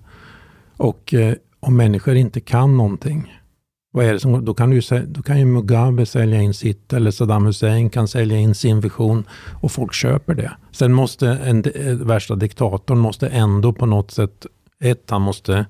Och 0.77 1.13
eh, 1.13 1.33
om 1.59 1.77
människor 1.77 2.15
inte 2.15 2.39
kan 2.39 2.77
någonting, 2.77 3.36
vad 3.97 4.05
är 4.05 4.13
det 4.13 4.19
som, 4.19 4.45
då, 4.45 4.53
kan 4.53 4.71
ju, 4.71 4.81
då 5.07 5.21
kan 5.21 5.39
ju 5.39 5.45
Mugabe 5.45 6.05
sälja 6.05 6.41
in 6.41 6.53
sitt 6.53 6.93
eller 6.93 7.11
Saddam 7.11 7.45
Hussein 7.45 7.89
kan 7.89 8.07
sälja 8.07 8.37
in 8.37 8.55
sin 8.55 8.81
vision 8.81 9.27
och 9.61 9.71
folk 9.71 9.93
köper 9.93 10.35
det. 10.35 10.51
Sen 10.71 10.93
måste 10.93 11.29
en, 11.29 11.63
eh, 11.75 11.95
värsta 11.95 12.35
diktatorn 12.35 12.97
måste 12.97 13.27
ändå 13.27 13.73
på 13.73 13.85
något 13.85 14.11
sätt, 14.11 14.45
ett, 14.79 15.09
han 15.09 15.21
måste, 15.21 15.65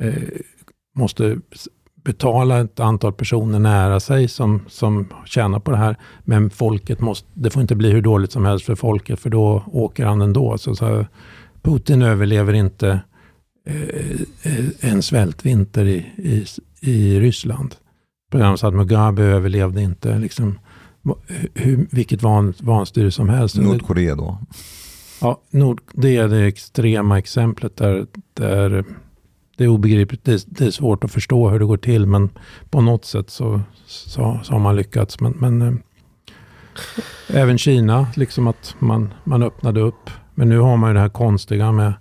eh, 0.00 0.12
måste 0.96 1.36
betala 2.04 2.60
ett 2.60 2.80
antal 2.80 3.12
personer 3.12 3.58
nära 3.58 4.00
sig 4.00 4.28
som, 4.28 4.62
som 4.68 5.08
tjänar 5.24 5.60
på 5.60 5.70
det 5.70 5.76
här. 5.76 5.96
Men 6.24 6.50
folket 6.50 7.00
måste, 7.00 7.28
det 7.34 7.50
får 7.50 7.62
inte 7.62 7.74
bli 7.74 7.90
hur 7.90 8.02
dåligt 8.02 8.32
som 8.32 8.44
helst 8.44 8.66
för 8.66 8.74
folket 8.74 9.20
för 9.20 9.30
då 9.30 9.64
åker 9.66 10.06
han 10.06 10.22
ändå. 10.22 10.58
Så, 10.58 10.74
så 10.74 11.06
Putin 11.62 12.02
överlever 12.02 12.52
inte 12.52 13.00
eh, 13.66 14.10
eh, 14.42 14.64
en 14.80 15.02
svältvinter 15.02 15.84
i, 15.84 15.96
i, 16.16 16.44
i 16.82 17.20
Ryssland. 17.20 17.74
På 18.32 18.38
samma 18.38 18.56
sätt 18.56 18.74
Mugabe 18.74 19.22
överlevde 19.22 19.82
inte 19.82 20.18
liksom, 20.18 20.58
hur, 21.54 21.86
vilket 21.90 22.22
van, 22.22 22.54
vanstyre 22.60 23.10
som 23.10 23.28
helst. 23.28 23.56
Nordkorea 23.56 24.14
då? 24.14 24.38
Ja, 25.20 25.40
Nord, 25.50 25.80
det 25.92 26.16
är 26.16 26.28
det 26.28 26.46
extrema 26.46 27.18
exemplet 27.18 27.76
där, 27.76 28.06
där 28.34 28.84
det 29.56 29.64
är 29.64 29.68
obegripligt. 29.68 30.24
Det 30.24 30.32
är, 30.32 30.40
det 30.46 30.66
är, 30.66 30.70
svårt 30.70 31.04
att 31.04 31.12
förstå 31.12 31.48
hur 31.48 31.58
det 31.58 31.64
går 31.64 31.76
till, 31.76 32.06
men 32.06 32.30
på 32.70 32.80
något 32.80 33.04
sätt 33.04 33.30
så, 33.30 33.60
så, 33.86 34.40
så 34.42 34.52
har 34.52 34.58
man 34.58 34.76
lyckats. 34.76 35.20
Men, 35.20 35.32
men 35.32 35.62
äh, 35.62 35.74
även 37.28 37.58
Kina, 37.58 38.06
liksom 38.16 38.46
att 38.46 38.74
man, 38.78 39.14
man 39.24 39.42
öppnade 39.42 39.80
upp. 39.80 40.10
Men 40.34 40.48
nu 40.48 40.58
har 40.58 40.76
man 40.76 40.90
ju 40.90 40.94
det 40.94 41.00
här 41.00 41.08
konstiga 41.08 41.72
med 41.72 41.92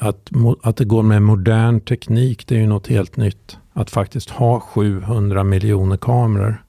att, 0.00 0.30
att 0.62 0.76
det 0.76 0.84
går 0.84 1.02
med 1.02 1.22
modern 1.22 1.80
teknik. 1.80 2.46
Det 2.46 2.54
är 2.54 2.60
ju 2.60 2.66
något 2.66 2.86
helt 2.86 3.16
nytt. 3.16 3.58
Att 3.72 3.90
faktiskt 3.90 4.30
ha 4.30 4.60
700 4.60 5.44
miljoner 5.44 5.96
kameror, 5.96 6.64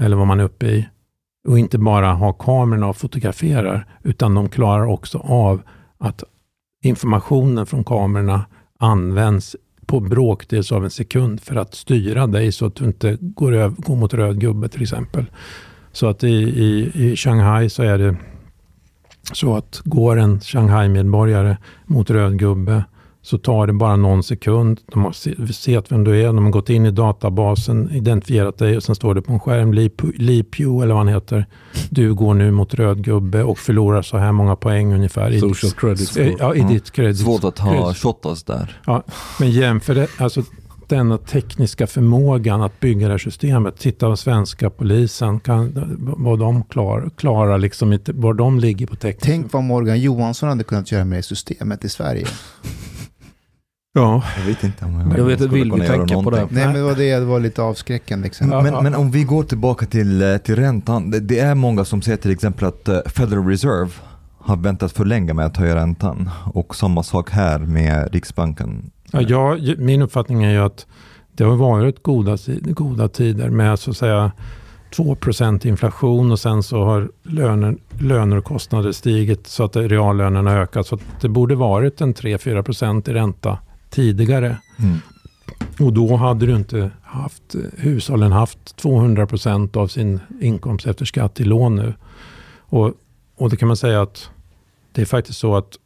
eller 0.00 0.16
vad 0.16 0.26
man 0.26 0.40
är 0.40 0.44
uppe 0.44 0.66
i. 0.66 0.88
Och 1.48 1.58
inte 1.58 1.78
bara 1.78 2.12
ha 2.12 2.32
kamerorna 2.32 2.86
och 2.86 2.96
fotograferar, 2.96 3.86
utan 4.02 4.34
de 4.34 4.48
klarar 4.48 4.86
också 4.86 5.18
av 5.18 5.62
att 5.98 6.24
informationen 6.82 7.66
från 7.66 7.84
kamerorna 7.84 8.44
används 8.78 9.56
på 9.86 10.00
bråkdels 10.00 10.72
av 10.72 10.84
en 10.84 10.90
sekund 10.90 11.40
för 11.40 11.56
att 11.56 11.74
styra 11.74 12.26
dig 12.26 12.52
så 12.52 12.66
att 12.66 12.74
du 12.74 12.84
inte 12.84 13.18
går, 13.20 13.54
över, 13.54 13.76
går 13.78 13.96
mot 13.96 14.14
röd 14.14 14.40
gubbe 14.40 14.68
till 14.68 14.82
exempel. 14.82 15.24
Så 15.92 16.06
att 16.06 16.24
i, 16.24 16.28
i, 16.28 16.90
i 16.94 17.16
Shanghai 17.16 17.70
så 17.70 17.82
är 17.82 17.98
det 17.98 18.16
så 19.32 19.56
att 19.56 19.80
går 19.84 20.16
en 20.16 20.40
Shanghai-medborgare 20.40 21.56
mot 21.86 22.10
röd 22.10 22.38
gubbe 22.38 22.84
så 23.24 23.38
tar 23.38 23.66
det 23.66 23.72
bara 23.72 23.96
någon 23.96 24.22
sekund. 24.22 24.80
De 24.92 25.04
har 25.04 25.12
sett 25.52 25.92
vem 25.92 26.04
du 26.04 26.22
är, 26.22 26.26
de 26.26 26.44
har 26.44 26.50
gått 26.50 26.70
in 26.70 26.86
i 26.86 26.90
databasen, 26.90 27.90
identifierat 27.90 28.58
dig 28.58 28.76
och 28.76 28.82
sen 28.82 28.94
står 28.94 29.14
det 29.14 29.22
på 29.22 29.32
en 29.32 29.40
skärm, 29.40 29.72
Li 30.14 30.42
Pew 30.42 30.84
eller 30.84 30.94
vad 30.94 31.06
han 31.06 31.08
heter. 31.08 31.46
Du 31.90 32.14
går 32.14 32.34
nu 32.34 32.50
mot 32.50 32.74
röd 32.74 33.04
gubbe 33.04 33.42
och 33.42 33.58
förlorar 33.58 34.02
så 34.02 34.16
här 34.16 34.32
många 34.32 34.56
poäng 34.56 34.94
ungefär. 34.94 35.30
I 35.30 35.40
Social 35.40 35.70
ditt, 35.70 35.80
credit 35.80 36.08
score. 36.08 36.36
Ja, 36.38 36.54
i 36.54 36.60
mm. 36.60 36.72
ditt 36.72 36.90
credit. 36.90 37.18
Svårt 37.18 37.44
att 37.44 37.58
ha 37.58 37.94
shotas 37.94 38.44
där. 38.44 38.80
Ja, 38.86 39.02
men 39.40 39.50
jämför 39.50 39.94
det, 39.94 40.08
alltså 40.18 40.42
denna 40.88 41.18
tekniska 41.18 41.86
förmågan 41.86 42.62
att 42.62 42.80
bygga 42.80 43.06
det 43.06 43.12
här 43.12 43.18
systemet. 43.18 43.78
Titta 43.78 44.10
på 44.10 44.16
svenska 44.16 44.70
polisen, 44.70 45.40
kan, 45.40 45.72
vad 46.18 46.38
de 46.38 46.62
klarar, 46.64 47.10
klarar 47.10 47.58
liksom 47.58 47.92
inte, 47.92 48.12
var 48.12 48.34
de 48.34 48.60
ligger 48.60 48.86
på 48.86 48.96
teknik. 48.96 49.22
Tänk 49.22 49.52
vad 49.52 49.62
Morgan 49.62 50.00
Johansson 50.00 50.48
hade 50.48 50.64
kunnat 50.64 50.92
göra 50.92 51.04
med 51.04 51.18
det 51.18 51.22
systemet 51.22 51.84
i 51.84 51.88
Sverige. 51.88 52.26
Ja. 53.96 54.22
Jag 54.38 54.46
vet 54.46 54.64
inte 54.64 54.84
om 54.84 55.00
jag, 55.00 55.18
jag 55.18 55.24
vet, 55.24 55.40
vill 55.40 55.72
vi 55.72 55.86
tänka 55.86 56.22
på 56.22 56.30
det? 56.30 56.48
Nej, 56.50 56.66
men 56.66 56.74
det 56.74 56.82
var, 56.82 56.94
det, 56.94 57.14
det 57.18 57.24
var 57.24 57.40
lite 57.40 57.62
avskräckande 57.62 58.26
exempel. 58.26 58.62
Men, 58.62 58.82
men, 58.82 58.94
om 58.94 59.10
vi 59.10 59.24
går 59.24 59.42
tillbaka 59.42 59.86
till, 59.86 60.22
eh, 60.22 60.36
till 60.36 60.56
räntan. 60.56 61.10
Det, 61.10 61.20
det, 61.20 61.38
är 61.38 61.54
många 61.54 61.84
som 61.84 62.02
säger 62.02 62.18
till 62.18 62.30
exempel 62.30 62.64
att 62.64 62.88
eh, 62.88 63.00
Federal 63.06 63.46
Reserve 63.46 63.90
har 64.38 64.56
väntat 64.56 64.92
för 64.92 65.04
länge 65.04 65.32
med 65.32 65.46
att 65.46 65.56
höja 65.56 65.74
räntan. 65.74 66.30
Och 66.52 66.76
samma 66.76 67.02
sak 67.02 67.30
här 67.30 67.58
med 67.58 68.12
Riksbanken. 68.12 68.90
Ja, 69.14 69.56
jag, 69.56 69.78
min 69.78 70.02
uppfattning 70.02 70.44
är 70.44 70.50
ju 70.50 70.58
att 70.58 70.86
det 71.32 71.44
har 71.44 71.56
varit 71.56 72.02
goda, 72.02 72.36
goda 72.62 73.08
tider 73.08 73.50
med 73.50 73.78
så 73.78 73.90
att 73.90 73.96
säga 73.96 74.32
2% 74.96 75.66
inflation 75.66 76.32
och 76.32 76.40
sen 76.40 76.62
så 76.62 76.84
har 76.84 77.10
löner, 77.22 77.76
löner 77.98 78.36
och 78.36 78.44
kostnader 78.44 78.92
stigit 78.92 79.46
så 79.46 79.64
att 79.64 79.76
reallönerna 79.76 80.52
ökat. 80.52 80.86
Så 80.86 80.98
det 81.20 81.28
borde 81.28 81.54
varit 81.54 82.00
en 82.00 82.14
3-4% 82.14 83.10
i 83.10 83.12
ränta 83.12 83.58
tidigare. 83.90 84.58
Mm. 84.78 84.98
Och 85.80 85.92
då 85.92 86.16
hade 86.16 86.46
du 86.46 86.56
inte 86.56 86.90
haft, 87.02 87.54
hushållen 87.76 88.32
haft 88.32 88.76
200 88.76 89.26
procent 89.26 89.76
av 89.76 89.88
sin 89.88 90.20
inkomst 90.40 90.86
efter 90.86 91.04
skatt 91.04 91.40
i 91.40 91.44
lån 91.44 91.76
nu. 91.76 91.94
Och, 92.58 92.92
och 93.36 93.50
det 93.50 93.56
kan 93.56 93.68
man 93.68 93.76
säga 93.76 94.02
att 94.02 94.30
det 94.92 95.02
är 95.02 95.06
faktiskt 95.06 95.38
så 95.38 95.56
att 95.56 95.78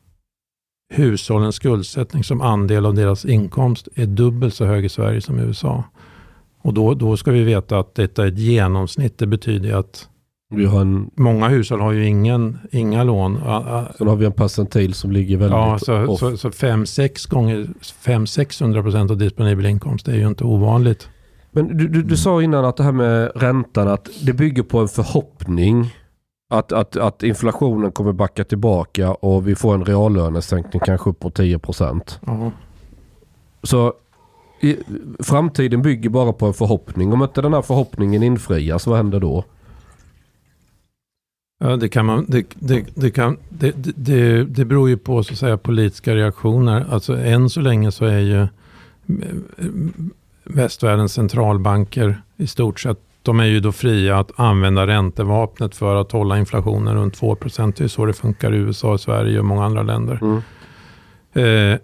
hushållens 0.90 1.57
skuldsättning 1.57 2.24
som 2.24 2.40
andel 2.40 2.87
av 2.87 2.94
deras 2.94 3.24
inkomst 3.24 3.88
är 3.94 4.07
dubbelt 4.07 4.55
så 4.55 4.64
hög 4.64 4.85
i 4.85 4.88
Sverige 4.88 5.20
som 5.20 5.38
i 5.38 5.42
USA. 5.42 5.85
Och 6.62 6.74
då, 6.74 6.94
då 6.94 7.16
ska 7.16 7.31
vi 7.31 7.44
veta 7.44 7.79
att 7.79 7.94
detta 7.94 8.24
är 8.24 8.29
ett 8.29 8.38
genomsnitt. 8.38 9.18
Det 9.18 9.27
betyder 9.27 9.74
att 9.74 10.09
vi 10.51 10.64
har 10.64 10.81
en, 10.81 11.11
Många 11.14 11.48
hushåll 11.48 11.81
har 11.81 11.92
ju 11.92 12.07
ingen, 12.07 12.59
inga 12.70 13.05
lån. 13.05 13.37
Sen 13.98 14.09
har 14.09 14.16
vi 14.16 14.27
en 14.27 14.33
percentil 14.33 14.94
som 14.94 15.12
ligger 15.12 15.37
väldigt 15.37 15.57
Ja, 15.57 15.79
så, 15.79 16.16
så, 16.16 16.37
så 16.37 16.48
5-6 16.48 17.31
gånger 17.31 17.68
500-600 18.05 18.83
procent 18.83 19.11
av 19.11 19.16
disponibel 19.16 19.66
inkomst 19.66 20.09
är 20.09 20.14
ju 20.14 20.29
inte 20.29 20.44
ovanligt. 20.44 21.09
Men 21.51 21.77
du, 21.77 21.88
du, 21.88 22.03
du 22.03 22.16
sa 22.16 22.42
innan 22.42 22.64
att 22.64 22.77
det 22.77 22.83
här 22.83 22.92
med 22.92 23.33
räntan, 23.35 23.88
att 23.88 24.09
det 24.22 24.33
bygger 24.33 24.62
på 24.62 24.79
en 24.81 24.88
förhoppning 24.88 25.94
att, 26.49 26.73
att, 26.73 26.97
att 26.97 27.23
inflationen 27.23 27.93
kommer 27.93 28.13
backa 28.13 28.45
tillbaka 28.45 29.13
och 29.13 29.49
vi 29.49 29.55
får 29.55 29.75
en 29.75 29.85
reallönesänkning 29.85 30.81
kanske 30.85 31.11
upp 31.11 31.21
på 31.21 31.31
10 31.31 31.59
procent. 31.59 32.21
Uh 32.29 32.49
Så 33.63 33.95
i, 34.61 34.77
framtiden 35.19 35.83
bygger 35.83 36.11
bara 36.11 36.33
på 36.33 36.47
en 36.47 36.55
förhoppning. 36.55 37.13
Om 37.13 37.23
inte 37.23 37.43
den 37.43 37.55
här 37.55 37.63
förhoppningen 37.63 38.23
infrias, 38.23 38.87
vad 38.87 38.97
händer 38.97 39.21
då? 39.21 39.45
Ja, 41.61 41.77
det, 41.77 41.89
kan 41.89 42.07
man, 42.07 42.27
det, 42.29 42.47
det, 42.55 42.87
det, 42.95 43.11
kan, 43.11 43.37
det, 43.49 43.73
det, 43.97 44.45
det 44.45 44.65
beror 44.65 44.89
ju 44.89 44.97
på 44.97 45.23
så 45.23 45.33
att 45.33 45.39
säga, 45.39 45.57
politiska 45.57 46.15
reaktioner. 46.15 46.87
Alltså, 46.91 47.17
än 47.17 47.51
så 47.51 47.61
länge 47.61 47.93
så 47.93 48.05
är 48.05 48.19
ju 48.19 48.47
västvärldens 50.45 51.13
centralbanker 51.13 52.23
i 52.37 52.47
stort 52.47 52.81
sett 52.81 53.08
de 53.29 53.41
är 53.41 53.45
ju 53.45 53.61
då 53.61 53.73
fria 53.73 54.19
att 54.19 54.41
använda 54.41 54.87
räntevapnet 54.87 55.77
för 55.77 55.97
att 55.97 56.12
hålla 56.12 56.38
inflationen 56.38 56.95
runt 56.95 57.14
2 57.14 57.37
Det 57.41 57.81
är 57.81 57.88
så 57.88 58.07
det 58.07 58.12
funkar 58.12 58.55
i 58.55 58.57
USA, 58.57 58.99
Sverige 58.99 59.38
och 59.38 59.45
många 59.45 59.64
andra 59.64 59.83
länder. 59.83 60.21
Mm. 60.23 60.43
Eh, 61.33 61.79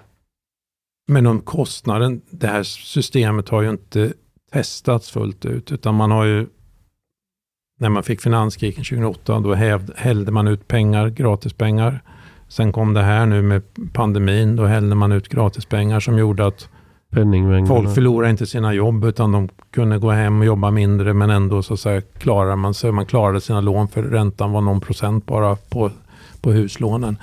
men 1.09 1.26
om 1.26 1.40
kostnaden, 1.40 2.22
det 2.30 2.46
här 2.46 2.62
systemet 2.62 3.48
har 3.48 3.62
ju 3.62 3.70
inte 3.70 4.12
testats 4.52 5.11
fullt 5.11 5.44
ut, 5.44 5.72
utan 5.72 5.94
man 5.94 6.11
har 6.11 6.24
ju 6.24 6.46
när 7.80 7.88
man 7.88 8.02
fick 8.02 8.20
finanskrisen 8.20 8.85
2008, 8.85 9.40
då 9.40 9.54
hävd, 9.54 9.90
hällde 9.96 10.33
man 10.33 10.48
ut 10.48 10.68
pengar, 10.68 11.09
gratispengar. 11.09 12.02
Sen 12.48 12.72
kom 12.72 12.94
det 12.94 13.02
här 13.02 13.26
nu 13.26 13.42
med 13.42 13.62
pandemin, 13.92 14.57
då 14.57 14.64
hällde 14.64 14.94
man 14.94 15.12
ut 15.12 15.28
gratispengar 15.28 16.00
som 16.00 16.18
gjorde 16.18 16.46
att 16.46 16.68
folk 17.66 17.94
förlorade 17.94 18.31
inte 18.31 18.46
sina 18.46 18.74
jobb, 18.74 19.05
utan 19.05 19.33
de 19.33 19.48
kunde 19.70 19.98
gå 19.98 20.11
hem 20.11 20.40
och 20.40 20.46
jobba 20.46 20.70
mindre, 20.70 21.14
men 21.14 21.31
ändå 21.31 21.62
så, 21.62 21.77
så 21.77 22.00
klarar 22.18 22.57
man 22.57 22.74
sig. 22.74 22.92
Man 22.92 23.07
klarade 23.07 23.40
sina 23.40 23.61
lån, 23.61 23.88
för 23.88 24.03
räntan 24.03 24.53
var 24.53 24.61
någon 24.61 24.81
procent 24.81 25.27
bara 25.27 25.57
på, 25.57 25.90
på 26.40 26.53
huslånen. 26.53 27.16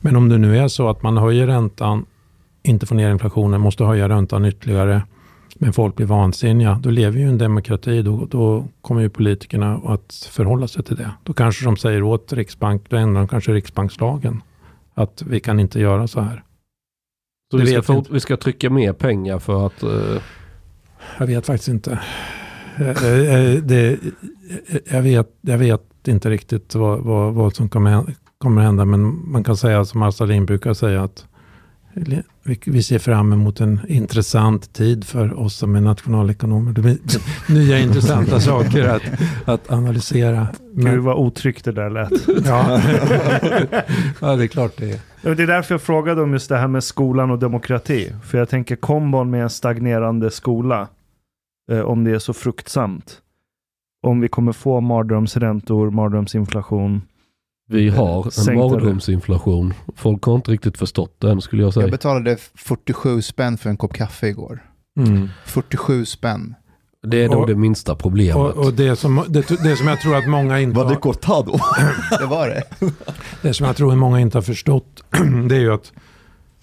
Men 0.00 0.16
om 0.16 0.28
det 0.28 0.38
nu 0.38 0.58
är 0.58 0.68
så 0.68 0.88
att 0.88 1.02
man 1.02 1.16
höjer 1.16 1.46
räntan, 1.46 2.06
inte 2.62 2.86
får 2.86 2.94
ner 2.94 3.10
inflationen, 3.10 3.60
måste 3.60 3.84
höja 3.84 4.08
räntan 4.08 4.44
ytterligare, 4.44 5.02
men 5.58 5.72
folk 5.72 5.96
blir 5.96 6.06
vansinniga, 6.06 6.80
då 6.82 6.90
lever 6.90 7.18
ju 7.18 7.28
en 7.28 7.38
demokrati. 7.38 8.02
Då, 8.02 8.26
då 8.30 8.64
kommer 8.80 9.00
ju 9.00 9.08
politikerna 9.08 9.80
att 9.84 10.28
förhålla 10.30 10.68
sig 10.68 10.84
till 10.84 10.96
det. 10.96 11.10
Då 11.22 11.32
kanske 11.32 11.64
de 11.64 11.76
säger 11.76 12.02
åt 12.02 12.32
Riksbank, 12.32 12.82
då 12.88 12.96
ändrar 12.96 13.20
de 13.20 13.28
kanske 13.28 13.52
Riksbankslagen. 13.52 14.42
Att 14.94 15.22
vi 15.26 15.40
kan 15.40 15.60
inte 15.60 15.80
göra 15.80 16.06
så 16.06 16.20
här. 16.20 16.42
Så 17.50 17.56
vi 17.56 17.82
ska, 17.82 18.04
vi 18.10 18.20
ska, 18.20 18.36
trycka 18.36 18.70
mer 18.70 18.92
pengar 18.92 19.38
för 19.38 19.66
att... 19.66 19.84
Uh... 19.84 20.22
Jag 21.18 21.26
vet 21.26 21.46
faktiskt 21.46 21.68
inte. 21.68 22.00
Det, 22.78 23.60
det, 23.60 23.98
jag, 24.90 25.02
vet, 25.02 25.28
jag 25.40 25.58
vet 25.58 26.08
inte 26.08 26.30
riktigt 26.30 26.74
vad, 26.74 27.00
vad, 27.00 27.34
vad 27.34 27.54
som 27.54 27.68
kommer, 27.68 28.14
kommer 28.38 28.62
hända, 28.62 28.84
men 28.84 29.30
man 29.30 29.44
kan 29.44 29.56
säga 29.56 29.84
som 29.84 30.02
Arsalin 30.02 30.46
brukar 30.46 30.74
säga 30.74 31.02
att 31.02 31.26
vi 32.64 32.82
ser 32.82 32.98
fram 32.98 33.32
emot 33.32 33.60
en 33.60 33.80
intressant 33.88 34.72
tid 34.72 35.04
för 35.04 35.40
oss 35.40 35.56
som 35.56 35.76
är 35.76 35.80
nationalekonomer. 35.80 36.72
Det 36.72 36.80
blir 36.80 36.98
nya 37.54 37.78
intressanta 37.78 38.40
saker 38.40 38.88
att, 38.88 39.02
att 39.44 39.70
analysera. 39.70 40.48
Men... 40.72 40.92
Gud 40.92 41.02
vad 41.02 41.16
otryggt 41.16 41.64
det 41.64 41.72
där 41.72 41.90
lät. 41.90 42.12
ja. 42.46 42.80
ja, 44.20 44.36
det 44.36 44.44
är 44.44 44.46
klart 44.46 44.72
det 44.76 44.90
är. 44.90 45.34
Det 45.34 45.42
är 45.42 45.46
därför 45.46 45.74
jag 45.74 45.82
frågade 45.82 46.22
om 46.22 46.32
just 46.32 46.48
det 46.48 46.56
här 46.56 46.68
med 46.68 46.84
skolan 46.84 47.30
och 47.30 47.38
demokrati. 47.38 48.12
För 48.24 48.38
jag 48.38 48.48
tänker 48.48 48.76
kombon 48.76 49.30
med 49.30 49.42
en 49.42 49.50
stagnerande 49.50 50.30
skola, 50.30 50.88
eh, 51.70 51.80
om 51.80 52.04
det 52.04 52.10
är 52.10 52.18
så 52.18 52.32
fruktsamt. 52.32 53.20
Om 54.02 54.20
vi 54.20 54.28
kommer 54.28 54.52
få 54.52 54.80
mardrömsräntor, 54.80 55.90
mardrömsinflation, 55.90 57.02
vi 57.66 57.86
eh, 57.86 57.94
har 57.94 58.48
en 58.48 58.56
mardrömsinflation. 58.56 59.74
Folk 59.96 60.22
har 60.22 60.34
inte 60.34 60.50
riktigt 60.50 60.78
förstått 60.78 61.20
den 61.20 61.40
skulle 61.40 61.62
jag 61.62 61.74
säga. 61.74 61.84
Jag 61.84 61.90
betalade 61.90 62.36
47 62.54 63.22
spänn 63.22 63.58
för 63.58 63.70
en 63.70 63.76
kopp 63.76 63.92
kaffe 63.92 64.26
igår. 64.28 64.62
Mm. 64.98 65.28
47 65.44 66.04
spänn. 66.04 66.54
Det 67.06 67.24
är 67.24 67.28
nog 67.28 67.46
det 67.46 67.54
minsta 67.54 67.94
problemet. 67.94 68.36
Och, 68.36 68.66
och, 68.66 68.74
det, 68.74 68.96
som, 68.96 69.24
det, 69.28 69.48
det 69.48 69.76
som 69.76 69.88
jag 69.88 70.00
tror 70.00 70.16
att 70.16 70.28
många 70.28 70.60
inte 70.60 70.76
Var 70.76 70.90
det 70.90 70.96
cortado? 70.96 71.52
det 72.20 72.26
var 72.26 72.48
det. 72.48 72.62
Det 73.42 73.54
som 73.54 73.66
jag 73.66 73.76
tror 73.76 73.92
att 73.92 73.98
många 73.98 74.20
inte 74.20 74.36
har 74.36 74.42
förstått 74.42 75.04
det 75.48 75.56
är 75.56 75.60
ju 75.60 75.74
att 75.74 75.92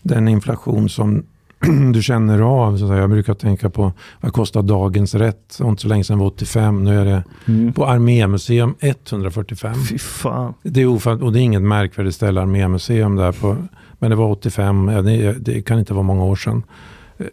den 0.01 0.27
inflation 0.27 0.89
som 0.89 1.25
du 1.93 2.01
känner 2.01 2.39
av. 2.39 2.77
Så 2.77 2.85
jag 2.85 3.09
brukar 3.09 3.33
tänka 3.33 3.69
på 3.69 3.93
vad 4.21 4.33
kostar 4.33 4.61
dagens 4.61 5.15
rätt? 5.15 5.59
Och 5.59 5.69
inte 5.69 5.81
så 5.81 5.87
länge 5.87 6.03
sedan 6.03 6.19
var 6.19 6.25
85. 6.25 6.83
Nu 6.83 6.99
är 6.99 7.05
det 7.05 7.23
mm. 7.47 7.73
på 7.73 7.85
Armémuseum 7.85 8.75
145. 8.79 9.75
Fy 9.89 9.97
fan. 9.97 10.53
Det 10.63 10.81
är 10.81 10.85
ofant, 10.87 11.21
och 11.21 11.33
det 11.33 11.39
är 11.39 11.41
inget 11.41 11.61
märkvärdigt 11.61 12.15
ställe 12.15 12.41
Armémuseum 12.41 13.15
där 13.15 13.31
på. 13.31 13.57
Men 13.99 14.09
det 14.09 14.15
var 14.15 14.31
85. 14.31 14.85
Det, 14.85 15.33
det 15.33 15.61
kan 15.61 15.79
inte 15.79 15.93
vara 15.93 16.03
många 16.03 16.23
år 16.23 16.35
sedan. 16.35 16.63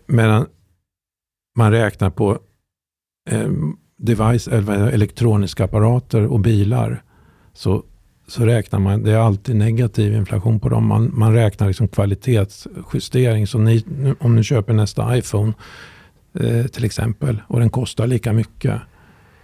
Medan 0.06 0.46
man 1.56 1.70
räknar 1.70 2.10
på 2.10 2.38
eh, 3.30 3.48
device, 3.98 4.48
eller 4.48 4.88
elektroniska 4.88 5.64
apparater 5.64 6.26
och 6.26 6.40
bilar. 6.40 7.02
Så 7.52 7.82
så 8.28 8.46
räknar 8.46 8.78
man, 8.78 9.02
det 9.02 9.12
är 9.12 9.16
alltid 9.16 9.56
negativ 9.56 10.14
inflation 10.14 10.60
på 10.60 10.68
dem. 10.68 10.86
Man, 10.86 11.10
man 11.14 11.34
räknar 11.34 11.66
liksom 11.66 11.88
kvalitetsjustering. 11.88 13.46
Så 13.46 13.58
ni, 13.58 13.84
om 14.20 14.36
ni 14.36 14.42
köper 14.42 14.72
nästa 14.72 15.16
iPhone 15.16 15.52
eh, 16.40 16.66
till 16.66 16.84
exempel 16.84 17.42
och 17.46 17.60
den 17.60 17.70
kostar 17.70 18.06
lika 18.06 18.32
mycket. 18.32 18.80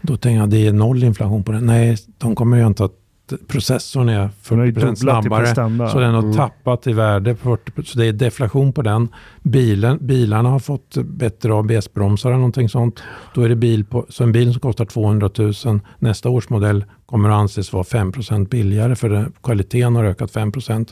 Då 0.03 0.17
tänker 0.17 0.37
jag 0.37 0.45
att 0.45 0.51
det 0.51 0.67
är 0.67 0.73
noll 0.73 1.05
inflation 1.05 1.45
på 1.45 1.53
den. 1.53 1.67
Nej, 1.67 1.97
de 2.19 2.35
kommer 2.35 2.57
ju 2.57 2.67
inte 2.67 2.85
att 2.85 3.04
processorn 3.49 4.09
är 4.09 4.31
40% 4.43 4.95
snabbare. 4.95 5.47
Så 5.91 5.99
den 5.99 6.15
har 6.15 6.23
mm. 6.23 6.35
tappat 6.35 6.87
i 6.87 6.93
värde. 6.93 7.37
40, 7.37 7.85
så 7.85 7.99
det 7.99 8.07
är 8.07 8.13
deflation 8.13 8.73
på 8.73 8.83
den. 8.83 9.09
Bilen, 9.43 9.99
bilarna 10.01 10.49
har 10.49 10.59
fått 10.59 10.97
bättre 10.97 11.53
ABS-bromsar 11.53 12.29
eller 12.29 12.37
någonting 12.39 12.69
sånt. 12.69 13.03
Då 13.35 13.43
är 13.43 13.49
det 13.49 13.57
bil 13.57 13.85
på, 13.85 14.07
så 14.09 14.25
en 14.25 14.33
bil 14.33 14.53
som 14.53 14.61
kostar 14.61 14.85
200 14.85 15.31
000 15.39 15.81
nästa 15.99 16.29
års 16.29 16.49
modell 16.49 16.85
kommer 17.07 17.29
att 17.29 17.35
anses 17.35 17.73
vara 17.73 17.83
5% 17.83 18.49
billigare 18.49 18.97
för 18.97 19.09
det, 19.09 19.27
kvaliteten 19.43 19.97
har 19.97 20.05
ökat 20.05 20.33
5% 20.33 20.89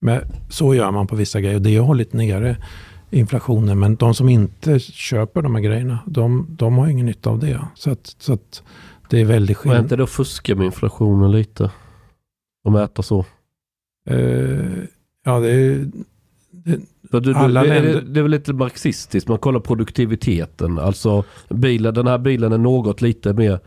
Men 0.00 0.20
så 0.48 0.74
gör 0.74 0.90
man 0.90 1.06
på 1.06 1.16
vissa 1.16 1.40
grejer 1.40 1.56
och 1.56 1.62
det 1.62 1.76
har 1.76 1.86
hållit 1.86 2.12
nere 2.12 2.56
inflationen. 3.12 3.78
Men 3.78 3.96
de 3.96 4.14
som 4.14 4.28
inte 4.28 4.78
köper 4.78 5.42
de 5.42 5.54
här 5.54 5.62
grejerna, 5.62 5.98
de, 6.06 6.46
de 6.48 6.78
har 6.78 6.88
ingen 6.88 7.06
nytta 7.06 7.30
av 7.30 7.38
det. 7.38 7.60
Så 7.74 7.90
att, 7.90 8.16
så 8.18 8.32
att 8.32 8.62
det 9.10 9.20
är 9.20 9.24
väldigt 9.24 9.56
skillnad. 9.56 9.76
Men 9.76 9.84
inte 9.84 9.96
då 9.96 10.06
fuska 10.06 10.56
med 10.56 10.64
inflationen 10.64 11.32
lite? 11.32 11.70
Och 12.64 12.72
mäta 12.72 13.02
så? 13.02 13.24
Uh, 14.10 14.84
ja, 15.24 15.40
det 15.40 15.50
är... 15.50 15.90
Det, 16.50 16.80
du, 17.10 17.20
du, 17.20 17.34
alla 17.34 17.62
det, 17.62 17.68
länder... 17.68 18.00
det 18.00 18.20
är 18.20 18.22
väl 18.22 18.30
lite 18.30 18.52
marxistiskt, 18.52 19.28
man 19.28 19.38
kollar 19.38 19.60
produktiviteten. 19.60 20.78
Alltså 20.78 21.24
bilen, 21.48 21.94
den 21.94 22.06
här 22.06 22.18
bilen 22.18 22.52
är 22.52 22.58
något 22.58 23.00
lite 23.00 23.32
mer, 23.32 23.60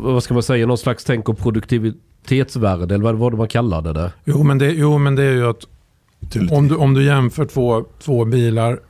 vad 0.00 0.22
ska 0.22 0.34
man 0.34 0.42
säga, 0.42 0.66
någon 0.66 0.78
slags 0.78 1.04
tänk 1.04 1.28
och 1.28 1.38
produktivitetsvärde 1.38 2.94
eller 2.94 3.04
vad 3.04 3.14
var 3.14 3.30
det 3.30 3.36
man 3.36 3.48
kallade 3.48 3.92
det? 3.92 4.12
Jo 4.24 4.42
men 4.42 4.58
det, 4.58 4.72
jo, 4.72 4.98
men 4.98 5.14
det 5.14 5.22
är 5.22 5.32
ju 5.32 5.46
att 5.46 5.66
om 6.50 6.68
du, 6.68 6.76
om 6.76 6.94
du 6.94 7.04
jämför 7.04 7.44
två, 7.44 7.84
två 7.98 8.24
bilar 8.24 8.80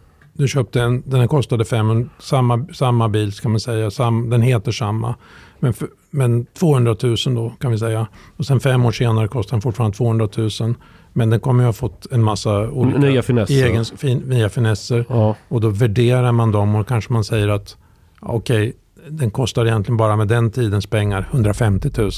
du 0.40 0.48
köpte 0.48 0.82
en, 0.82 1.02
den 1.06 1.28
kostade 1.28 1.64
500, 1.64 2.10
samma, 2.18 2.66
samma 2.72 3.08
bil 3.08 3.32
kan 3.32 3.50
man 3.50 3.60
säga, 3.60 3.90
sam, 3.90 4.30
den 4.30 4.42
heter 4.42 4.72
samma. 4.72 5.14
Men, 5.58 5.72
för, 5.72 5.88
men 6.10 6.46
200 6.46 6.96
000 7.02 7.16
då 7.24 7.52
kan 7.60 7.70
vi 7.70 7.78
säga. 7.78 8.06
Och 8.36 8.46
sen 8.46 8.60
fem 8.60 8.84
år 8.84 8.92
senare 8.92 9.28
kostar 9.28 9.56
den 9.56 9.62
fortfarande 9.62 9.96
200 9.96 10.28
000. 10.36 10.74
Men 11.12 11.30
den 11.30 11.40
kommer 11.40 11.62
ju 11.62 11.66
ha 11.66 11.72
fått 11.72 12.06
en 12.10 12.22
massa 12.22 12.70
olika 12.70 12.98
nya 12.98 13.22
finesser. 13.22 13.66
Egen, 13.66 13.84
fin, 13.84 14.18
nya 14.18 14.48
finesser. 14.48 15.04
Ja. 15.08 15.36
Och 15.48 15.60
då 15.60 15.68
värderar 15.68 16.32
man 16.32 16.52
dem 16.52 16.74
och 16.74 16.88
kanske 16.88 17.12
man 17.12 17.24
säger 17.24 17.48
att 17.48 17.76
okej, 18.20 18.68
okay, 18.68 18.72
den 19.08 19.30
kostar 19.30 19.66
egentligen 19.66 19.96
bara 19.96 20.16
med 20.16 20.28
den 20.28 20.50
tidens 20.50 20.86
pengar 20.86 21.28
150 21.30 21.90
000. 21.98 22.10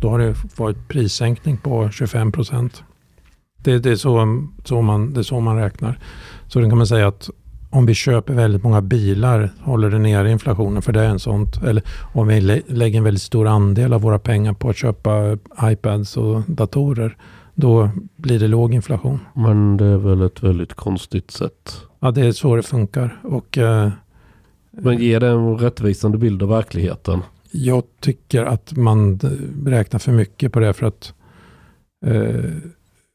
Då 0.00 0.08
har 0.10 0.18
det 0.18 0.34
varit 0.56 0.88
prissänkning 0.88 1.56
på 1.56 1.90
25 1.90 2.32
procent. 2.32 2.84
Det, 3.56 3.78
det, 3.78 3.90
är 3.90 3.96
så, 3.96 4.44
så 4.64 4.82
man, 4.82 5.12
det 5.12 5.20
är 5.20 5.22
så 5.22 5.40
man 5.40 5.56
räknar. 5.56 5.98
Så 6.46 6.60
då 6.60 6.68
kan 6.68 6.78
man 6.78 6.86
säga 6.86 7.08
att 7.08 7.30
om 7.74 7.86
vi 7.86 7.94
köper 7.94 8.34
väldigt 8.34 8.62
många 8.62 8.82
bilar 8.82 9.50
håller 9.60 9.90
det 9.90 9.98
nere 9.98 10.30
inflationen 10.30 10.82
för 10.82 10.92
det 10.92 11.00
är 11.00 11.08
en 11.08 11.18
sånt. 11.18 11.62
Eller 11.62 11.82
om 12.14 12.28
vi 12.28 12.40
lägger 12.66 12.98
en 12.98 13.04
väldigt 13.04 13.22
stor 13.22 13.46
andel 13.46 13.92
av 13.92 14.00
våra 14.00 14.18
pengar 14.18 14.52
på 14.52 14.68
att 14.70 14.76
köpa 14.76 15.38
iPads 15.62 16.16
och 16.16 16.42
datorer. 16.46 17.16
Då 17.54 17.90
blir 18.16 18.38
det 18.38 18.48
låg 18.48 18.74
inflation. 18.74 19.20
Men 19.34 19.76
det 19.76 19.84
är 19.84 19.96
väl 19.96 20.22
ett 20.22 20.42
väldigt 20.42 20.74
konstigt 20.74 21.30
sätt. 21.30 21.76
Ja, 22.00 22.10
det 22.10 22.26
är 22.26 22.32
så 22.32 22.56
det 22.56 22.62
funkar. 22.62 23.20
Och, 23.22 23.58
eh, 23.58 23.90
Men 24.70 24.98
ger 24.98 25.20
det 25.20 25.28
en 25.28 25.58
rättvisande 25.58 26.18
bild 26.18 26.42
av 26.42 26.48
verkligheten? 26.48 27.22
Jag 27.50 27.82
tycker 28.00 28.44
att 28.44 28.76
man 28.76 29.20
räknar 29.66 29.98
för 29.98 30.12
mycket 30.12 30.52
på 30.52 30.60
det 30.60 30.72
för 30.72 30.86
att 30.86 31.14
eh, 32.06 32.50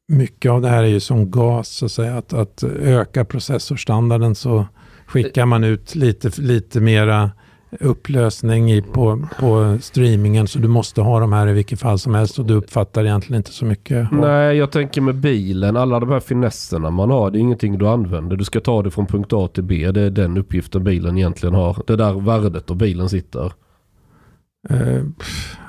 mycket 0.10 0.52
av 0.52 0.62
det 0.62 0.70
här 0.70 0.84
är 0.84 0.88
ju 0.88 1.00
som 1.00 1.32
gas, 1.32 1.70
så 1.70 1.86
att, 1.86 1.92
säga. 1.92 2.18
att, 2.18 2.34
att 2.34 2.64
öka 2.82 3.26
processorstandarden 3.26 4.36
så 4.36 4.66
skickar 5.06 5.46
man 5.46 5.64
ut 5.64 5.96
lite, 5.96 6.42
lite 6.42 6.80
mera 6.80 7.32
upplösning 7.80 8.72
i, 8.72 8.82
på, 8.82 9.28
på 9.40 9.78
streamingen 9.82 10.48
så 10.48 10.60
du 10.60 10.68
måste 10.68 11.02
ha 11.02 11.20
de 11.20 11.34
här 11.34 11.48
i 11.48 11.54
vilket 11.54 11.80
fall 11.80 12.00
som 12.00 12.16
helst 12.16 12.40
och 12.40 12.46
du 12.46 12.54
uppfattar 12.54 13.06
egentligen 13.06 13.40
inte 13.40 13.52
så 13.52 13.66
mycket. 13.66 14.12
Nej, 14.12 14.58
jag 14.58 14.72
tänker 14.72 15.02
med 15.02 15.16
bilen, 15.16 15.78
alla 15.78 16.00
de 16.00 16.10
här 16.10 16.20
finesserna 16.20 16.90
man 16.90 17.12
har, 17.12 17.32
det 17.32 17.38
är 17.38 17.42
ingenting 17.42 17.78
du 17.78 17.88
använder. 17.88 18.36
Du 18.36 18.44
ska 18.44 18.60
ta 18.60 18.84
det 18.84 18.92
från 18.92 19.06
punkt 19.06 19.34
A 19.34 19.50
till 19.54 19.64
B, 19.64 19.92
det 19.92 20.02
är 20.02 20.10
den 20.10 20.38
uppgiften 20.38 20.84
bilen 20.84 21.18
egentligen 21.18 21.56
har. 21.56 21.78
Det 21.88 21.94
är 21.94 21.98
där 21.98 22.20
värdet 22.20 22.72
av 22.72 22.78
bilen 22.78 23.10
sitter. 23.10 23.52
Uh, 24.72 25.04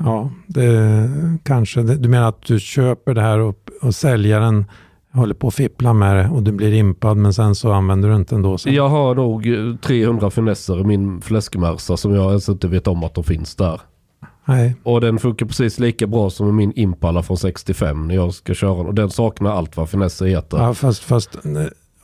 ja, 0.00 0.30
det 0.46 1.10
kanske. 1.42 1.82
Du 1.82 2.08
menar 2.08 2.28
att 2.28 2.42
du 2.42 2.60
köper 2.60 3.14
det 3.14 3.20
här 3.20 3.38
och, 3.38 3.56
och 3.82 3.94
säljaren 3.94 4.64
håller 5.12 5.34
på 5.34 5.48
att 5.48 5.54
fippla 5.54 5.92
med 5.92 6.16
det 6.16 6.28
och 6.28 6.42
du 6.42 6.52
blir 6.52 6.72
impad 6.72 7.16
men 7.16 7.34
sen 7.34 7.54
så 7.54 7.72
använder 7.72 8.08
du 8.08 8.16
inte 8.16 8.34
ändå. 8.34 8.58
Sen. 8.58 8.74
Jag 8.74 8.88
har 8.88 9.14
nog 9.14 9.46
300 9.82 10.30
finesser 10.30 10.80
i 10.80 10.84
min 10.84 11.20
fläskmärsa 11.20 11.96
som 11.96 12.14
jag 12.14 12.28
ens 12.28 12.48
inte 12.48 12.68
vet 12.68 12.86
om 12.86 13.04
att 13.04 13.14
de 13.14 13.24
finns 13.24 13.56
där. 13.56 13.80
Nej. 14.44 14.76
Och 14.82 15.00
den 15.00 15.18
funkar 15.18 15.46
precis 15.46 15.78
lika 15.78 16.06
bra 16.06 16.30
som 16.30 16.56
min 16.56 16.72
Impala 16.76 17.22
från 17.22 17.36
65 17.36 18.08
när 18.08 18.14
jag 18.14 18.34
ska 18.34 18.54
köra 18.54 18.76
den. 18.76 18.86
Och 18.86 18.94
den 18.94 19.10
saknar 19.10 19.50
allt 19.50 19.76
vad 19.76 19.90
finesser 19.90 20.26
heter. 20.26 20.58
Ja, 20.58 20.74
fast, 20.74 21.02
fast 21.02 21.30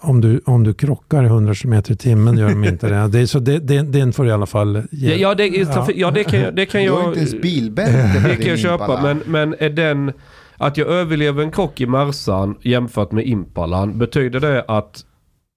om 0.06 0.20
du, 0.20 0.40
om 0.44 0.64
du 0.64 0.74
krockar 0.74 1.24
100 1.24 1.54
km 1.54 1.72
i 1.72 1.96
timmen 1.96 2.38
gör 2.38 2.48
de 2.48 2.64
inte 2.64 2.88
det. 2.88 3.08
det, 3.08 3.26
så 3.26 3.38
det, 3.38 3.58
det 3.58 3.82
den 3.82 4.12
får 4.12 4.26
i 4.26 4.30
alla 4.30 4.46
fall 4.46 4.82
ge. 4.90 5.14
Ja, 5.14 5.34
det, 5.34 5.46
ja. 5.46 5.88
ja, 5.94 6.10
det 6.10 6.24
kan, 6.24 6.54
det 6.54 6.66
kan 6.66 6.84
jag... 6.84 6.96
Du 6.96 7.00
har 7.00 7.08
inte 7.08 7.18
ens 7.18 7.40
bilbälte 7.42 8.28
Det 8.28 8.36
kan 8.36 8.46
jag 8.46 8.58
köpa. 8.58 9.02
Men, 9.02 9.22
men 9.26 9.54
är 9.58 9.70
den... 9.70 10.12
Att 10.58 10.76
jag 10.76 10.88
överlever 10.88 11.42
en 11.42 11.50
krock 11.50 11.80
i 11.80 11.86
Mercan 11.86 12.54
jämfört 12.62 13.12
med 13.12 13.26
Impalan. 13.26 13.98
Betyder 13.98 14.40
det 14.40 14.64
att 14.68 15.04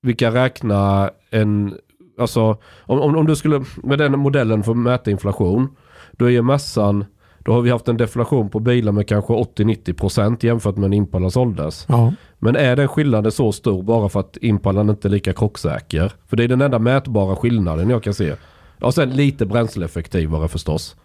vi 0.02 0.14
kan 0.14 0.34
räkna 0.34 1.10
en... 1.32 1.74
Alltså 2.20 2.58
om, 2.82 3.00
om, 3.00 3.16
om 3.16 3.26
du 3.26 3.36
skulle 3.36 3.64
med 3.84 3.98
den 3.98 4.20
modellen 4.20 4.64
få 4.64 4.74
mäta 4.74 5.12
inflation. 5.12 5.70
Då 6.12 6.26
är 6.26 6.30
ju 6.30 6.42
Mercan 6.42 7.06
då 7.50 7.54
har 7.56 7.62
vi 7.62 7.70
haft 7.70 7.88
en 7.88 7.98
deflation 7.98 8.50
på 8.50 8.60
bilar 8.60 8.92
med 8.92 9.08
kanske 9.08 9.34
80-90% 9.34 10.46
jämfört 10.46 10.78
med 10.78 10.90
när 10.90 10.98
Impalan 10.98 11.32
såldes. 11.32 11.86
Ja. 11.90 12.14
Men 12.40 12.56
är 12.56 12.76
den 12.76 12.88
skillnaden 12.88 13.32
så 13.32 13.52
stor 13.52 13.84
bara 13.84 14.10
för 14.10 14.20
att 14.20 14.38
Impalan 14.42 14.90
inte 14.90 15.08
är 15.08 15.10
lika 15.10 15.34
krocksäker? 15.34 16.12
För 16.28 16.38
det 16.38 16.44
är 16.44 16.48
den 16.48 16.62
enda 16.62 16.80
mätbara 16.80 17.36
skillnaden 17.36 17.90
jag 17.90 18.04
kan 18.04 18.14
se. 18.14 18.36
Och 18.82 18.94
sen 18.94 19.10
lite 19.10 19.46
bränsleeffektivare 19.46 20.48
förstås. 20.48 20.96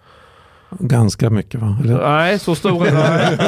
Ganska 0.71 1.31
mycket 1.31 1.61
va? 1.61 1.77
Eller? 1.85 1.99
Nej, 1.99 2.39
så 2.39 2.55
stor 2.55 2.87
är 2.87 2.91
den 2.91 3.39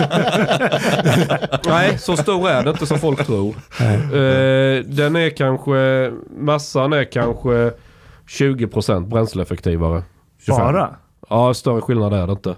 Nej, 1.67 1.99
så 1.99 2.17
stor 2.17 2.49
är 2.49 2.63
den 2.63 2.73
inte 2.73 2.87
som 2.87 2.99
folk 2.99 3.27
tror. 3.27 3.49
Uh, 3.49 4.85
den 4.85 5.17
är 5.17 5.37
kanske, 5.37 6.13
massan 6.39 6.93
är 6.93 7.13
kanske 7.13 7.73
20% 8.29 9.09
bränsleeffektivare. 9.09 10.03
25. 10.47 10.59
Bara? 10.59 10.97
Ja, 11.29 11.55
större 11.55 11.81
skillnad 11.81 12.13
är 12.13 12.27
det 12.27 12.33
inte. 12.33 12.57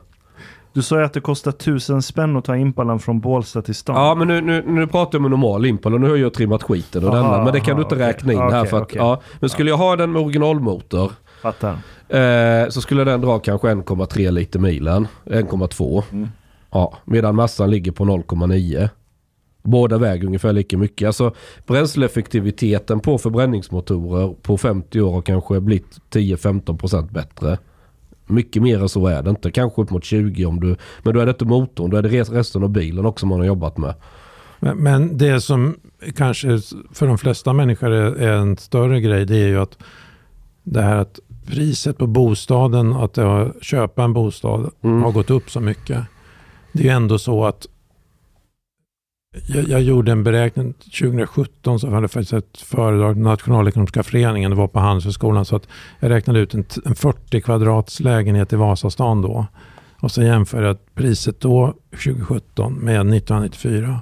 Du 0.79 0.83
sa 0.83 0.99
ju 0.99 1.05
att 1.05 1.13
det 1.13 1.21
kostar 1.21 1.53
tusen 1.53 2.03
spänn 2.03 2.37
att 2.37 2.45
ta 2.45 2.57
Impalan 2.57 2.99
från 2.99 3.21
Bålsta 3.21 3.63
till 3.63 3.75
stan. 3.75 3.97
Ja, 3.97 4.15
men 4.15 4.29
nu, 4.29 4.41
nu, 4.41 4.63
nu 4.67 4.87
pratar 4.87 5.19
jag 5.19 5.25
om 5.25 5.31
normal 5.31 5.67
Impala. 5.67 5.99
Nu 5.99 6.09
har 6.09 6.17
jag 6.17 6.35
trimmat 6.35 6.63
skiten 6.63 7.05
och 7.05 7.15
denna. 7.15 7.45
Men 7.45 7.53
det 7.53 7.61
kan 7.61 7.77
du 7.77 7.83
inte 7.83 7.95
räkna 7.95 8.33
in 8.33 8.39
okay, 8.39 8.59
här. 8.59 8.65
För 8.65 8.77
att, 8.77 8.83
okay. 8.83 8.99
ja, 8.99 9.21
men 9.41 9.51
skulle 9.51 9.71
jag 9.71 9.77
ha 9.77 9.97
den 9.97 10.13
med 10.13 10.23
originalmotor. 10.23 11.13
Fattar. 11.43 11.79
Eh, 12.09 12.69
så 12.69 12.81
skulle 12.81 13.05
den 13.05 13.21
dra 13.21 13.39
kanske 13.39 13.69
1,3 13.69 14.31
liter 14.31 14.59
milen. 14.59 15.09
1,2. 15.25 16.03
Mm. 16.13 16.29
Ja, 16.71 16.99
medan 17.05 17.35
massan 17.35 17.71
ligger 17.71 17.93
på 17.93 18.05
0,9. 18.05 18.89
Båda 19.63 19.99
väger 19.99 20.27
ungefär 20.27 20.53
lika 20.53 20.79
mycket. 20.79 21.07
Alltså 21.07 21.35
bränsleeffektiviteten 21.67 23.01
på 23.01 23.19
förbränningsmotorer 23.19 24.35
på 24.43 24.59
50 24.59 25.01
år 25.01 25.13
har 25.13 25.23
kanske 25.23 25.61
blivit 25.61 25.99
10-15% 26.11 27.13
bättre. 27.13 27.59
Mycket 28.29 28.63
mer 28.63 28.81
än 28.83 28.89
så 28.89 29.07
är 29.07 29.23
det 29.23 29.31
inte. 29.31 29.51
Kanske 29.51 29.83
upp 29.83 29.91
mot 29.91 30.05
20 30.05 30.45
om 30.45 30.61
du... 30.61 30.77
Men 31.03 31.15
då 31.15 31.21
är 31.21 31.27
det 31.27 31.31
inte 31.31 31.45
motorn. 31.45 31.91
Då 31.91 31.97
är 31.97 32.03
det 32.03 32.09
resten 32.09 32.63
av 32.63 32.71
bilen 32.71 33.07
också 33.07 33.27
man 33.27 33.39
har 33.39 33.47
jobbat 33.47 33.79
med. 33.79 33.95
Men, 34.61 34.77
men, 34.77 35.19
det 35.19 35.41
som 35.41 35.77
kanske 36.17 36.59
för 36.93 37.07
de 37.07 37.19
flesta 37.19 37.53
människor 37.53 37.91
är, 37.91 38.13
är, 38.15 38.37
en 38.37 38.57
större 38.57 39.01
grej, 39.01 39.25
det 39.25 39.37
är 39.37 39.49
ju 39.49 39.61
att 39.61 39.79
det 40.63 40.83
här 40.83 40.97
att 40.97 41.21
priset 41.47 41.99
på 41.99 42.07
bostaden, 42.07 42.93
att 42.93 43.17
har, 43.17 43.55
köpa 43.63 44.05
en 44.05 44.13
bostad, 44.13 44.71
mm. 44.83 45.03
har 45.03 45.13
gått 45.13 45.31
upp 45.31 45.51
så 45.51 45.61
mycket. 45.61 46.05
Det 46.73 46.81
är 46.81 46.85
ju 46.85 46.91
ändå 46.91 47.19
så 47.19 47.45
att 47.45 47.67
jag, 49.47 49.69
jag, 49.69 49.83
gjorde 49.83 50.13
en 50.13 50.25
beräkning 50.25 50.73
2017 50.73 51.81
så 51.81 51.87
hade 51.87 52.01
jag 52.01 52.11
faktiskt 52.11 52.33
ett 52.33 52.59
föredrag 52.59 53.15
på 53.15 53.21
Nationalekonomiska 53.21 54.03
föreningen, 54.03 54.51
det 54.51 54.57
var 54.57 54.69
på 54.69 54.79
Handelshögskolan, 54.79 55.45
så 55.45 55.57
att 55.57 55.69
jag 56.01 56.11
räknade 56.11 56.41
ut 56.41 56.55
en, 56.55 56.65
en 56.85 56.95
40 56.95 57.41
kvadrats 57.41 58.01
lägenhet 58.01 58.53
i 58.53 58.57
Vasastan 58.57 59.23
då. 59.23 59.47
Och 60.01 60.11
så 60.11 60.23
jämför 60.23 60.63
jag 60.63 60.95
priset 60.95 61.41
då, 61.41 61.75
2017, 61.91 62.75
med 62.75 62.95
1994. 62.95 64.01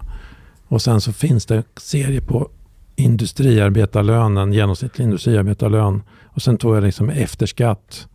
Och 0.68 0.82
sen 0.82 1.00
så 1.00 1.12
finns 1.12 1.46
det 1.46 1.62
serie 1.76 2.20
på 2.20 2.48
industriarbetarlönen, 2.96 4.52
genomsnittlig 4.52 5.04
industriarbetarlön. 5.04 6.02
Och 6.24 6.42
sen 6.42 6.58
tog 6.58 6.76
jag 6.76 6.82
liksom 6.84 7.10
efter 7.10 7.46
skatt. 7.46 8.08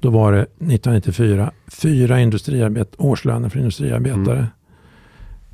Då 0.00 0.10
var 0.10 0.32
det 0.32 0.42
1994 0.42 1.52
fyra 1.66 2.20
industriarbet 2.20 2.94
årslöner 2.98 3.48
för 3.48 3.58
industriarbetare. 3.58 4.38
Mm. 4.38 4.46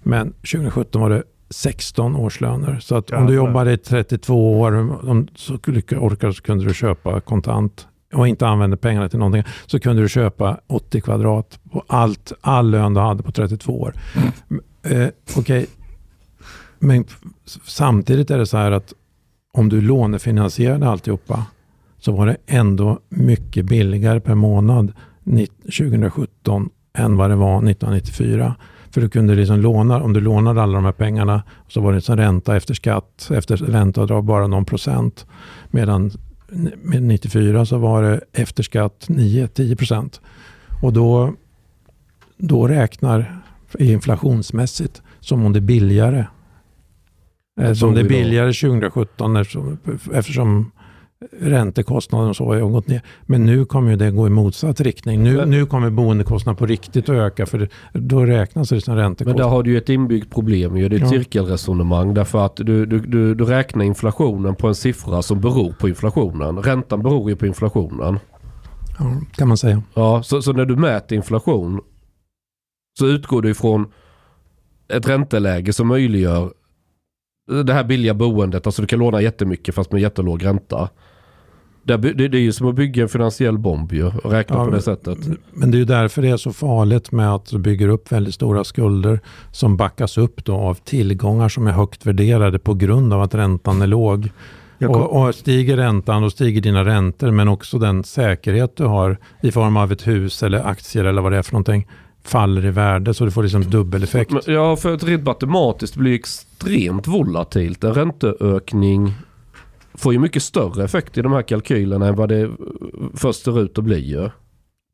Men 0.05 0.33
2017 0.33 1.01
var 1.01 1.11
det 1.11 1.23
16 1.51 2.17
årslöner. 2.17 2.79
Så 2.81 2.97
att 2.97 3.11
om 3.11 3.27
du 3.27 3.35
jobbade 3.35 3.73
i 3.73 3.77
32 3.77 4.61
år 4.61 4.73
om 5.11 5.29
så 5.35 5.55
orkade 5.55 6.35
så 6.35 6.43
kunde 6.43 6.65
du 6.65 6.75
köpa 6.75 7.21
kontant 7.21 7.89
och 8.15 8.29
inte 8.29 8.47
använde 8.47 8.77
pengarna 8.77 9.09
till 9.09 9.19
någonting 9.19 9.45
så 9.67 9.81
kunde 9.81 10.03
du 10.03 10.09
köpa 10.09 10.61
80 10.67 11.01
kvadrat 11.01 11.59
på 11.71 11.85
allt, 11.87 12.33
all 12.41 12.71
lön 12.71 12.95
du 12.95 13.01
hade 13.01 13.23
på 13.23 13.33
32 13.33 13.81
år. 13.81 13.95
Mm. 14.15 14.63
Eh, 14.83 15.09
Okej, 15.37 15.41
okay. 15.41 15.67
men 16.79 17.05
samtidigt 17.67 18.31
är 18.31 18.39
det 18.39 18.47
så 18.47 18.57
här 18.57 18.71
att 18.71 18.93
om 19.53 19.69
du 19.69 19.81
lånefinansierade 19.81 20.89
alltihopa 20.89 21.47
så 21.99 22.13
var 22.13 22.27
det 22.27 22.37
ändå 22.47 22.99
mycket 23.09 23.65
billigare 23.65 24.21
per 24.21 24.35
månad 24.35 24.93
2017 25.65 26.71
än 26.99 27.17
vad 27.17 27.31
det 27.31 27.37
var 27.37 27.57
1994. 27.57 28.55
För 28.95 29.01
du 29.01 29.09
kunde 29.09 29.34
liksom 29.34 29.61
låna, 29.61 30.03
om 30.03 30.12
du 30.12 30.20
lånade 30.20 30.62
alla 30.62 30.74
de 30.74 30.84
här 30.84 30.92
pengarna 30.92 31.42
så 31.68 31.80
var 31.80 31.92
det 31.92 32.01
som 32.01 32.16
ränta 32.16 32.57
efter 32.57 32.74
skatt, 32.74 33.30
efter 33.34 33.57
ränteavdrag 33.57 34.24
bara 34.24 34.47
någon 34.47 34.64
procent. 34.64 35.26
Medan 35.70 36.11
med 36.82 37.03
94 37.03 37.66
så 37.66 37.78
var 37.78 38.03
det 38.03 38.20
efter 38.32 38.62
skatt 38.62 39.07
9-10 39.09 39.76
procent. 39.76 40.20
Och 40.82 40.92
då, 40.92 41.34
då 42.36 42.68
räknar 42.68 43.42
inflationsmässigt 43.78 45.03
som 45.20 45.45
om 45.45 45.53
det 45.53 45.59
är 45.59 45.61
billigare. 45.61 46.26
Eh, 47.61 47.72
som 47.72 47.95
det 47.95 48.01
är 48.01 48.09
billigare 48.09 48.53
2017 48.53 49.36
eftersom, 49.36 49.78
eftersom 50.12 50.70
räntekostnaden 51.33 52.29
och 52.29 52.37
så 52.37 52.45
har 52.45 52.61
gått 52.61 52.89
ner. 52.89 53.03
Men 53.23 53.47
nu 53.47 53.65
kommer 53.65 53.91
ju 53.91 53.97
det 53.97 54.11
gå 54.11 54.27
i 54.27 54.31
motsatt 54.31 54.81
riktning. 54.81 55.23
Nu, 55.23 55.47
nu 55.47 55.67
kommer 55.67 55.91
boendekostnaden 55.91 56.57
på 56.57 56.67
riktigt 56.67 57.09
att 57.09 57.15
öka 57.15 57.47
för 57.47 57.69
då 57.93 58.25
räknas 58.25 58.69
det 58.69 58.81
som 58.81 58.97
räntekostnad. 58.97 59.37
Men 59.37 59.45
där 59.45 59.51
har 59.51 59.62
du 59.62 59.71
ju 59.71 59.79
ett 59.79 59.89
inbyggt 59.89 60.33
problem. 60.33 60.75
Det 60.75 60.81
är 60.81 60.93
ett 60.93 61.01
ja. 61.01 61.09
cirkelresonemang 61.09 62.15
därför 62.15 62.47
att 62.47 62.57
du, 62.57 62.87
du, 62.87 63.01
du, 63.01 63.35
du 63.35 63.45
räknar 63.45 63.85
inflationen 63.85 64.55
på 64.55 64.69
en 64.69 64.75
siffra 64.75 65.23
som 65.23 65.41
beror 65.41 65.73
på 65.73 65.89
inflationen. 65.89 66.59
Räntan 66.59 67.03
beror 67.03 67.31
ju 67.31 67.37
på 67.37 67.47
inflationen. 67.47 68.19
Ja, 68.99 69.21
kan 69.33 69.49
man 69.49 69.57
säga. 69.57 69.83
Ja, 69.95 70.23
så, 70.23 70.43
så 70.43 70.53
när 70.53 70.65
du 70.65 70.77
mäter 70.77 71.17
inflation 71.17 71.81
så 72.99 73.07
utgår 73.07 73.43
du 73.43 73.51
ifrån 73.51 73.93
ett 74.89 75.09
ränteläge 75.09 75.73
som 75.73 75.89
möjliggör 75.89 76.53
det 77.47 77.72
här 77.72 77.84
billiga 77.84 78.14
boendet. 78.14 78.66
Alltså 78.66 78.82
du 78.82 78.88
kan 78.88 78.99
låna 78.99 79.20
jättemycket 79.20 79.74
fast 79.74 79.92
med 79.92 80.01
jättelåg 80.01 80.45
ränta. 80.45 80.88
Det, 81.82 81.97
det, 81.97 82.28
det 82.28 82.38
är 82.38 82.42
ju 82.42 82.53
som 82.53 82.68
att 82.68 82.74
bygga 82.74 83.03
en 83.03 83.09
finansiell 83.09 83.59
bomb 83.59 83.92
ju, 83.92 84.07
och 84.07 84.30
räkna 84.30 84.57
ja, 84.57 84.64
på 84.64 84.70
det 84.70 84.82
sättet. 84.82 85.18
Men 85.53 85.70
det 85.70 85.76
är 85.76 85.78
ju 85.78 85.84
därför 85.84 86.22
det 86.22 86.28
är 86.28 86.36
så 86.36 86.53
farligt 86.53 87.12
med 87.12 87.34
att 87.34 87.47
du 87.47 87.59
bygger 87.59 87.88
upp 87.88 88.12
väldigt 88.12 88.34
stora 88.34 88.64
skulder 88.64 89.20
som 89.53 89.76
backas 89.76 90.18
upp 90.18 90.45
då 90.45 90.55
av 90.55 90.74
tillgångar 90.74 91.49
som 91.49 91.66
är 91.66 91.72
högt 91.72 92.07
värderade 92.07 92.59
på 92.59 92.74
grund 92.74 93.12
av 93.12 93.22
att 93.22 93.34
räntan 93.34 93.82
är 93.82 93.86
låg. 93.86 94.30
Och, 94.88 95.22
och, 95.22 95.34
stiger 95.34 95.76
räntan, 95.76 96.22
då 96.22 96.30
stiger 96.30 96.61
dina 96.61 96.84
räntor, 96.84 97.30
men 97.30 97.49
också 97.49 97.78
den 97.78 98.05
säkerhet 98.05 98.76
du 98.76 98.84
har 98.84 99.18
i 99.42 99.53
form 99.53 99.76
av 99.76 99.92
ett 99.92 100.07
hus 100.07 100.42
eller 100.42 100.66
aktier 100.66 101.05
eller 101.05 101.22
vad 101.22 101.32
det 101.32 101.38
är 101.38 101.42
för 101.42 101.53
någonting 101.53 101.86
faller 102.25 102.66
i 102.66 102.70
värde 102.70 103.14
så 103.14 103.25
du 103.25 103.31
får 103.31 103.43
liksom 103.43 103.70
dubbeleffekt. 103.70 104.33
Ja, 104.47 104.77
för 104.77 104.95
att 104.95 105.05
rent 105.05 105.25
matematiskt 105.25 105.97
blir 105.97 106.11
det 106.11 106.16
extremt 106.16 107.07
volatilt. 107.07 107.85
En 107.85 107.95
ränteökning 107.95 109.12
får 109.95 110.12
ju 110.12 110.18
mycket 110.18 110.43
större 110.43 110.85
effekt 110.85 111.18
i 111.18 111.22
de 111.22 111.33
här 111.33 111.43
kalkylerna 111.43 112.09
än 112.09 112.16
vad 112.16 112.29
det 112.29 112.41
eh, 112.41 112.51
först 113.14 113.45
ser 113.45 113.61
ut 113.61 113.79
att 113.79 113.85
bli. 113.85 114.31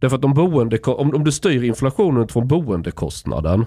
Därför 0.01 0.17
att 0.17 0.25
om, 0.25 0.35
boende, 0.35 0.79
om, 0.79 1.15
om 1.15 1.25
du 1.25 1.33
styr 1.33 1.65
inflationen 1.65 2.29
från 2.29 2.49
boendekostnaden. 2.49 3.67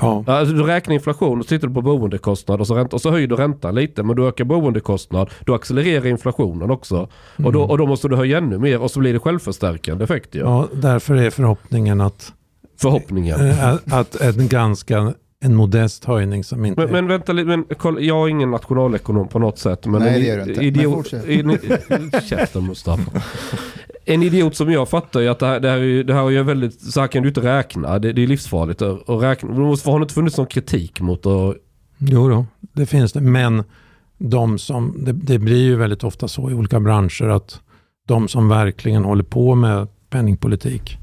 Ja. 0.00 0.24
Alltså 0.26 0.54
du 0.54 0.62
räknar 0.62 0.94
inflation 0.94 1.38
och 1.38 1.44
så 1.44 1.48
tittar 1.48 1.68
du 1.68 1.74
på 1.74 1.82
boendekostnad 1.82 2.60
och 2.60 2.66
så, 2.66 2.74
ränta, 2.74 2.96
och 2.96 3.02
så 3.02 3.10
höjer 3.10 3.26
du 3.26 3.36
räntan 3.36 3.74
lite. 3.74 4.02
Men 4.02 4.16
du 4.16 4.28
ökar 4.28 4.44
boendekostnad, 4.44 5.30
då 5.40 5.54
accelererar 5.54 6.06
inflationen 6.06 6.70
också. 6.70 6.94
Mm. 6.96 7.46
Och, 7.46 7.52
då, 7.52 7.58
mm. 7.58 7.70
och 7.70 7.78
då 7.78 7.86
måste 7.86 8.08
du 8.08 8.16
höja 8.16 8.38
ännu 8.38 8.58
mer 8.58 8.82
och 8.82 8.90
så 8.90 9.00
blir 9.00 9.12
det 9.12 9.18
självförstärkande 9.18 10.04
effekt 10.04 10.34
ju. 10.34 10.40
Ja, 10.40 10.68
därför 10.72 11.14
är 11.14 11.30
förhoppningen 11.30 12.00
att 12.00 12.32
Förhoppningen. 12.80 13.40
Att, 13.86 13.92
att 13.92 14.20
en 14.20 14.48
ganska 14.48 15.14
en 15.40 15.54
modest 15.54 16.04
höjning 16.04 16.44
som 16.44 16.64
inte... 16.64 16.80
Men, 16.80 16.92
men 16.92 17.06
vänta 17.06 17.32
lite, 17.32 17.46
men, 17.46 17.64
kolla, 17.76 18.00
jag 18.00 18.26
är 18.26 18.28
ingen 18.28 18.50
nationalekonom 18.50 19.28
på 19.28 19.38
något 19.38 19.58
sätt. 19.58 19.86
Men 19.86 20.02
Nej, 20.02 20.22
det 20.22 20.30
är 20.30 20.44
du 20.44 20.50
inte. 20.50 20.64
Idiot, 20.64 21.12
men 21.88 22.10
Käften 22.28 22.66
Mustafa. 22.66 23.22
En 24.08 24.22
idiot 24.22 24.56
som 24.56 24.72
jag 24.72 24.88
fattar 24.88 25.20
ju 25.20 25.28
att 25.28 25.38
det 25.38 25.46
här, 25.46 25.60
det 25.60 25.70
här, 25.70 25.78
är, 25.78 26.04
det 26.04 26.14
här 26.14 26.26
är 26.26 26.30
ju 26.30 26.42
väldigt, 26.42 26.80
så 26.80 27.00
här 27.00 27.08
kan 27.08 27.22
du 27.22 27.28
inte 27.28 27.40
räkna. 27.40 27.98
Det, 27.98 28.12
det 28.12 28.22
är 28.22 28.26
livsfarligt 28.26 28.82
att 28.82 29.22
räkna. 29.22 29.54
Har 29.54 29.98
det 29.98 30.02
inte 30.02 30.14
funnits 30.14 30.36
någon 30.36 30.46
kritik 30.46 31.00
mot 31.00 31.26
att... 31.26 31.56
Jo 31.98 32.28
då, 32.28 32.46
det 32.60 32.86
finns 32.86 33.12
det. 33.12 33.20
Men 33.20 33.64
de 34.18 34.58
som, 34.58 34.94
det, 35.04 35.12
det 35.12 35.38
blir 35.38 35.62
ju 35.62 35.76
väldigt 35.76 36.04
ofta 36.04 36.28
så 36.28 36.50
i 36.50 36.54
olika 36.54 36.80
branscher 36.80 37.28
att 37.28 37.60
de 38.08 38.28
som 38.28 38.48
verkligen 38.48 39.04
håller 39.04 39.24
på 39.24 39.54
med 39.54 39.88
penningpolitik 40.10 40.98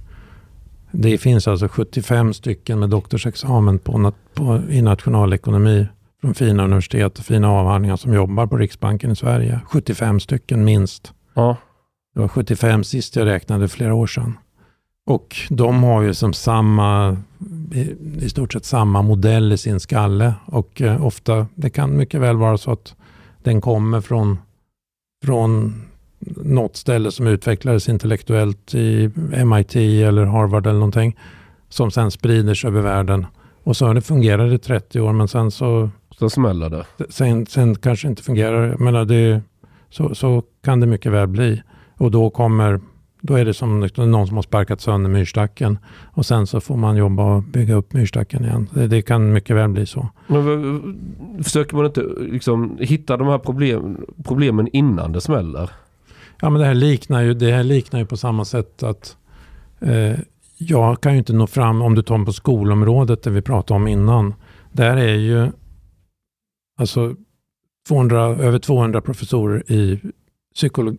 det 0.98 1.18
finns 1.18 1.48
alltså 1.48 1.68
75 1.68 2.34
stycken 2.34 2.80
med 2.80 2.90
doktorsexamen 2.90 3.80
på, 3.80 4.14
på, 4.34 4.62
i 4.70 4.82
nationalekonomi 4.82 5.88
från 6.22 6.34
fina 6.34 6.64
universitet 6.64 7.20
och 7.20 7.26
fina 7.26 7.52
avhandlingar 7.52 7.98
som 7.98 8.14
jobbar 8.14 8.48
på 8.48 8.58
Riksbanken 8.58 9.12
i 9.12 9.16
Sverige. 9.16 9.60
75 9.66 10.20
stycken 10.20 10.66
minst. 10.66 11.14
Ja. 11.34 11.58
Det 12.16 12.22
var 12.22 12.28
75 12.28 12.84
sist 12.84 13.16
jag 13.16 13.26
räknade 13.26 13.68
flera 13.68 13.94
år 13.94 14.08
sedan. 14.08 14.38
Och 15.06 15.36
de 15.50 15.84
har 15.84 16.02
ju 16.02 16.14
som 16.14 16.34
samma, 16.34 17.18
i 18.22 18.30
stort 18.30 18.54
sett 18.54 18.66
samma 18.66 19.02
modell 19.02 19.52
i 19.52 19.58
sin 19.58 19.80
skalle. 19.80 20.34
Och 20.46 20.82
eh, 20.82 21.06
ofta, 21.06 21.48
det 21.56 21.70
kan 21.70 21.98
mycket 21.98 22.22
väl 22.22 22.38
vara 22.38 22.58
så 22.58 22.72
att 22.72 22.96
den 23.44 23.62
kommer 23.62 24.02
från, 24.02 24.38
från 25.26 25.74
något 26.36 26.76
ställe 26.76 27.12
som 27.12 27.28
utvecklades 27.28 27.90
intellektuellt 27.90 28.76
i 28.76 29.12
MIT 29.46 29.76
eller 29.76 30.26
Harvard 30.26 30.68
eller 30.68 30.80
någonting. 30.80 31.18
Som 31.70 31.92
sen 31.92 32.12
sprider 32.12 32.54
sig 32.54 32.68
över 32.68 32.82
världen. 32.82 33.26
Och 33.64 33.78
så 33.78 33.86
har 33.86 33.94
det 33.94 34.02
fungerat 34.02 34.54
i 34.54 34.58
30 34.58 35.02
år 35.02 35.14
men 35.14 35.28
sen 35.28 35.52
så... 35.52 35.90
Så 36.20 36.30
smäller 36.30 36.70
det. 36.70 36.86
Sen, 37.10 37.46
sen 37.46 37.76
kanske 37.76 38.08
inte 38.08 38.24
fungerar. 38.24 38.76
Men 38.78 39.08
det, 39.08 39.42
så, 39.90 40.16
så 40.16 40.44
kan 40.64 40.80
det 40.80 40.88
mycket 40.88 41.12
väl 41.12 41.28
bli. 41.28 41.62
Och 41.98 42.12
då 42.12 42.30
kommer 42.30 42.80
då 43.22 43.36
är 43.36 43.46
det 43.46 43.54
som 43.54 43.80
någon 43.96 44.28
som 44.28 44.36
har 44.36 44.42
sparkat 44.42 44.82
sönder 44.82 45.10
myrstacken. 45.10 45.80
Och 46.14 46.26
sen 46.26 46.48
så 46.48 46.60
får 46.62 46.78
man 46.78 46.98
jobba 46.98 47.36
och 47.36 47.44
bygga 47.44 47.76
upp 47.76 47.94
myrstacken 47.94 48.46
igen. 48.46 48.70
Det, 48.74 48.88
det 48.88 49.02
kan 49.02 49.34
mycket 49.34 49.56
väl 49.56 49.70
bli 49.70 49.86
så. 49.86 50.10
Men, 50.28 51.44
försöker 51.44 51.76
man 51.76 51.86
inte 51.86 52.04
liksom 52.18 52.78
hitta 52.80 53.18
de 53.18 53.28
här 53.28 53.38
problem, 53.38 54.06
problemen 54.24 54.68
innan 54.74 55.12
det 55.12 55.22
smäller? 55.22 55.70
Ja, 56.42 56.50
men 56.50 56.62
det 56.62 56.68
här 56.68 56.74
liknar 56.74 57.22
ju, 57.22 57.34
det 57.34 57.52
här 57.52 57.64
liknar 57.64 58.00
ju 58.00 58.06
på 58.06 58.18
samma 58.18 58.46
sätt 58.46 58.84
att 58.84 59.18
eh, 59.80 60.20
jag 60.58 61.02
kan 61.02 61.12
ju 61.12 61.18
inte 61.18 61.34
nå 61.34 61.48
fram, 61.48 61.82
om 61.82 61.96
du 61.96 62.02
tar 62.02 62.26
på 62.26 62.34
skolområdet 62.34 63.24
det 63.24 63.30
vi 63.30 63.42
pratade 63.42 63.76
om 63.76 63.88
innan. 63.88 64.34
Där 64.72 64.98
är 64.98 65.16
ju 65.16 65.52
alltså 66.80 67.16
200, 67.88 68.22
över 68.24 68.60
200 68.60 69.02
professorer 69.02 69.72
i, 69.72 70.00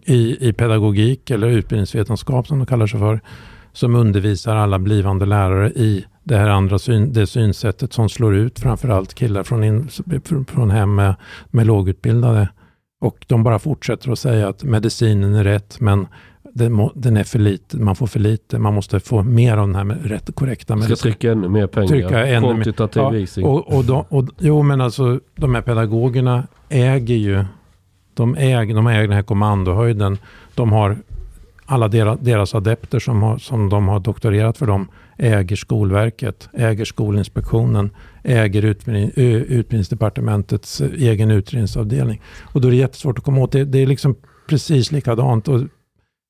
i, 0.05 0.49
i 0.49 0.53
pedagogik 0.53 1.31
eller 1.31 1.49
utbildningsvetenskap 1.49 2.47
som 2.47 2.59
de 2.59 2.67
kallar 2.67 2.87
sig 2.87 3.01
för. 3.01 3.21
Som 3.73 3.95
undervisar 3.95 4.57
alla 4.57 4.79
blivande 4.79 5.27
lärare 5.27 5.71
i 5.71 6.05
det 6.25 6.37
här 6.37 6.49
andra 6.49 6.79
syn, 6.79 7.13
det 7.13 7.27
synsättet 7.27 7.93
som 7.93 8.09
slår 8.09 8.37
ut 8.37 8.61
framförallt 8.61 9.15
killar 9.15 9.43
från, 9.43 9.65
in, 9.65 9.89
från 10.49 10.71
hem 10.71 10.95
med, 10.95 11.15
med 11.51 11.67
lågutbildade 11.67 12.49
och 13.01 13.25
de 13.29 13.43
bara 13.43 13.59
fortsätter 13.59 14.13
att 14.13 14.19
säga 14.19 14.49
att 14.49 14.65
medicinen 14.65 15.35
är 15.35 15.45
rätt, 15.45 15.81
men 15.81 16.07
den, 16.95 17.17
är 17.17 17.25
för 17.25 17.39
lite, 17.39 17.77
man 17.77 17.97
får 17.97 18.07
för 18.07 18.21
lite. 18.21 18.59
Man 18.59 18.75
måste 18.75 19.01
få 19.01 19.23
mer 19.23 19.57
av 19.57 19.67
den 19.67 19.75
här 19.75 19.85
rätt 19.85 20.35
korrekta 20.35 20.77
medicin. 20.77 20.97
Ska 20.97 21.03
trycka 21.03 21.33
ännu 21.33 21.49
mer 21.49 21.67
pengar. 21.67 21.89
Trycka 21.89 22.27
ännu 22.27 22.47
Kvantitativ 22.47 23.29
ja. 23.37 23.49
Och, 23.49 23.77
och, 23.77 23.85
de, 23.85 24.05
och, 24.09 24.25
jo, 24.39 24.63
men 24.63 24.81
alltså 24.81 25.21
de 25.37 25.55
här 25.55 25.63
pedagogerna 25.63 26.47
äger 26.69 27.17
ju 27.17 27.45
de 28.17 28.35
äger, 28.35 28.75
de 28.75 28.87
äger 28.87 29.03
den 29.03 29.17
här 29.17 29.23
kommandohöjden. 29.23 30.19
De 30.55 30.73
har 30.73 30.97
alla 31.67 31.89
deras, 31.89 32.55
adepter 32.55 32.99
som, 32.99 33.23
har, 33.23 33.39
som 33.39 33.69
de 33.69 33.89
har 33.89 34.01
doktorerat 34.01 34.59
för 34.59 34.67
dem 34.67 34.89
äger 35.19 35.57
Skolverket, 35.57 36.49
äger 36.53 36.85
Skolinspektionen, 36.85 37.91
äger 38.23 38.65
utbildning, 38.65 39.11
Utbildningsdepartementets 39.15 40.81
egen 40.81 41.31
utredningsavdelning. 41.31 42.21
Och 42.43 42.61
då 42.61 42.69
är 42.69 42.73
det 42.73 42.79
jättesvårt 42.79 43.19
att 43.19 43.25
komma 43.25 43.41
åt 43.41 43.53
det. 43.53 43.65
Det 43.65 43.79
är 43.79 43.87
liksom 43.87 44.15
precis 44.49 44.93
likadant. 44.93 45.49
Och 45.49 45.61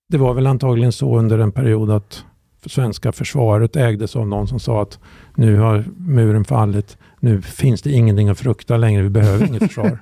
det 0.09 0.19
var 0.19 0.35
väl 0.35 0.47
antagligen 0.47 0.93
så 0.93 1.19
under 1.19 1.39
en 1.39 1.53
period 1.53 1.91
att 1.91 2.25
svenska 2.67 3.13
försvaret 3.13 3.77
ägdes 3.77 4.17
av 4.17 4.29
någon 4.29 4.49
som 4.49 4.61
sa 4.61 4.83
att 4.83 4.99
nu 5.35 5.57
har 5.57 5.85
muren 5.97 6.45
fallit, 6.45 6.99
nu 7.21 7.43
finns 7.43 7.83
det 7.83 7.91
ingenting 7.91 8.29
att 8.29 8.39
frukta 8.39 8.77
längre, 8.77 9.03
vi 9.03 9.11
behöver 9.11 9.47
inget 9.47 9.63
försvar. 9.63 9.99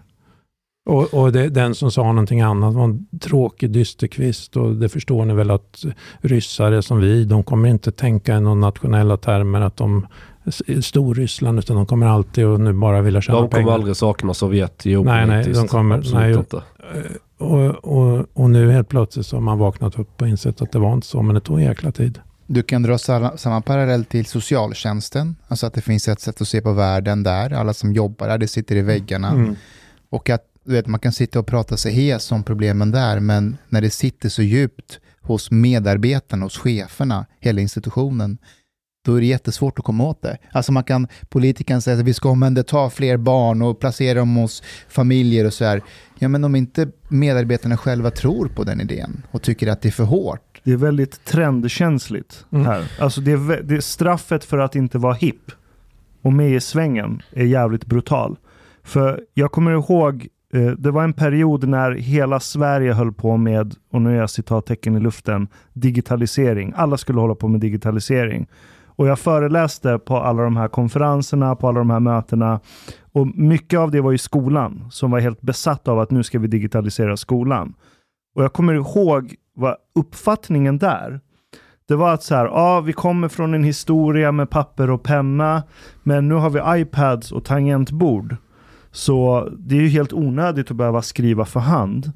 Och, 0.86 1.14
och 1.14 1.32
det, 1.32 1.48
den 1.48 1.74
som 1.74 1.90
sa 1.90 2.02
någonting 2.02 2.40
annat 2.40 2.74
var 2.74 2.84
en 2.84 3.06
tråkig 3.20 3.70
dysterkvist 3.70 4.56
och 4.56 4.74
det 4.74 4.88
förstår 4.88 5.24
ni 5.24 5.34
väl 5.34 5.50
att 5.50 5.84
ryssar 6.20 6.72
är 6.72 6.80
som 6.80 7.00
vi, 7.00 7.24
de 7.24 7.42
kommer 7.42 7.68
inte 7.68 7.92
tänka 7.92 8.36
i 8.36 8.40
några 8.40 8.54
nationella 8.54 9.16
termer 9.16 9.60
att 9.60 9.76
de 9.76 10.06
Storryssland 10.82 11.58
utan 11.58 11.76
de 11.76 11.86
kommer 11.86 12.06
alltid 12.06 12.46
och 12.46 12.60
nu 12.60 12.72
bara 12.72 13.02
vilja 13.02 13.20
tjäna 13.20 13.36
pengar. 13.36 13.48
De 13.48 13.50
kommer 13.50 13.62
pengar. 13.62 13.74
aldrig 13.74 13.96
sakna 13.96 14.34
Sovjet 14.34 14.82
Nej, 14.84 15.26
nej, 15.26 15.52
de 15.52 15.68
kommer, 15.68 16.14
nej, 16.14 16.34
inte. 16.34 16.62
Och, 17.38 17.84
och, 17.84 18.26
och, 18.32 18.50
nu 18.50 18.70
helt 18.70 18.88
plötsligt 18.88 19.26
så 19.26 19.36
har 19.36 19.40
man 19.40 19.58
vaknat 19.58 19.98
upp 19.98 20.22
och 20.22 20.28
insett 20.28 20.62
att 20.62 20.72
det 20.72 20.78
var 20.78 20.94
inte 20.94 21.06
så, 21.06 21.22
men 21.22 21.34
det 21.34 21.40
tog 21.40 21.58
en 21.58 21.64
jäkla 21.64 21.92
tid. 21.92 22.18
Du 22.46 22.62
kan 22.62 22.82
dra 22.82 22.98
samma, 22.98 23.36
samma 23.36 23.60
parallell 23.60 24.04
till 24.04 24.26
socialtjänsten, 24.26 25.36
alltså 25.48 25.66
att 25.66 25.74
det 25.74 25.80
finns 25.80 26.08
ett 26.08 26.20
sätt 26.20 26.40
att 26.40 26.48
se 26.48 26.60
på 26.60 26.72
världen 26.72 27.22
där, 27.22 27.52
alla 27.52 27.74
som 27.74 27.92
jobbar 27.92 28.28
där, 28.28 28.38
det 28.38 28.48
sitter 28.48 28.76
i 28.76 28.82
väggarna. 28.82 29.28
Mm. 29.28 29.56
Och 30.10 30.30
att 30.30 30.42
du 30.64 30.72
vet, 30.72 30.86
man 30.86 31.00
kan 31.00 31.12
sitta 31.12 31.38
och 31.38 31.46
prata 31.46 31.76
sig 31.76 31.92
hes 31.92 32.32
om 32.32 32.42
problemen 32.42 32.90
där, 32.90 33.20
men 33.20 33.56
när 33.68 33.80
det 33.80 33.90
sitter 33.90 34.28
så 34.28 34.42
djupt 34.42 35.00
hos 35.20 35.50
medarbetarna, 35.50 36.44
hos 36.44 36.58
cheferna, 36.58 37.26
hela 37.40 37.60
institutionen, 37.60 38.38
då 39.04 39.14
är 39.14 39.20
det 39.20 39.26
jättesvårt 39.26 39.78
att 39.78 39.84
komma 39.84 40.04
åt 40.04 40.22
det. 40.22 40.38
Alltså 40.52 40.72
man 40.72 40.84
kan, 40.84 41.08
politikern 41.28 41.80
säga 41.80 41.98
att 41.98 42.04
vi 42.04 42.14
ska 42.14 42.28
omhänderta 42.30 42.90
fler 42.90 43.16
barn 43.16 43.62
och 43.62 43.80
placera 43.80 44.18
dem 44.18 44.36
hos 44.36 44.62
familjer 44.88 45.46
och 45.46 45.54
så 45.54 45.64
här. 45.64 45.82
Ja, 46.18 46.28
men 46.28 46.44
om 46.44 46.56
inte 46.56 46.88
medarbetarna 47.08 47.76
själva 47.76 48.10
tror 48.10 48.48
på 48.48 48.64
den 48.64 48.80
idén 48.80 49.22
och 49.30 49.42
tycker 49.42 49.68
att 49.68 49.82
det 49.82 49.88
är 49.88 49.92
för 49.92 50.04
hårt. 50.04 50.60
Det 50.64 50.72
är 50.72 50.76
väldigt 50.76 51.24
trendkänsligt 51.24 52.46
mm. 52.52 52.66
här. 52.66 52.92
Alltså 52.98 53.20
det 53.20 53.32
är, 53.32 53.62
det 53.62 53.74
är 53.76 53.80
straffet 53.80 54.44
för 54.44 54.58
att 54.58 54.76
inte 54.76 54.98
vara 54.98 55.14
hipp 55.14 55.50
och 56.22 56.32
med 56.32 56.50
i 56.50 56.60
svängen 56.60 57.22
är 57.32 57.44
jävligt 57.44 57.86
brutal. 57.86 58.36
För 58.82 59.20
jag 59.34 59.52
kommer 59.52 59.72
ihåg 59.72 60.28
Eh, 60.54 60.70
det 60.70 60.90
var 60.90 61.04
en 61.04 61.12
period 61.12 61.68
när 61.68 61.92
hela 61.92 62.40
Sverige 62.40 62.92
höll 62.92 63.12
på 63.12 63.36
med, 63.36 63.74
och 63.92 64.02
nu 64.02 64.10
är 64.10 64.20
jag 64.20 64.30
citattecken 64.30 64.96
i 64.96 65.00
luften, 65.00 65.48
digitalisering. 65.72 66.72
Alla 66.76 66.96
skulle 66.96 67.20
hålla 67.20 67.34
på 67.34 67.48
med 67.48 67.60
digitalisering. 67.60 68.46
Och 68.96 69.06
jag 69.06 69.18
föreläste 69.18 69.98
på 69.98 70.16
alla 70.16 70.42
de 70.42 70.56
här 70.56 70.68
konferenserna, 70.68 71.56
på 71.56 71.68
alla 71.68 71.78
de 71.78 71.90
här 71.90 72.00
mötena. 72.00 72.60
Och 73.12 73.26
mycket 73.26 73.78
av 73.78 73.90
det 73.90 74.00
var 74.00 74.12
i 74.12 74.18
skolan, 74.18 74.86
som 74.90 75.10
var 75.10 75.20
helt 75.20 75.42
besatt 75.42 75.88
av 75.88 76.00
att 76.00 76.10
nu 76.10 76.22
ska 76.22 76.38
vi 76.38 76.46
digitalisera 76.46 77.16
skolan. 77.16 77.74
Och 78.34 78.44
jag 78.44 78.52
kommer 78.52 78.74
ihåg 78.74 79.34
vad 79.54 79.76
uppfattningen 79.94 80.78
där, 80.78 81.20
det 81.88 81.96
var 81.96 82.14
att 82.14 82.22
så 82.22 82.34
här, 82.34 82.44
ja, 82.44 82.80
vi 82.80 82.92
kommer 82.92 83.28
från 83.28 83.54
en 83.54 83.64
historia 83.64 84.32
med 84.32 84.50
papper 84.50 84.90
och 84.90 85.02
penna, 85.02 85.62
men 86.02 86.28
nu 86.28 86.34
har 86.34 86.50
vi 86.50 86.80
iPads 86.80 87.32
och 87.32 87.44
tangentbord. 87.44 88.36
Så 88.94 89.48
det 89.58 89.76
är 89.76 89.80
ju 89.80 89.88
helt 89.88 90.12
onödigt 90.12 90.70
att 90.70 90.76
behöva 90.76 91.02
skriva 91.02 91.44
för 91.44 91.60
hand. 91.60 92.12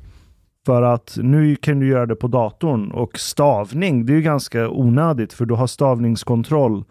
För 0.66 0.82
att 0.82 1.18
nu 1.22 1.56
kan 1.56 1.80
du 1.80 1.88
göra 1.88 2.06
det 2.06 2.14
på 2.14 2.28
datorn 2.28 2.90
och 2.90 3.18
stavning, 3.18 4.06
det 4.06 4.12
är 4.12 4.14
ju 4.14 4.22
ganska 4.22 4.68
onödigt 4.68 5.32
för 5.32 5.46
du 5.46 5.54
har 5.54 5.66
stavningskontroll. 5.66 6.84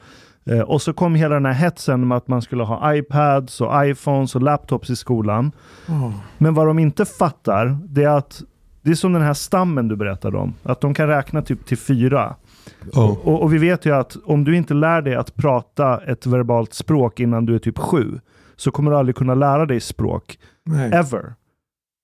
Eh, 0.45 0.59
och 0.59 0.81
så 0.81 0.93
kom 0.93 1.15
hela 1.15 1.33
den 1.33 1.45
här 1.45 1.53
hetsen 1.53 2.07
med 2.07 2.17
att 2.17 2.27
man 2.27 2.41
skulle 2.41 2.63
ha 2.63 2.95
iPads 2.95 3.61
och 3.61 3.85
iPhones 3.85 4.35
och 4.35 4.41
laptops 4.41 4.89
i 4.89 4.95
skolan. 4.95 5.51
Oh. 5.87 6.11
Men 6.37 6.53
vad 6.53 6.67
de 6.67 6.79
inte 6.79 7.05
fattar, 7.05 7.77
det 7.85 8.03
är 8.03 8.17
att 8.17 8.43
det 8.81 8.91
är 8.91 8.95
som 8.95 9.13
den 9.13 9.21
här 9.21 9.33
stammen 9.33 9.87
du 9.87 9.95
berättade 9.95 10.37
om. 10.37 10.53
Att 10.63 10.81
de 10.81 10.93
kan 10.93 11.07
räkna 11.07 11.41
typ 11.41 11.65
till 11.65 11.77
fyra. 11.77 12.35
Oh. 12.93 13.27
Och, 13.27 13.41
och, 13.41 13.53
vi 13.53 13.57
vet 13.57 13.85
ju 13.85 13.95
att 13.95 14.15
om 14.25 14.43
du 14.43 14.55
inte 14.55 14.73
lär 14.73 15.01
dig 15.01 15.15
att 15.15 15.35
prata 15.35 16.03
ett 16.03 16.25
verbalt 16.25 16.73
språk 16.73 17.19
innan 17.19 17.45
du 17.45 17.55
är 17.55 17.59
typ 17.59 17.77
sju, 17.77 18.19
så 18.55 18.71
kommer 18.71 18.91
du 18.91 18.97
aldrig 18.97 19.15
kunna 19.15 19.35
lära 19.35 19.65
dig 19.65 19.79
språk. 19.79 20.39
Nej. 20.65 20.91
Ever. 20.93 21.35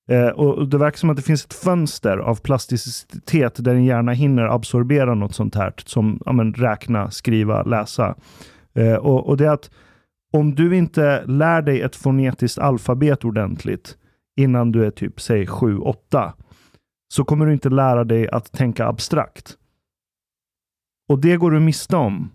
Eh, 0.09 0.27
och 0.27 0.67
Det 0.67 0.77
verkar 0.77 0.97
som 0.97 1.09
att 1.09 1.15
det 1.15 1.21
finns 1.21 1.45
ett 1.45 1.53
fönster 1.53 2.17
av 2.17 2.35
plasticitet 2.35 3.63
där 3.63 3.73
din 3.73 3.85
hjärna 3.85 4.11
hinner 4.11 4.43
absorbera 4.43 5.13
något 5.13 5.35
sånt 5.35 5.55
här 5.55 5.73
som 5.85 6.19
ja, 6.25 6.31
men, 6.31 6.53
räkna, 6.53 7.11
skriva, 7.11 7.63
läsa. 7.63 8.15
Eh, 8.75 8.95
och, 8.95 9.27
och 9.27 9.37
det 9.37 9.45
är 9.45 9.51
att 9.51 9.69
om 10.33 10.55
du 10.55 10.75
inte 10.75 11.23
lär 11.25 11.61
dig 11.61 11.81
ett 11.81 11.95
fonetiskt 11.95 12.59
alfabet 12.59 13.25
ordentligt 13.25 13.97
innan 14.37 14.71
du 14.71 14.85
är 14.85 14.91
typ, 14.91 15.21
säg 15.21 15.45
7-8, 15.45 16.31
så 17.13 17.23
kommer 17.23 17.45
du 17.45 17.53
inte 17.53 17.69
lära 17.69 18.03
dig 18.03 18.29
att 18.29 18.51
tänka 18.51 18.87
abstrakt. 18.87 19.57
Och 21.09 21.19
det 21.19 21.37
går 21.37 21.51
du 21.51 21.59
miste 21.59 21.95
om. 21.95 22.31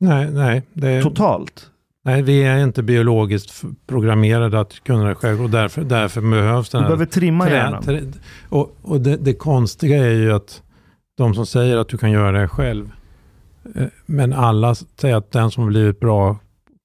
Nej, 0.00 0.30
nej. 0.30 0.62
Det... 0.72 1.02
Totalt. 1.02 1.70
Nej, 2.04 2.22
vi 2.22 2.42
är 2.42 2.64
inte 2.64 2.82
biologiskt 2.82 3.64
programmerade 3.86 4.60
att 4.60 4.84
kunna 4.84 5.08
det 5.08 5.14
själv 5.14 5.42
och 5.42 5.50
därför, 5.50 5.82
därför 5.82 6.20
behövs 6.20 6.70
den 6.70 6.80
här... 6.80 6.88
Du 6.88 6.96
behöver 6.96 7.12
trimma 7.12 7.50
hjärnan. 7.50 8.12
Och 8.48 8.76
och 8.82 9.00
det, 9.00 9.16
det, 9.16 9.34
konstiga 9.34 10.04
är 10.06 10.14
ju 10.14 10.32
att 10.32 10.62
de 11.16 11.34
som 11.34 11.46
säger 11.46 11.76
att 11.76 11.88
du 11.88 11.98
kan 11.98 12.10
göra 12.10 12.40
det 12.40 12.48
själv, 12.48 12.90
eh, 13.74 13.86
men 14.06 14.32
alla 14.32 14.74
säger 14.74 15.16
att 15.16 15.32
den 15.32 15.50
som 15.50 15.66
blivit 15.66 16.00
bra 16.00 16.38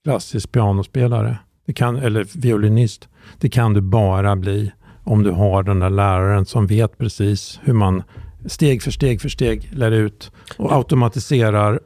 klassisk 0.03 0.51
pianospelare, 0.51 1.37
det 1.65 1.73
kan, 1.73 1.95
eller 1.95 2.27
violinist, 2.41 3.09
det 3.39 3.49
kan 3.49 3.73
du 3.73 3.81
bara 3.81 4.35
bli 4.35 4.71
om 5.03 5.23
du 5.23 5.31
har 5.31 5.63
den 5.63 5.79
där 5.79 5.89
läraren 5.89 6.45
som 6.45 6.67
vet 6.67 6.97
precis 6.97 7.59
hur 7.63 7.73
man 7.73 8.03
steg 8.45 8.83
för 8.83 8.91
steg 8.91 9.21
för 9.21 9.29
steg 9.29 9.69
lär 9.73 9.91
ut 9.91 10.31
och 10.57 10.71
automatiserar 10.71 11.79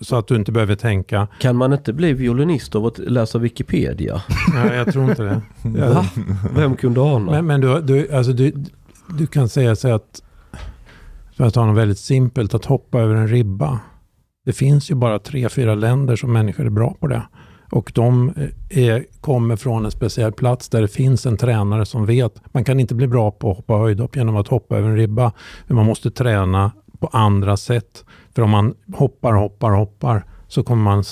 så 0.00 0.16
att 0.16 0.26
du 0.26 0.36
inte 0.36 0.52
behöver 0.52 0.74
tänka. 0.74 1.28
Kan 1.40 1.56
man 1.56 1.72
inte 1.72 1.92
bli 1.92 2.12
violinist 2.12 2.74
av 2.74 2.86
att 2.86 2.98
läsa 2.98 3.38
Wikipedia? 3.38 4.22
Nej, 4.54 4.76
jag 4.76 4.92
tror 4.92 5.10
inte 5.10 5.22
det. 5.22 5.42
Va? 5.88 6.06
Vem 6.54 6.76
kunde 6.76 7.00
ana? 7.00 7.30
Men, 7.30 7.46
men 7.46 7.60
du, 7.60 7.80
du, 7.80 8.12
alltså 8.12 8.32
du, 8.32 8.52
du 9.18 9.26
kan 9.26 9.48
säga 9.48 9.76
så 9.76 9.94
att, 9.94 10.22
för 11.36 11.44
att 11.44 11.54
ta 11.54 11.66
något 11.66 11.76
väldigt 11.76 11.98
simpelt, 11.98 12.54
att 12.54 12.64
hoppa 12.64 13.00
över 13.00 13.14
en 13.14 13.28
ribba. 13.28 13.80
Det 14.44 14.52
finns 14.52 14.90
ju 14.90 14.94
bara 14.94 15.18
tre, 15.18 15.48
fyra 15.48 15.74
länder 15.74 16.16
som 16.16 16.32
människor 16.32 16.66
är 16.66 16.70
bra 16.70 16.94
på 17.00 17.06
det. 17.06 17.22
Och 17.70 17.92
de 17.94 18.32
eh, 18.36 18.84
är, 18.84 19.04
kommer 19.20 19.56
från 19.56 19.84
en 19.84 19.90
speciell 19.90 20.32
plats 20.32 20.68
där 20.68 20.82
det 20.82 20.88
finns 20.88 21.26
en 21.26 21.36
tränare 21.36 21.86
som 21.86 22.06
vet. 22.06 22.42
Man 22.52 22.64
kan 22.64 22.80
inte 22.80 22.94
bli 22.94 23.06
bra 23.06 23.30
på 23.30 23.50
att 23.50 23.56
hoppa 23.56 23.74
höjdhopp 23.74 24.16
genom 24.16 24.36
att 24.36 24.48
hoppa 24.48 24.76
över 24.76 24.88
en 24.88 24.96
ribba. 24.96 25.32
Men 25.66 25.76
man 25.76 25.86
måste 25.86 26.10
träna 26.10 26.72
på 26.98 27.06
andra 27.06 27.56
sätt. 27.56 28.04
För 28.34 28.42
om 28.42 28.50
man 28.50 28.74
hoppar, 28.94 29.32
hoppar, 29.32 29.70
hoppar 29.70 30.24
så 30.48 30.62
kommer 30.62 30.82
man 30.82 31.04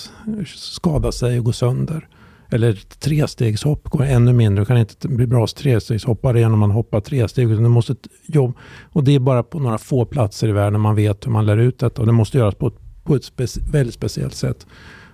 skada 0.47 1.13
sig 1.13 1.39
och 1.39 1.45
gå 1.45 1.53
sönder. 1.53 2.09
Eller 2.51 2.73
trestegshopp 2.99 3.89
går 3.89 4.05
ännu 4.05 4.33
mindre. 4.33 4.63
Du 4.63 4.67
kan 4.67 4.79
inte 4.79 5.09
bli 5.09 5.27
bra 5.27 5.47
trestegshoppare 5.47 6.41
genom 6.41 6.63
att 6.63 6.73
hoppa 6.73 7.01
tre 7.01 7.29
steg. 7.29 7.49
du 7.49 7.61
måste 7.61 7.97
jobba. 8.27 8.55
Och 8.93 9.05
det 9.05 9.15
är 9.15 9.19
bara 9.19 9.43
på 9.43 9.59
några 9.59 9.79
få 9.79 10.05
platser 10.05 10.49
i 10.49 10.53
världen 10.53 10.81
man 10.81 10.95
vet 10.95 11.27
hur 11.27 11.31
man 11.31 11.47
lär 11.47 11.57
ut 11.57 11.79
detta. 11.79 12.03
Och 12.03 12.07
det 12.07 12.13
måste 12.13 12.39
göras 12.39 12.55
på 12.55 12.67
ett, 12.67 12.75
på 13.05 13.15
ett 13.15 13.25
speci 13.25 13.61
väldigt 13.73 13.95
speciellt 13.95 14.35
sätt. 14.35 14.67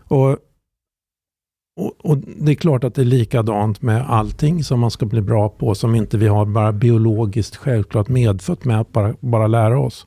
Och, 0.09 0.39
och, 1.77 1.93
och, 2.03 2.19
Det 2.19 2.53
är 2.53 2.57
klart 2.57 2.85
att 2.85 2.95
det 2.95 3.03
är 3.03 3.07
likadant 3.07 3.83
med 3.83 4.11
allting 4.11 4.65
som 4.65 4.81
man 4.81 4.91
ska 4.91 5.07
bli 5.07 5.21
bra 5.21 5.49
på. 5.49 5.75
Som 5.75 5.95
inte 5.95 6.19
vi 6.19 6.29
har 6.29 6.47
bara 6.47 6.73
biologiskt 6.73 7.57
självklart 7.57 8.09
medfött 8.09 8.65
med 8.65 8.81
att 8.81 8.93
bara, 8.93 9.15
bara 9.21 9.47
lära 9.47 9.81
oss. 9.81 10.07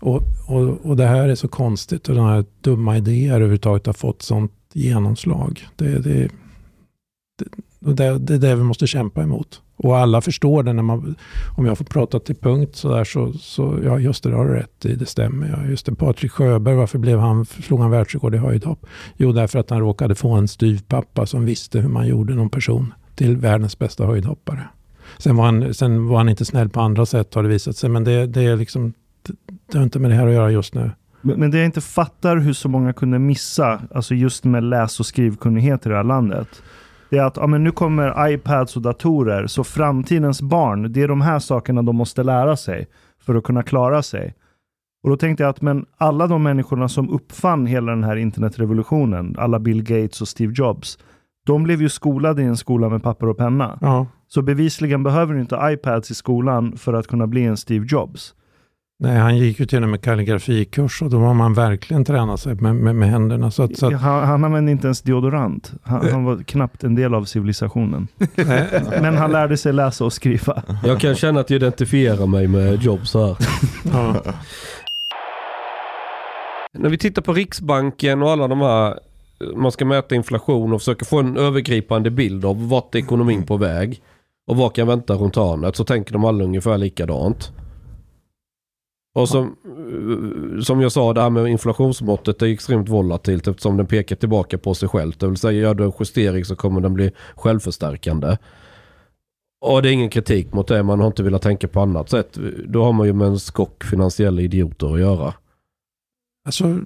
Och, 0.00 0.22
och, 0.48 0.86
och 0.86 0.96
det 0.96 1.06
här 1.06 1.28
är 1.28 1.34
så 1.34 1.48
konstigt 1.48 2.08
och 2.08 2.14
den 2.14 2.24
här 2.24 2.44
dumma 2.60 2.96
idéer 2.96 3.34
överhuvudtaget 3.34 3.86
har 3.86 3.92
fått 3.92 4.22
sånt 4.22 4.52
genomslag. 4.72 5.68
Det, 5.76 5.98
det, 5.98 6.28
det, 7.38 7.48
det, 7.78 8.18
det 8.18 8.34
är 8.34 8.38
det 8.38 8.54
vi 8.54 8.62
måste 8.62 8.86
kämpa 8.86 9.22
emot. 9.22 9.62
Och 9.76 9.98
alla 9.98 10.20
förstår 10.20 10.62
det 10.62 10.72
när 10.72 10.82
man, 10.82 11.14
om 11.56 11.66
jag 11.66 11.78
får 11.78 11.84
prata 11.84 12.20
till 12.20 12.36
punkt 12.36 12.76
så 12.76 12.94
där 12.94 13.04
så, 13.04 13.32
så 13.32 13.78
ja 13.84 13.98
just 13.98 14.22
det, 14.22 14.30
det 14.30 14.36
har 14.36 14.46
du 14.46 14.54
rätt 14.54 14.84
i, 14.84 14.94
det 14.94 15.06
stämmer. 15.06 15.48
Ja, 15.48 15.70
just 15.70 15.86
det, 15.86 15.94
Patrik 15.94 16.32
Sjöberg, 16.32 16.74
varför 16.74 16.98
blev 16.98 17.18
han, 17.18 17.44
slog 17.44 17.80
han 17.80 17.90
världsrekord 17.90 18.34
i 18.34 18.38
höjdhopp? 18.38 18.86
Jo, 19.16 19.32
därför 19.32 19.58
att 19.58 19.70
han 19.70 19.80
råkade 19.80 20.14
få 20.14 20.30
en 20.30 20.48
styvpappa 20.48 21.26
som 21.26 21.44
visste 21.44 21.80
hur 21.80 21.88
man 21.88 22.06
gjorde 22.06 22.34
någon 22.34 22.50
person 22.50 22.94
till 23.14 23.36
världens 23.36 23.78
bästa 23.78 24.06
höjdhoppare. 24.06 24.68
Sen 25.18 25.36
var 25.36 25.44
han, 25.44 25.74
sen 25.74 26.06
var 26.06 26.16
han 26.16 26.28
inte 26.28 26.44
snäll 26.44 26.68
på 26.68 26.80
andra 26.80 27.06
sätt 27.06 27.34
har 27.34 27.42
det 27.42 27.48
visat 27.48 27.76
sig, 27.76 27.90
men 27.90 28.04
det, 28.04 28.26
det 28.26 28.42
är 28.42 28.56
liksom 28.56 28.92
det 29.72 29.78
har 29.78 29.84
inte 29.84 29.98
med 29.98 30.10
det 30.10 30.14
här 30.14 30.26
att 30.26 30.34
göra 30.34 30.50
just 30.50 30.74
nu. 30.74 30.90
Men, 31.20 31.40
men 31.40 31.50
det 31.50 31.58
jag 31.58 31.66
inte 31.66 31.80
fattar 31.80 32.36
hur 32.36 32.52
så 32.52 32.68
många 32.68 32.92
kunde 32.92 33.18
missa, 33.18 33.82
alltså 33.94 34.14
just 34.14 34.44
med 34.44 34.64
läs 34.64 35.00
och 35.00 35.06
skrivkunnighet 35.06 35.86
i 35.86 35.88
det 35.88 35.96
här 35.96 36.04
landet, 36.04 36.62
det 37.10 37.18
är 37.18 37.24
att 37.24 37.36
ja, 37.36 37.46
men 37.46 37.64
nu 37.64 37.70
kommer 37.70 38.28
iPads 38.28 38.76
och 38.76 38.82
datorer, 38.82 39.46
så 39.46 39.64
framtidens 39.64 40.42
barn, 40.42 40.92
det 40.92 41.02
är 41.02 41.08
de 41.08 41.20
här 41.20 41.38
sakerna 41.38 41.82
de 41.82 41.96
måste 41.96 42.22
lära 42.22 42.56
sig 42.56 42.86
för 43.20 43.34
att 43.34 43.44
kunna 43.44 43.62
klara 43.62 44.02
sig. 44.02 44.34
Och 45.02 45.10
då 45.10 45.16
tänkte 45.16 45.42
jag 45.42 45.50
att 45.50 45.62
men 45.62 45.86
alla 45.96 46.26
de 46.26 46.42
människorna 46.42 46.88
som 46.88 47.10
uppfann 47.10 47.66
hela 47.66 47.92
den 47.92 48.04
här 48.04 48.16
internetrevolutionen, 48.16 49.34
alla 49.38 49.58
Bill 49.58 49.82
Gates 49.82 50.20
och 50.20 50.28
Steve 50.28 50.52
Jobs, 50.56 50.98
de 51.46 51.62
blev 51.62 51.82
ju 51.82 51.88
skolade 51.88 52.42
i 52.42 52.44
en 52.44 52.56
skola 52.56 52.88
med 52.88 53.02
papper 53.02 53.28
och 53.28 53.36
penna. 53.36 53.78
Ja. 53.80 54.06
Så 54.28 54.42
bevisligen 54.42 55.02
behöver 55.02 55.34
du 55.34 55.40
inte 55.40 55.58
iPads 55.62 56.10
i 56.10 56.14
skolan 56.14 56.76
för 56.76 56.92
att 56.92 57.06
kunna 57.06 57.26
bli 57.26 57.44
en 57.44 57.56
Steve 57.56 57.86
Jobs. 57.88 58.34
Nej, 59.00 59.16
han 59.16 59.36
gick 59.36 59.60
ju 59.60 59.66
till 59.66 59.82
och 59.82 59.88
med 59.88 60.02
kalligrafikurs 60.02 61.02
och 61.02 61.10
då 61.10 61.18
var 61.18 61.34
man 61.34 61.54
verkligen 61.54 62.04
tränat 62.04 62.40
sig 62.40 62.54
med, 62.54 62.76
med, 62.76 62.96
med 62.96 63.10
händerna. 63.10 63.50
Så 63.50 63.62
att, 63.62 63.78
så 63.78 63.86
att, 63.86 63.92
han, 63.92 64.24
han 64.24 64.44
använde 64.44 64.72
inte 64.72 64.86
ens 64.86 65.02
deodorant. 65.02 65.72
Han, 65.82 66.10
han, 66.10 66.24
var 66.24 66.42
knappt 66.42 66.84
en 66.84 66.94
del 66.94 67.14
av 67.14 67.24
civilisationen. 67.24 68.08
Men 69.00 69.16
han 69.16 69.32
lärde 69.32 69.56
sig 69.56 69.72
läsa 69.72 70.04
och 70.04 70.12
skriva. 70.12 70.62
Jag 70.84 71.00
kan 71.00 71.14
känna 71.14 71.40
att 71.40 71.50
jag 71.50 71.56
identifierar 71.56 72.26
mig 72.26 72.48
med 72.48 72.82
Jobs 72.82 73.14
här. 73.14 73.36
ja. 73.92 74.22
När 76.78 76.90
vi 76.90 76.98
tittar 76.98 77.22
på 77.22 77.32
Riksbanken 77.32 78.22
och 78.22 78.30
alla 78.30 78.48
de 78.48 78.60
här, 78.60 78.98
man 79.56 79.72
ska 79.72 79.84
mäta 79.84 80.14
inflation 80.14 80.72
och 80.72 80.80
försöka 80.80 81.04
få 81.04 81.18
en 81.20 81.36
övergripande 81.36 82.10
bild 82.10 82.44
av 82.44 82.68
vart 82.68 82.94
ekonomin 82.94 83.46
på 83.46 83.56
väg 83.56 84.02
och 84.46 84.56
vad 84.56 84.74
kan 84.74 84.86
vänta 84.86 85.14
runt 85.14 85.36
hörnet 85.36 85.76
så 85.76 85.84
tänker 85.84 86.12
de 86.12 86.24
alla 86.24 86.44
ungefär 86.44 86.78
likadant. 86.78 87.52
Och 89.14 89.28
som, 89.28 89.56
som 90.62 90.80
jag 90.80 90.92
sa, 90.92 91.12
det 91.12 91.20
här 91.20 91.30
med 91.30 91.46
inflationsmåttet 91.46 92.42
är 92.42 92.46
extremt 92.46 92.88
volatilt 92.88 93.48
eftersom 93.48 93.76
den 93.76 93.86
pekar 93.86 94.16
tillbaka 94.16 94.58
på 94.58 94.74
sig 94.74 94.88
själv. 94.88 95.12
Det 95.18 95.26
vill 95.26 95.36
säga, 95.36 95.60
gör 95.60 95.74
du 95.74 95.84
en 95.84 95.92
justering 96.00 96.44
så 96.44 96.56
kommer 96.56 96.80
den 96.80 96.94
bli 96.94 97.10
självförstärkande. 97.36 98.36
Och 99.60 99.82
det 99.82 99.88
är 99.88 99.92
ingen 99.92 100.10
kritik 100.10 100.52
mot 100.52 100.68
det, 100.68 100.82
man 100.82 101.00
har 101.00 101.06
inte 101.06 101.22
velat 101.22 101.42
tänka 101.42 101.68
på 101.68 101.80
annat 101.80 102.10
sätt. 102.10 102.38
Då 102.66 102.84
har 102.84 102.92
man 102.92 103.06
ju 103.06 103.12
med 103.12 103.28
en 103.28 103.38
skock 103.38 103.84
finansiella 103.84 104.40
idioter 104.40 104.94
att 104.94 105.00
göra. 105.00 105.34
Alltså, 106.44 106.78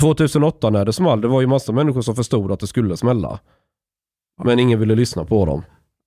2008 0.00 0.70
när 0.70 0.84
det 0.84 0.92
small, 0.92 1.20
det 1.20 1.28
var 1.28 1.40
ju 1.40 1.46
massa 1.46 1.72
människor 1.72 2.02
som 2.02 2.14
förstod 2.14 2.52
att 2.52 2.60
det 2.60 2.66
skulle 2.66 2.96
smälla. 2.96 3.38
Men 4.44 4.58
ingen 4.58 4.80
ville 4.80 4.94
lyssna 4.94 5.24
på 5.24 5.46
dem. 5.46 5.62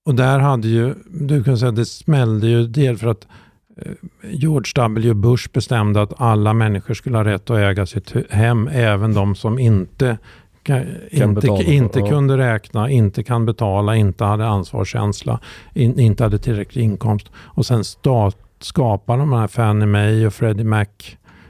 och 0.05 0.16
där 0.16 0.39
hade 0.39 0.68
ju, 0.68 0.95
du 1.05 1.43
kan 1.43 1.57
säga 1.57 1.70
att 1.70 1.76
det 1.76 1.86
smällde 1.86 2.47
ju 2.47 2.68
del 2.68 2.97
för 2.97 3.07
att 3.07 3.24
eh, 3.24 3.30
George 4.24 4.72
W. 4.76 5.14
Bush 5.14 5.50
bestämde 5.54 6.02
att 6.02 6.14
alla 6.22 6.54
människor 6.54 6.94
skulle 6.94 7.18
ha 7.18 7.24
rätt 7.26 7.50
att 7.50 7.58
äga 7.58 7.86
sitt 7.86 8.14
hem, 8.30 8.68
även 8.68 9.14
de 9.14 9.36
som 9.36 9.60
inte, 9.60 10.18
ka- 10.66 10.86
inte, 11.12 11.28
betala 11.28 11.64
för- 11.64 11.72
inte 11.72 12.00
ja. 12.00 12.08
kunde 12.08 12.38
räkna, 12.38 12.90
inte 12.90 13.24
kan 13.24 13.46
betala, 13.46 13.96
inte 13.96 14.24
hade 14.24 14.48
ansvarskänsla, 14.48 15.40
in, 15.74 16.00
inte 16.00 16.24
hade 16.24 16.38
tillräcklig 16.38 16.84
inkomst. 16.84 17.32
Och 17.36 17.66
sen 17.66 17.84
stat, 17.84 18.38
skapade 18.60 19.20
de 19.20 19.34
här 19.34 19.48
Fannie 19.48 19.86
Mae 19.86 20.28
och 20.28 20.34
Freddie 20.34 20.64
Mac 20.64 20.86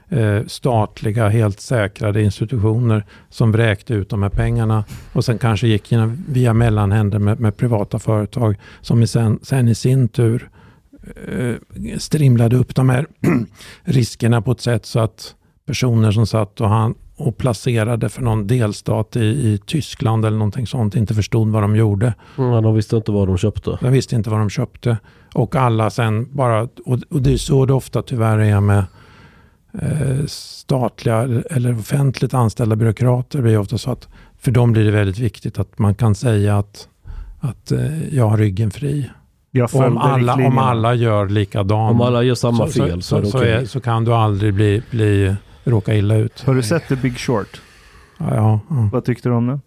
eh, 0.08 0.44
statliga, 0.46 1.28
helt 1.28 1.60
säkrade 1.60 2.22
institutioner 2.22 3.04
som 3.28 3.52
vräkte 3.52 3.94
ut 3.94 4.10
de 4.10 4.22
här 4.22 4.30
pengarna 4.30 4.84
och 5.12 5.24
sen 5.24 5.38
kanske 5.38 5.68
gick 5.68 5.92
via 6.28 6.54
mellanhänder 6.54 7.18
med, 7.18 7.40
med 7.40 7.56
privata 7.56 7.98
företag 7.98 8.56
som 8.80 9.06
sen, 9.06 9.38
sen 9.42 9.68
i 9.68 9.74
sin 9.74 10.08
tur 10.08 10.42
eh, 10.42 10.55
strimlade 11.98 12.56
upp 12.56 12.74
de 12.74 12.88
här 12.88 13.06
riskerna 13.84 14.42
på 14.42 14.52
ett 14.52 14.60
sätt 14.60 14.86
så 14.86 15.00
att 15.00 15.34
personer 15.66 16.12
som 16.12 16.26
satt 16.26 16.60
och, 16.60 16.68
han, 16.68 16.94
och 17.16 17.36
placerade 17.36 18.08
för 18.08 18.22
någon 18.22 18.46
delstat 18.46 19.16
i, 19.16 19.20
i 19.20 19.60
Tyskland 19.66 20.24
eller 20.24 20.38
någonting 20.38 20.66
sånt 20.66 20.96
inte 20.96 21.14
förstod 21.14 21.48
vad 21.48 21.62
de 21.62 21.76
gjorde. 21.76 22.14
Mm, 22.38 22.62
de 22.62 22.74
visste 22.74 22.96
inte 22.96 23.12
vad 23.12 23.28
de 23.28 23.38
köpte. 23.38 23.78
De 23.80 23.92
visste 23.92 24.16
inte 24.16 24.30
vad 24.30 24.38
de 24.38 24.50
köpte. 24.50 24.98
Och 25.34 25.56
alla 25.56 25.90
sen 25.90 26.36
bara, 26.36 26.62
och, 26.62 26.98
och 27.10 27.22
det 27.22 27.32
är 27.32 27.36
så 27.36 27.66
det 27.66 27.72
ofta 27.72 28.02
tyvärr 28.02 28.38
är 28.38 28.60
med 28.60 28.84
eh, 29.82 30.26
statliga 30.26 31.42
eller 31.50 31.78
offentligt 31.78 32.34
anställda 32.34 32.76
byråkrater. 32.76 33.38
Det 33.38 33.42
blir 33.42 33.58
ofta 33.58 33.78
så 33.78 33.90
att 33.90 34.08
för 34.38 34.50
dem 34.50 34.72
blir 34.72 34.84
det 34.84 34.90
väldigt 34.90 35.18
viktigt 35.18 35.58
att 35.58 35.78
man 35.78 35.94
kan 35.94 36.14
säga 36.14 36.58
att, 36.58 36.88
att 37.40 37.72
eh, 37.72 38.14
jag 38.14 38.28
har 38.28 38.36
ryggen 38.38 38.70
fri. 38.70 39.10
Om 39.62 39.98
alla, 39.98 40.34
om 40.34 40.58
alla 40.58 40.94
gör 40.94 41.28
likadant 41.28 41.90
Om 41.90 42.00
alla 42.00 42.22
gör 42.22 42.34
samma 42.34 42.66
så, 42.66 42.72
fel 42.72 43.02
så, 43.02 43.24
så, 43.24 43.30
så, 43.30 43.38
okej. 43.38 43.52
är, 43.52 43.64
så 43.64 43.80
kan 43.80 44.04
du 44.04 44.14
aldrig 44.14 44.54
bli, 44.54 44.82
bli, 44.90 45.34
råka 45.64 45.94
illa 45.94 46.16
ut. 46.16 46.42
Har 46.46 46.54
du 46.54 46.62
sett 46.62 46.88
The 46.88 46.96
Big 46.96 47.18
Short? 47.18 47.60
Ja, 48.18 48.34
ja, 48.34 48.60
ja. 48.70 48.88
Vad 48.92 49.04
tyckte 49.04 49.28
du 49.28 49.34
om 49.34 49.46
den? 49.46 49.60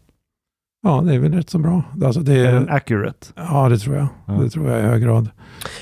ja, 0.84 1.02
det 1.06 1.16
är 1.16 1.20
väl 1.20 1.34
rätt 1.34 1.50
så 1.50 1.58
bra. 1.58 1.84
Alltså 2.04 2.22
det 2.22 2.34
Är 2.34 2.46
är, 2.46 2.54
den 2.54 2.70
accurate? 2.70 3.28
ja, 3.36 3.70
det 3.70 3.78
tror 3.78 3.96
jag. 3.96 4.08
Ja. 4.26 4.34
Det 4.34 4.50
tror 4.50 4.70
jag 4.70 4.80
i 4.80 4.82
hög 4.82 5.04
grad. 5.04 5.30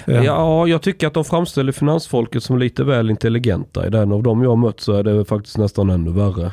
Eh, 0.05 0.23
Ja, 0.23 0.67
jag 0.67 0.81
tycker 0.81 1.07
att 1.07 1.13
de 1.13 1.25
framställer 1.25 1.71
finansfolket 1.71 2.43
som 2.43 2.57
lite 2.57 2.83
väl 2.83 3.09
intelligenta. 3.09 3.87
I 3.87 3.89
den 3.89 4.11
av 4.11 4.23
dem 4.23 4.43
jag 4.43 4.49
har 4.49 4.55
mött 4.55 4.79
så 4.79 4.93
är 4.93 5.03
det 5.03 5.25
faktiskt 5.25 5.57
nästan 5.57 5.89
ännu 5.89 6.11
värre. 6.11 6.51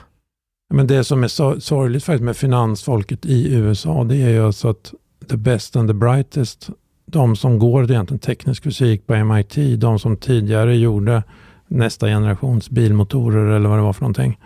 Men 0.74 0.86
det 0.86 1.04
som 1.04 1.24
är 1.24 1.28
så, 1.28 1.60
sorgligt 1.60 2.04
faktiskt 2.04 2.24
med 2.24 2.36
finansfolket 2.36 3.26
i 3.26 3.54
USA, 3.54 4.04
det 4.04 4.16
är 4.16 4.30
ju 4.30 4.46
alltså 4.46 4.68
att 4.68 4.94
the 5.30 5.36
best 5.36 5.76
and 5.76 5.88
the 5.88 5.94
brightest, 5.94 6.70
de 7.14 7.36
som 7.36 7.58
går 7.58 7.90
egentligen 7.90 8.18
teknisk 8.18 8.62
fysik 8.64 9.06
på 9.06 9.24
MIT, 9.24 9.80
de 9.80 9.98
som 9.98 10.16
tidigare 10.16 10.76
gjorde 10.76 11.22
nästa 11.68 12.06
generations 12.06 12.70
bilmotorer 12.70 13.56
eller 13.56 13.68
vad 13.68 13.78
det 13.78 13.82
var 13.82 13.92
för 13.92 14.02
någonting, 14.02 14.38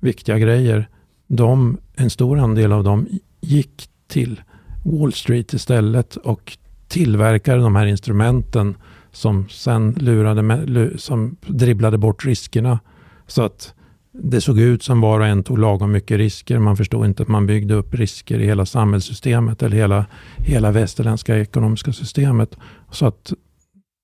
viktiga 0.00 0.38
grejer, 0.38 0.88
de, 1.26 1.78
en 1.96 2.10
stor 2.10 2.38
andel 2.38 2.72
av 2.72 2.84
dem 2.84 3.08
gick 3.40 3.88
till 4.08 4.40
Wall 4.84 5.12
Street 5.12 5.52
istället 5.52 6.16
och 6.16 6.58
tillverkade 6.88 7.62
de 7.62 7.76
här 7.76 7.86
instrumenten 7.86 8.76
som 9.12 9.48
sen 9.48 9.92
lurade, 9.92 10.98
som 10.98 11.36
dribblade 11.46 11.98
bort 11.98 12.24
riskerna. 12.24 12.78
Så 13.26 13.42
att 13.42 13.74
det 14.22 14.40
såg 14.40 14.60
ut 14.60 14.82
som 14.82 15.00
var 15.00 15.20
och 15.20 15.26
en 15.26 15.42
tog 15.42 15.58
lagom 15.58 15.92
mycket 15.92 16.18
risker. 16.18 16.58
Man 16.58 16.76
förstod 16.76 17.06
inte 17.06 17.22
att 17.22 17.28
man 17.28 17.46
byggde 17.46 17.74
upp 17.74 17.94
risker 17.94 18.38
i 18.38 18.46
hela 18.46 18.66
samhällssystemet 18.66 19.62
eller 19.62 19.76
hela, 19.76 20.06
hela 20.36 20.70
västerländska 20.70 21.38
ekonomiska 21.38 21.92
systemet. 21.92 22.56
Så 22.90 23.06
att 23.06 23.32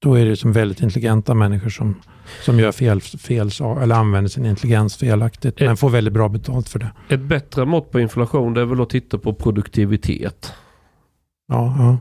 då 0.03 0.15
är 0.15 0.27
det 0.27 0.37
som 0.37 0.53
väldigt 0.53 0.83
intelligenta 0.83 1.35
människor 1.35 1.71
som, 1.71 1.95
som 2.43 2.61
gör 2.61 2.73
fel, 2.73 3.01
fel 3.01 3.51
eller 3.83 3.95
använder 3.95 4.29
sin 4.29 4.47
intelligens 4.47 4.97
felaktigt, 4.97 5.61
men 5.61 5.77
får 5.77 5.91
väldigt 5.91 6.15
bra 6.15 6.29
betalt 6.29 6.69
för 6.69 6.79
det. 6.79 6.91
Ett 7.09 7.21
bättre 7.21 7.65
mått 7.65 7.91
på 7.91 8.01
inflation 8.01 8.55
det 8.55 8.61
är 8.61 8.65
väl 8.65 8.81
att 8.81 8.91
titta 8.91 9.19
på 9.19 9.35
produktivitet. 9.35 10.53
Ja, 11.49 11.77
ja. 11.79 11.99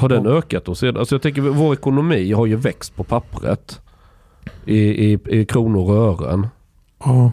Har 0.00 0.08
den 0.08 0.26
ökat 0.26 0.64
då? 0.64 0.70
Alltså 0.70 1.14
jag 1.14 1.22
tänker 1.22 1.42
vår 1.42 1.72
ekonomi 1.72 2.32
har 2.32 2.46
ju 2.46 2.56
växt 2.56 2.96
på 2.96 3.04
pappret. 3.04 3.80
I, 4.64 4.78
i, 5.12 5.18
i 5.26 5.44
kronor 5.44 5.90
och 5.90 5.96
ören. 5.96 6.46
Ja. 7.04 7.32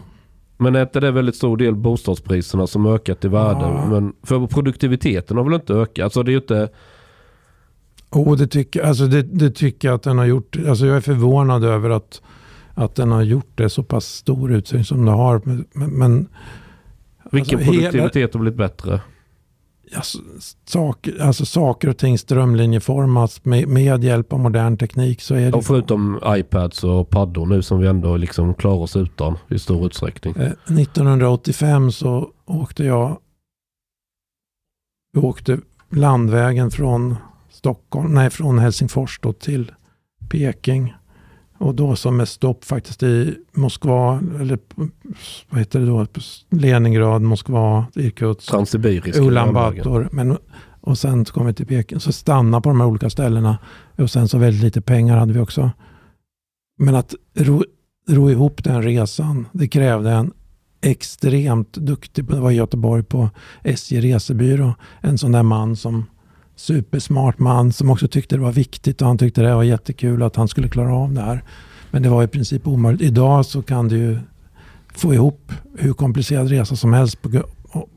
Men 0.56 0.76
är 0.76 0.82
inte 0.82 1.00
det 1.00 1.10
väldigt 1.10 1.36
stor 1.36 1.56
del 1.56 1.74
bostadspriserna 1.74 2.66
som 2.66 2.86
ökat 2.86 3.24
i 3.24 3.28
värde? 3.28 3.60
Ja. 3.60 3.86
Men 3.86 4.12
för 4.22 4.46
produktiviteten 4.46 5.36
har 5.36 5.44
väl 5.44 5.54
inte 5.54 5.74
ökat? 5.74 6.04
Alltså 6.04 6.22
det 6.22 6.30
är 6.30 6.32
ju 6.32 6.38
inte... 6.38 6.68
Oh, 8.10 8.36
det, 8.36 8.46
tycker, 8.46 8.82
alltså 8.82 9.06
det, 9.06 9.22
det 9.22 9.50
tycker 9.50 9.88
jag 9.88 9.94
att 9.94 10.02
den 10.02 10.18
har 10.18 10.24
gjort. 10.24 10.56
Alltså 10.68 10.86
jag 10.86 10.96
är 10.96 11.00
förvånad 11.00 11.64
över 11.64 11.90
att, 11.90 12.22
att 12.74 12.94
den 12.94 13.10
har 13.12 13.22
gjort 13.22 13.50
det 13.54 13.68
så 13.70 13.82
pass 13.82 14.06
stor 14.06 14.52
utsträckning 14.52 14.84
som 14.84 14.98
den 15.04 15.14
har. 15.14 15.40
Men, 15.44 15.66
men 15.72 16.26
Vilken 17.30 17.58
Alltså, 17.58 17.72
hela- 17.72 17.90
produktivitet 17.90 18.34
har 18.34 18.40
blivit 18.40 18.58
bättre? 18.58 19.00
Alltså, 19.94 20.18
saker, 20.64 21.22
alltså 21.22 21.46
saker 21.46 21.88
och 21.88 21.98
ting 21.98 22.18
strömlinjeformas 22.18 23.44
med, 23.44 23.68
med 23.68 24.04
hjälp 24.04 24.32
av 24.32 24.40
modern 24.40 24.76
teknik 24.76 25.20
så 25.20 25.34
är 25.34 25.50
det... 25.50 25.56
Och 25.56 25.64
förutom 25.64 26.20
iPads 26.26 26.84
och 26.84 27.10
paddor 27.10 27.46
nu 27.46 27.62
som 27.62 27.78
vi 27.80 27.86
ändå 27.86 28.16
liksom 28.16 28.54
klarar 28.54 28.78
oss 28.78 28.96
utan 28.96 29.38
i 29.48 29.58
stor 29.58 29.86
utsträckning. 29.86 30.34
Eh, 30.36 30.52
1985 30.78 31.92
så 31.92 32.30
åkte 32.46 32.84
jag 32.84 33.18
vi 35.12 35.20
åkte 35.20 35.58
landvägen 35.90 36.70
från 36.70 37.16
Stockholm, 37.50 38.14
nej 38.14 38.30
från 38.30 38.58
Helsingfors 38.58 39.20
till 39.40 39.72
Peking. 40.28 40.94
Och 41.60 41.74
då 41.74 41.96
som 41.96 42.16
med 42.16 42.28
stopp 42.28 42.64
faktiskt 42.64 43.02
i 43.02 43.36
Moskva, 43.52 44.20
eller 44.40 44.58
vad 45.50 45.58
heter 45.58 45.80
det 45.80 45.86
då, 45.86 46.06
Leningrad, 46.50 47.22
Moskva, 47.22 47.86
Irkutsk, 47.94 48.50
Ulan. 49.16 49.54
Bator. 49.54 50.08
Men, 50.12 50.38
och 50.80 50.98
sen 50.98 51.26
så 51.26 51.32
kom 51.32 51.46
vi 51.46 51.54
till 51.54 51.66
Peking. 51.66 52.00
Så 52.00 52.12
stanna 52.12 52.60
på 52.60 52.68
de 52.68 52.80
här 52.80 52.88
olika 52.88 53.10
ställena. 53.10 53.58
Och 53.96 54.10
sen 54.10 54.28
så 54.28 54.38
väldigt 54.38 54.62
lite 54.62 54.80
pengar 54.80 55.16
hade 55.16 55.32
vi 55.32 55.40
också. 55.40 55.70
Men 56.78 56.94
att 56.94 57.14
ro, 57.34 57.64
ro 58.08 58.30
ihop 58.30 58.64
den 58.64 58.82
resan, 58.82 59.48
det 59.52 59.68
krävde 59.68 60.10
en 60.10 60.32
extremt 60.82 61.72
duktig, 61.72 62.24
det 62.24 62.40
var 62.40 62.50
i 62.50 62.54
Göteborg 62.54 63.02
på 63.02 63.30
SJ 63.62 64.00
resebyrå, 64.00 64.74
en 65.00 65.18
sån 65.18 65.32
där 65.32 65.42
man 65.42 65.76
som 65.76 66.06
supersmart 66.60 67.38
man 67.38 67.72
som 67.72 67.90
också 67.90 68.08
tyckte 68.08 68.36
det 68.36 68.42
var 68.42 68.52
viktigt 68.52 69.00
och 69.02 69.08
han 69.08 69.18
tyckte 69.18 69.42
det 69.42 69.54
var 69.54 69.62
jättekul 69.62 70.22
att 70.22 70.36
han 70.36 70.48
skulle 70.48 70.68
klara 70.68 70.94
av 70.94 71.12
det 71.12 71.20
här. 71.20 71.44
Men 71.90 72.02
det 72.02 72.08
var 72.08 72.22
i 72.22 72.28
princip 72.28 72.66
omöjligt. 72.66 73.02
Idag 73.02 73.46
så 73.46 73.62
kan 73.62 73.88
du 73.88 73.96
ju 73.96 74.18
få 74.94 75.14
ihop 75.14 75.52
hur 75.78 75.92
komplicerad 75.92 76.48
resa 76.48 76.76
som 76.76 76.92
helst 76.92 77.22
på, 77.22 77.30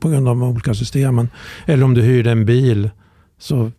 på 0.00 0.08
grund 0.08 0.28
av 0.28 0.36
de 0.36 0.42
olika 0.42 0.74
systemen. 0.74 1.28
Eller 1.66 1.84
om 1.84 1.94
du 1.94 2.02
hyrde 2.02 2.30
en 2.30 2.46
bil 2.46 2.90
så 3.38 3.70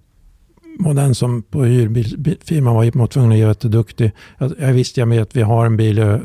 och 0.85 0.95
den 0.95 1.15
som 1.15 1.43
på 1.43 1.63
hyrbilsfirman 1.63 2.75
var, 2.75 3.07
tvungen 3.07 3.31
att 3.31 3.37
vara 3.37 3.47
jätteduktig. 3.47 4.11
Jag, 4.37 4.53
jag 4.59 4.73
visste 4.73 5.01
jag 5.01 5.07
med 5.07 5.21
att 5.21 5.35
vi 5.35 5.41
har 5.41 5.65
en 5.65 5.77
bil 5.77 5.99
i 5.99 6.19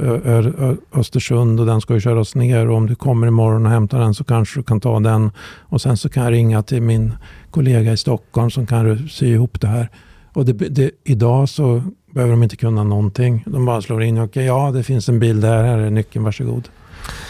Östersund 0.93 1.61
och 1.61 1.67
den 1.67 1.81
ska 1.81 1.95
ju 1.95 2.01
köras 2.01 2.35
ner 2.35 2.69
och 2.69 2.77
om 2.77 2.87
du 2.87 2.95
kommer 2.95 3.27
imorgon 3.27 3.67
och 3.67 3.73
hämtar 3.73 4.01
den 4.01 4.15
så 4.15 4.25
kanske 4.25 4.61
du 4.61 4.65
kan 4.65 4.81
ta 4.81 5.01
den. 5.01 5.31
Och 5.59 5.81
sen 5.81 5.97
så 5.97 6.09
kan 6.09 6.25
jag 6.25 6.33
ringa 6.33 6.63
till 6.63 6.83
min 6.83 7.13
kollega 7.51 7.93
i 7.93 7.97
Stockholm 7.97 8.51
som 8.51 8.67
kan 8.67 9.09
sy 9.09 9.27
ihop 9.27 9.61
det 9.61 9.69
här. 9.69 9.89
Och 10.33 10.45
det, 10.45 10.53
det, 10.53 10.91
idag 11.05 11.49
så 11.49 11.83
behöver 12.15 12.31
de 12.31 12.43
inte 12.43 12.57
kunna 12.57 12.85
någonting. 12.85 13.45
De 13.47 13.65
bara 13.65 13.83
slår 13.83 14.03
in, 14.03 14.19
okej 14.19 14.25
okay, 14.25 14.45
ja 14.45 14.71
det 14.71 14.83
finns 14.83 15.09
en 15.09 15.21
bil 15.21 15.41
där, 15.41 15.65
här 15.65 15.79
är 15.79 15.91
nyckeln, 15.91 16.25
varsågod. 16.25 16.69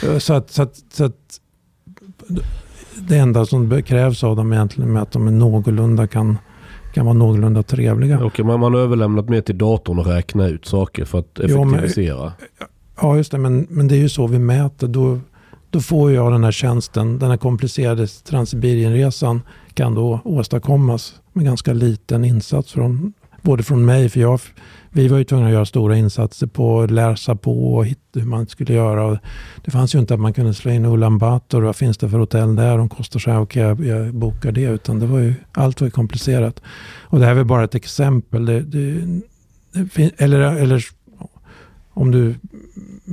Eh, 0.06 0.18
så 0.18 0.34
att, 0.34 0.50
så 0.50 0.62
att, 0.62 0.76
så 0.92 1.04
att 1.04 1.40
det 2.94 3.18
enda 3.18 3.46
som 3.46 3.82
krävs 3.82 4.24
av 4.24 4.36
dem 4.36 4.52
egentligen 4.52 4.96
är 4.96 5.00
att 5.00 5.12
de 5.12 5.26
är 5.26 5.32
någorlunda 5.32 6.06
kan, 6.06 6.38
kan 6.92 7.06
vara 7.06 7.14
någorlunda 7.14 7.62
trevliga. 7.62 8.24
Okej, 8.24 8.44
men 8.44 8.60
man 8.60 8.74
har 8.74 8.80
överlämnat 8.80 9.28
mer 9.28 9.40
till 9.40 9.58
datorn 9.58 9.98
att 9.98 10.06
räkna 10.06 10.48
ut 10.48 10.66
saker 10.66 11.04
för 11.04 11.18
att 11.18 11.38
effektivisera. 11.38 12.04
Jo, 12.04 12.46
men, 12.58 12.68
ja, 13.00 13.16
just 13.16 13.32
det. 13.32 13.38
Men, 13.38 13.66
men 13.70 13.88
det 13.88 13.94
är 13.94 14.00
ju 14.00 14.08
så 14.08 14.26
vi 14.26 14.38
mäter. 14.38 14.88
Då, 14.88 15.18
då 15.70 15.80
får 15.80 16.12
jag 16.12 16.32
den 16.32 16.44
här 16.44 16.52
tjänsten, 16.52 17.18
den 17.18 17.30
här 17.30 17.36
komplicerade 17.36 18.06
Transsibirienresan 18.06 19.42
kan 19.74 19.94
då 19.94 20.20
åstadkommas 20.24 21.14
med 21.32 21.44
ganska 21.44 21.72
liten 21.72 22.24
insats 22.24 22.72
från 22.72 23.12
både 23.42 23.62
från 23.62 23.84
mig, 23.84 24.08
för 24.08 24.20
jag, 24.20 24.40
vi 24.90 25.08
var 25.08 25.18
ju 25.18 25.24
tvungna 25.24 25.46
att 25.46 25.52
göra 25.52 25.64
stora 25.64 25.96
insatser 25.96 26.46
på 26.46 26.80
att 26.80 26.90
läsa 26.90 27.36
på 27.36 27.74
och 27.74 27.86
hitta 27.86 28.20
hur 28.20 28.26
man 28.26 28.46
skulle 28.46 28.74
göra. 28.74 29.18
Det 29.64 29.70
fanns 29.70 29.94
ju 29.94 29.98
inte 29.98 30.14
att 30.14 30.20
man 30.20 30.32
kunde 30.32 30.54
slå 30.54 30.70
in 30.70 30.84
Ulan 30.84 31.18
Bator, 31.18 31.62
vad 31.62 31.76
finns 31.76 31.98
det 31.98 32.08
för 32.08 32.18
hotell 32.18 32.56
där? 32.56 32.78
De 32.78 32.88
kostar 32.88 33.20
så 33.20 33.30
här, 33.30 33.40
okej 33.40 33.72
okay, 33.72 33.86
jag, 33.86 34.06
jag 34.06 34.14
bokar 34.14 34.52
det. 34.52 34.62
Utan 34.62 34.98
det 34.98 35.06
var 35.06 35.18
ju, 35.18 35.34
allt 35.52 35.80
var 35.80 35.86
ju 35.86 35.90
komplicerat. 35.90 36.62
Och 37.00 37.18
det 37.18 37.24
här 37.24 37.32
är 37.32 37.36
väl 37.36 37.44
bara 37.44 37.64
ett 37.64 37.74
exempel. 37.74 38.46
Det, 38.46 38.60
det, 38.60 39.00
det, 39.72 40.10
eller, 40.16 40.40
eller 40.40 40.84
om 41.90 42.10
du 42.10 42.34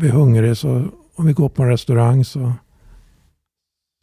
är 0.02 0.10
hungrig, 0.10 0.58
så 0.58 0.86
om 1.16 1.26
vi 1.26 1.34
går 1.34 1.50
på 1.50 1.64
en 1.64 1.70
restaurang 1.70 2.26
så, 2.26 2.54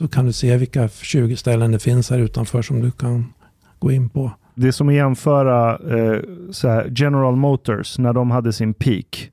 så 0.00 0.08
kan 0.08 0.26
du 0.26 0.32
se 0.32 0.56
vilka 0.56 0.88
20 0.88 1.36
ställen 1.36 1.72
det 1.72 1.78
finns 1.78 2.10
här 2.10 2.18
utanför 2.18 2.62
som 2.62 2.80
du 2.80 2.90
kan 2.90 3.32
gå 3.78 3.92
in 3.92 4.08
på. 4.08 4.30
Det 4.54 4.68
är 4.68 4.72
som 4.72 4.88
att 4.88 4.94
jämföra 4.94 5.72
eh, 5.72 6.20
så 6.50 6.82
General 6.96 7.36
Motors 7.36 7.98
när 7.98 8.12
de 8.12 8.30
hade 8.30 8.52
sin 8.52 8.74
peak. 8.74 9.30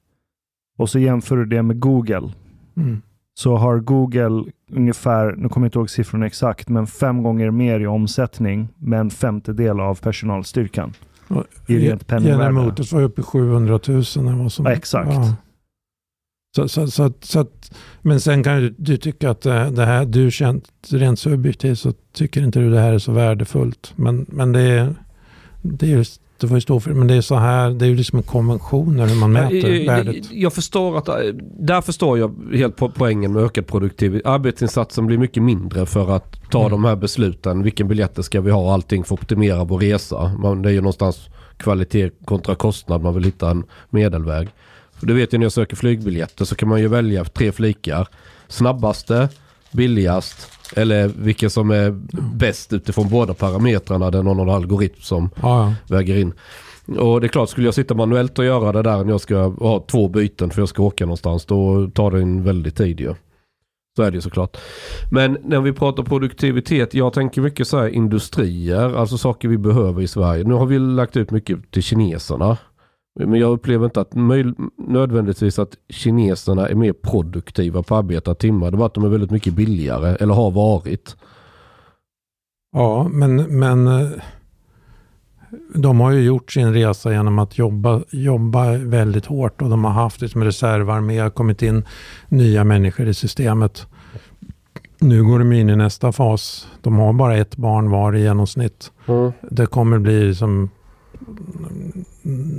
Och 0.77 0.89
så 0.89 0.99
jämför 0.99 1.37
du 1.37 1.45
det 1.45 1.63
med 1.63 1.79
Google. 1.79 2.31
Mm. 2.77 3.01
Så 3.33 3.55
har 3.55 3.79
Google 3.79 4.51
ungefär, 4.71 5.35
nu 5.37 5.49
kommer 5.49 5.65
jag 5.65 5.67
inte 5.67 5.79
ihåg 5.79 5.89
siffrorna 5.89 6.25
exakt, 6.25 6.69
men 6.69 6.87
fem 6.87 7.23
gånger 7.23 7.51
mer 7.51 7.79
i 7.79 7.87
omsättning 7.87 8.67
med 8.77 8.99
en 8.99 9.09
femtedel 9.09 9.79
av 9.79 9.95
personalstyrkan. 9.95 10.93
I 11.67 11.79
rent 11.79 12.07
penningvärde. 12.07 12.43
General 12.43 12.65
Motors 12.65 12.93
var 12.93 13.01
uppe 13.01 13.21
i 13.21 13.23
700 13.23 13.79
000. 13.87 14.03
Vad 14.41 14.51
som, 14.51 14.65
ja, 14.65 14.71
exakt. 14.71 15.13
Ja. 15.13 15.35
Så, 16.55 16.67
så, 16.67 16.87
så, 16.87 17.13
så, 17.21 17.45
men 18.01 18.19
sen 18.19 18.43
kan 18.43 18.57
du, 18.57 18.75
du 18.77 18.97
tycka 18.97 19.29
att 19.29 19.41
det 19.41 19.85
här, 19.85 20.05
du 20.05 20.31
känt 20.31 20.69
rent 20.89 21.19
subjektivt 21.19 21.79
så 21.79 21.93
tycker 22.13 22.41
inte 22.41 22.59
du 22.59 22.69
det 22.69 22.79
här 22.79 22.93
är 22.93 22.99
så 22.99 23.11
värdefullt. 23.11 23.93
Men, 23.95 24.25
men 24.29 24.51
det 24.51 24.61
är 24.61 24.95
det, 25.61 25.85
är 25.85 25.89
just, 25.89 26.21
det 26.37 26.47
får 26.47 26.57
ju 26.57 26.61
stå 26.61 26.79
för 26.79 26.93
men 26.93 27.07
det 27.07 27.15
är 27.15 27.21
så 27.21 27.35
här, 27.35 27.69
det 27.69 27.85
är 27.85 27.89
ju 27.89 27.95
liksom 27.95 28.23
konventioner 28.23 29.07
hur 29.07 29.15
man 29.15 29.31
mäter 29.31 29.69
jag, 29.69 29.85
värdet. 29.85 30.31
Jag 30.31 30.53
förstår 30.53 30.97
att, 30.97 31.05
där 31.59 31.81
förstår 31.81 32.19
jag 32.19 32.35
helt 32.53 32.75
poängen 32.95 33.33
med 33.33 33.43
ökad 33.43 33.67
produktivitet. 33.67 34.25
Arbetsinsatsen 34.25 35.05
blir 35.05 35.17
mycket 35.17 35.43
mindre 35.43 35.85
för 35.85 36.15
att 36.15 36.49
ta 36.49 36.59
mm. 36.59 36.71
de 36.71 36.85
här 36.85 36.95
besluten. 36.95 37.63
Vilken 37.63 37.87
biljetter 37.87 38.21
ska 38.21 38.41
vi 38.41 38.51
ha? 38.51 38.73
Allting 38.73 39.03
för 39.03 39.15
att 39.15 39.21
optimera 39.21 39.63
vår 39.63 39.79
resa. 39.79 40.33
Man, 40.39 40.61
det 40.61 40.69
är 40.69 40.73
ju 40.73 40.81
någonstans 40.81 41.29
kvalitet 41.57 42.09
kontra 42.25 42.55
kostnad. 42.55 43.01
Man 43.01 43.13
vill 43.13 43.23
hitta 43.23 43.49
en 43.49 43.63
medelväg. 43.89 44.49
För 44.93 45.07
du 45.07 45.13
vet 45.13 45.33
ju 45.33 45.37
när 45.37 45.45
jag 45.45 45.51
söker 45.51 45.75
flygbiljetter 45.75 46.45
så 46.45 46.55
kan 46.55 46.69
man 46.69 46.79
ju 46.79 46.87
välja 46.87 47.25
tre 47.25 47.51
flikar. 47.51 48.07
Snabbaste, 48.47 49.29
billigast 49.71 50.50
eller 50.75 51.07
vilken 51.07 51.49
som 51.49 51.71
är 51.71 51.91
bäst 52.35 52.73
utifrån 52.73 53.09
båda 53.09 53.33
parametrarna. 53.33 54.11
Det 54.11 54.17
är 54.17 54.23
någon 54.23 54.49
algoritm 54.49 55.01
som 55.01 55.29
ja, 55.41 55.73
väger 55.87 56.17
in. 56.17 56.33
Och 56.97 57.21
det 57.21 57.27
är 57.27 57.29
klart, 57.29 57.49
skulle 57.49 57.67
jag 57.67 57.73
sitta 57.73 57.93
manuellt 57.93 58.39
och 58.39 58.45
göra 58.45 58.71
det 58.71 58.81
där 58.81 59.03
när 59.03 59.11
jag 59.11 59.21
ska 59.21 59.47
ha 59.47 59.85
två 59.87 60.07
byten 60.07 60.49
för 60.49 60.61
jag 60.61 60.69
ska 60.69 60.83
åka 60.83 61.05
någonstans, 61.05 61.45
då 61.45 61.87
tar 61.87 62.11
det 62.11 62.21
en 62.21 62.43
väldigt 62.43 62.75
tid 62.75 62.99
ju. 62.99 63.13
Så 63.95 64.03
är 64.03 64.11
det 64.11 64.15
ju 64.15 64.21
såklart. 64.21 64.57
Men 65.11 65.37
när 65.43 65.61
vi 65.61 65.73
pratar 65.73 66.03
produktivitet, 66.03 66.93
jag 66.93 67.13
tänker 67.13 67.41
mycket 67.41 67.67
så 67.67 67.79
här 67.79 67.87
industrier, 67.87 68.95
alltså 68.95 69.17
saker 69.17 69.47
vi 69.47 69.57
behöver 69.57 70.01
i 70.01 70.07
Sverige. 70.07 70.43
Nu 70.43 70.53
har 70.53 70.65
vi 70.65 70.79
lagt 70.79 71.17
ut 71.17 71.31
mycket 71.31 71.71
till 71.71 71.83
kineserna. 71.83 72.57
Men 73.19 73.39
jag 73.39 73.51
upplever 73.51 73.85
inte 73.85 74.01
att 74.01 74.13
nödvändigtvis 74.77 75.59
att 75.59 75.77
kineserna 75.89 76.67
är 76.67 76.75
mer 76.75 76.93
produktiva 76.93 77.83
på 77.83 77.95
arbetade 77.95 78.35
timmar. 78.35 78.71
Det 78.71 78.77
var 78.77 78.85
att 78.85 78.93
de 78.93 79.03
är 79.03 79.09
väldigt 79.09 79.31
mycket 79.31 79.53
billigare, 79.53 80.15
eller 80.15 80.33
har 80.33 80.51
varit. 80.51 81.15
Ja, 82.71 83.07
men, 83.11 83.59
men 83.59 83.87
eh, 83.87 84.09
de 85.75 85.99
har 85.99 86.11
ju 86.11 86.21
gjort 86.21 86.51
sin 86.51 86.73
resa 86.73 87.11
genom 87.11 87.39
att 87.39 87.57
jobba, 87.57 88.01
jobba 88.09 88.77
väldigt 88.77 89.25
hårt 89.25 89.61
och 89.61 89.69
de 89.69 89.83
har 89.83 89.91
haft 89.91 90.21
liksom 90.21 90.43
reservarmé, 90.43 91.29
kommit 91.29 91.61
in 91.61 91.85
nya 92.29 92.63
människor 92.63 93.07
i 93.07 93.13
systemet. 93.13 93.87
Nu 94.99 95.23
går 95.23 95.39
de 95.39 95.51
in 95.51 95.69
i 95.69 95.75
nästa 95.75 96.11
fas. 96.11 96.67
De 96.81 96.99
har 96.99 97.13
bara 97.13 97.37
ett 97.37 97.57
barn 97.57 97.89
var 97.89 98.15
i 98.15 98.21
genomsnitt. 98.21 98.91
Mm. 99.07 99.31
Det 99.49 99.65
kommer 99.65 99.99
bli 99.99 100.35
som 100.35 100.69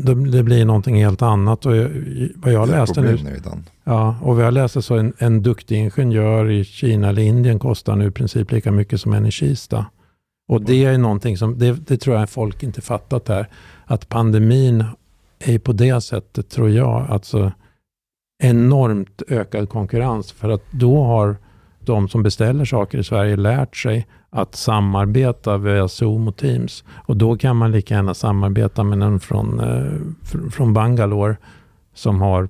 det, 0.05 0.31
det, 0.31 0.43
blir 0.43 0.65
någonting 0.65 1.05
helt 1.05 1.23
annat. 1.23 1.67
Och 1.67 1.73
vad 2.35 2.53
jag 2.53 2.69
läste 2.69 3.01
nu, 3.01 3.19
ja, 3.85 4.17
och 4.23 4.37
vad 4.37 4.45
jag 4.45 4.55
läste 4.55 4.83
så 4.83 4.97
en, 4.97 5.13
en 5.19 5.43
duktig 5.43 5.77
ingenjör 5.77 6.51
i 6.51 6.65
Kina 6.65 7.09
eller 7.09 7.23
Indien 7.23 7.59
kostar 7.59 7.97
nu 7.97 8.07
i 8.07 8.11
princip 8.11 8.53
lika 8.53 8.73
mycket 8.73 9.01
som 9.01 9.13
en 9.13 9.27
i 9.27 9.31
Kista. 9.31 9.87
Och 10.49 10.63
det 10.63 10.85
är 10.85 10.99
någonting 10.99 11.37
som, 11.37 11.59
det, 11.59 11.73
det 11.73 11.97
tror 11.97 12.17
jag 12.17 12.31
folk 12.31 12.63
inte 12.63 12.81
fattat 12.81 13.29
här, 13.29 13.49
att 13.85 14.09
pandemin 14.09 14.85
är 15.39 15.59
på 15.59 15.73
det 15.73 16.01
sättet, 16.01 16.51
tror 16.51 16.71
jag, 16.71 17.07
alltså 17.11 17.53
enormt 18.43 19.23
ökad 19.29 19.69
konkurrens. 19.69 20.33
För 20.33 20.49
att 20.49 20.63
då 20.71 21.05
har 21.05 21.37
de 21.81 22.09
som 22.09 22.23
beställer 22.23 22.65
saker 22.65 22.99
i 22.99 23.05
Sverige 23.05 23.37
lärt 23.37 23.77
sig 23.77 24.07
att 24.33 24.55
samarbeta 24.55 25.59
via 25.59 25.89
Zoom 25.89 26.29
och 26.29 26.37
Teams. 26.37 26.85
Och 26.95 27.17
då 27.17 27.37
kan 27.37 27.57
man 27.57 27.73
lika 27.73 27.95
gärna 27.95 28.15
samarbeta 28.15 28.85
med 28.85 28.99
någon 28.99 29.21
från, 29.21 29.61
eh, 29.61 30.51
från 30.51 30.73
Bangalore 30.73 31.37
som 31.95 32.21
har 32.21 32.49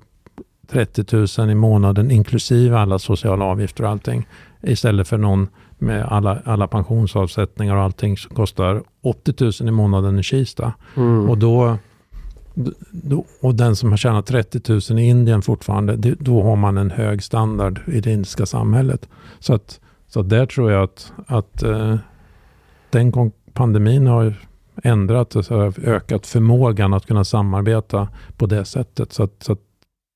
30 0.71 1.41
000 1.41 1.49
i 1.49 1.55
månaden 1.55 2.11
inklusive 2.11 2.77
alla 2.77 2.99
sociala 2.99 3.45
avgifter 3.45 3.83
och 3.83 3.89
allting. 3.89 4.27
Istället 4.61 5.07
för 5.07 5.17
någon 5.17 5.47
med 5.77 6.05
alla, 6.05 6.39
alla 6.45 6.67
pensionsavsättningar 6.67 7.75
och 7.75 7.83
allting 7.83 8.17
som 8.17 8.35
kostar 8.35 8.83
80 9.01 9.63
000 9.63 9.69
i 9.69 9.71
månaden 9.71 10.19
i 10.19 10.23
Kista. 10.23 10.73
Mm. 10.95 11.29
Och 11.29 11.37
då 11.37 11.77
och 13.41 13.55
den 13.55 13.75
som 13.75 13.89
har 13.89 13.97
tjänat 13.97 14.25
30 14.25 14.91
000 14.91 14.99
i 14.99 15.03
Indien 15.03 15.41
fortfarande, 15.41 16.15
då 16.19 16.43
har 16.43 16.55
man 16.55 16.77
en 16.77 16.91
hög 16.91 17.23
standard 17.23 17.79
i 17.87 17.99
det 17.99 18.11
indiska 18.11 18.45
samhället. 18.45 19.09
Så 19.39 19.53
att 19.53 19.79
så 20.13 20.21
där 20.21 20.45
tror 20.45 20.71
jag 20.71 20.83
att, 20.83 21.13
att 21.27 21.63
eh, 21.63 21.95
den 22.89 23.31
pandemin 23.53 24.07
har 24.07 24.33
ändrat 24.83 25.35
och 25.35 25.51
ökat 25.83 26.27
förmågan 26.27 26.93
att 26.93 27.05
kunna 27.05 27.23
samarbeta 27.23 28.07
på 28.37 28.45
det 28.45 28.65
sättet. 28.65 29.13
Så, 29.13 29.23
att, 29.23 29.43
så 29.43 29.53
att 29.53 29.59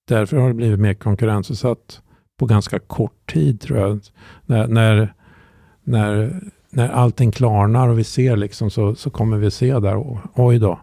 därför 0.07 0.37
har 0.37 0.47
det 0.47 0.53
blivit 0.53 0.79
mer 0.79 0.93
konkurrensutsatt 0.93 2.01
på 2.39 2.45
ganska 2.45 2.79
kort 2.79 3.33
tid 3.33 3.61
tror 3.61 3.79
jag. 3.79 3.99
När, 4.45 4.67
när, 4.67 5.13
när, 5.83 6.41
när 6.69 6.89
allting 6.89 7.31
klarnar 7.31 7.87
och 7.87 7.99
vi 7.99 8.03
ser 8.03 8.37
liksom 8.37 8.69
så, 8.69 8.95
så 8.95 9.09
kommer 9.09 9.37
vi 9.37 9.51
se 9.51 9.79
där, 9.79 9.95
och, 9.95 10.17
oj 10.33 10.59
då, 10.59 10.79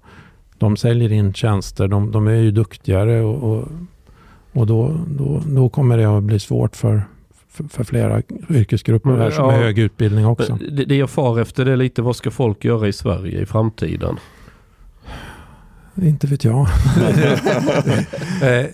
de 0.59 0.77
säljer 0.77 1.13
in 1.13 1.33
tjänster, 1.33 1.89
de, 1.89 2.13
de 2.13 2.27
är 2.27 2.33
ju 2.33 2.51
duktigare 2.51 3.23
och, 3.23 3.53
och, 3.53 3.69
och 4.53 4.67
då, 4.67 4.97
då, 5.07 5.43
då 5.47 5.69
kommer 5.69 5.99
det 5.99 6.17
att 6.17 6.23
bli 6.23 6.39
svårt 6.39 6.77
för, 6.77 7.03
för, 7.55 7.65
för 7.65 7.85
flera 7.85 8.23
yrkesgrupper 8.51 9.11
här 9.11 9.31
som 9.31 9.45
ja, 9.45 9.51
har 9.51 9.59
hög 9.59 9.79
utbildning 9.79 10.27
också. 10.27 10.59
Det, 10.71 10.85
det 10.85 10.97
jag 10.97 11.11
far 11.11 11.41
efter 11.41 11.65
det 11.65 11.73
är 11.73 11.77
lite 11.77 12.03
vad 12.03 12.17
ska 12.17 12.31
folk 12.31 12.65
göra 12.65 12.89
i 12.89 12.93
Sverige 12.93 13.41
i 13.41 13.47
framtiden? 13.47 14.19
Inte 16.03 16.27
vet 16.27 16.45
jag. 16.45 16.67
Eh, 18.43 18.67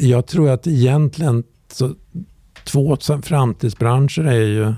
jag 0.00 0.26
tror 0.26 0.50
att 0.50 0.66
egentligen 0.66 1.44
så, 1.72 1.94
två 2.64 2.96
framtidsbranscher 3.22 4.24
är 4.24 4.46
ju 4.46 4.74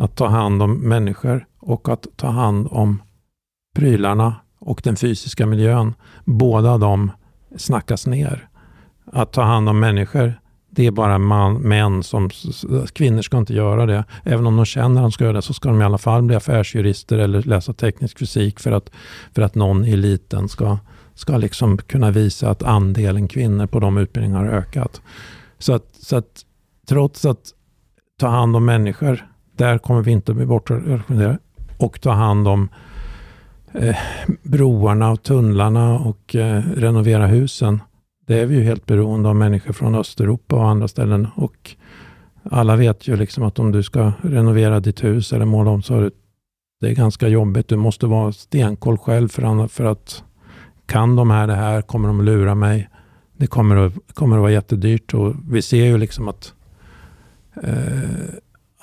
att 0.00 0.16
ta 0.16 0.26
hand 0.26 0.62
om 0.62 0.88
människor 0.88 1.46
och 1.60 1.88
att 1.88 2.06
ta 2.16 2.28
hand 2.28 2.68
om 2.70 3.02
prylarna 3.74 4.34
och 4.58 4.80
den 4.84 4.96
fysiska 4.96 5.46
miljön. 5.46 5.94
Båda 6.24 6.78
de 6.78 7.10
snackas 7.56 8.06
ner. 8.06 8.48
Att 9.06 9.32
ta 9.32 9.42
hand 9.42 9.68
om 9.68 9.80
människor, 9.80 10.40
det 10.74 10.86
är 10.86 10.90
bara 10.90 11.18
man, 11.18 11.54
män 11.54 12.02
som... 12.02 12.30
Kvinnor 12.92 13.22
ska 13.22 13.38
inte 13.38 13.54
göra 13.54 13.86
det. 13.86 14.04
Även 14.24 14.46
om 14.46 14.56
de 14.56 14.64
känner 14.64 15.00
att 15.00 15.04
de 15.04 15.12
ska 15.12 15.24
göra 15.24 15.36
det 15.36 15.42
så 15.42 15.54
ska 15.54 15.68
de 15.68 15.80
i 15.80 15.84
alla 15.84 15.98
fall 15.98 16.22
bli 16.22 16.36
affärsjurister 16.36 17.18
eller 17.18 17.42
läsa 17.42 17.72
teknisk 17.72 18.18
fysik 18.18 18.60
för 18.60 18.72
att, 18.72 18.90
för 19.34 19.42
att 19.42 19.54
någon 19.54 19.84
i 19.84 19.92
eliten 19.92 20.48
ska, 20.48 20.78
ska 21.14 21.36
liksom 21.36 21.78
kunna 21.78 22.10
visa 22.10 22.50
att 22.50 22.62
andelen 22.62 23.28
kvinnor 23.28 23.66
på 23.66 23.80
de 23.80 23.98
utbildningarna 23.98 24.50
har 24.50 24.58
ökat. 24.58 25.00
Så 25.58 25.72
att, 25.72 25.86
så 25.92 26.16
att 26.16 26.44
trots 26.88 27.24
att 27.24 27.50
ta 28.20 28.28
hand 28.28 28.56
om 28.56 28.64
människor, 28.64 29.26
där 29.56 29.78
kommer 29.78 30.02
vi 30.02 30.10
inte 30.10 30.34
bli 30.34 30.46
bortrepresenterade. 30.46 31.38
Och 31.78 32.00
ta 32.00 32.10
hand 32.10 32.48
om 32.48 32.68
eh, 33.72 33.96
broarna 34.42 35.10
och 35.10 35.22
tunnlarna 35.22 35.98
och 35.98 36.34
eh, 36.36 36.62
renovera 36.76 37.26
husen 37.26 37.80
det 38.26 38.40
är 38.40 38.46
vi 38.46 38.54
ju 38.54 38.62
helt 38.62 38.86
beroende 38.86 39.28
av 39.28 39.36
människor 39.36 39.72
från 39.72 39.94
Östeuropa 39.94 40.56
och 40.56 40.68
andra 40.68 40.88
ställen. 40.88 41.28
Och 41.34 41.76
alla 42.50 42.76
vet 42.76 43.08
ju 43.08 43.16
liksom 43.16 43.44
att 43.44 43.58
om 43.58 43.72
du 43.72 43.82
ska 43.82 44.12
renovera 44.22 44.80
ditt 44.80 45.04
hus 45.04 45.32
eller 45.32 45.44
måla 45.44 45.70
om 45.70 45.82
så 45.82 45.94
är 45.94 46.00
det, 46.02 46.10
det 46.80 46.88
är 46.88 46.94
ganska 46.94 47.28
jobbigt. 47.28 47.68
Du 47.68 47.76
måste 47.76 48.06
vara 48.06 48.32
stenkoll 48.32 48.98
själv 48.98 49.28
för, 49.28 49.66
för 49.66 49.84
att 49.84 50.24
kan 50.86 51.16
de 51.16 51.30
här 51.30 51.46
det 51.46 51.54
här? 51.54 51.82
Kommer 51.82 52.08
de 52.08 52.24
lura 52.24 52.54
mig? 52.54 52.88
Det 53.36 53.46
kommer 53.46 53.76
att, 53.76 53.92
kommer 54.14 54.36
att 54.36 54.40
vara 54.40 54.52
jättedyrt 54.52 55.14
och 55.14 55.34
vi 55.50 55.62
ser 55.62 55.84
ju 55.84 55.98
liksom 55.98 56.28
att 56.28 56.54
eh, 57.62 58.34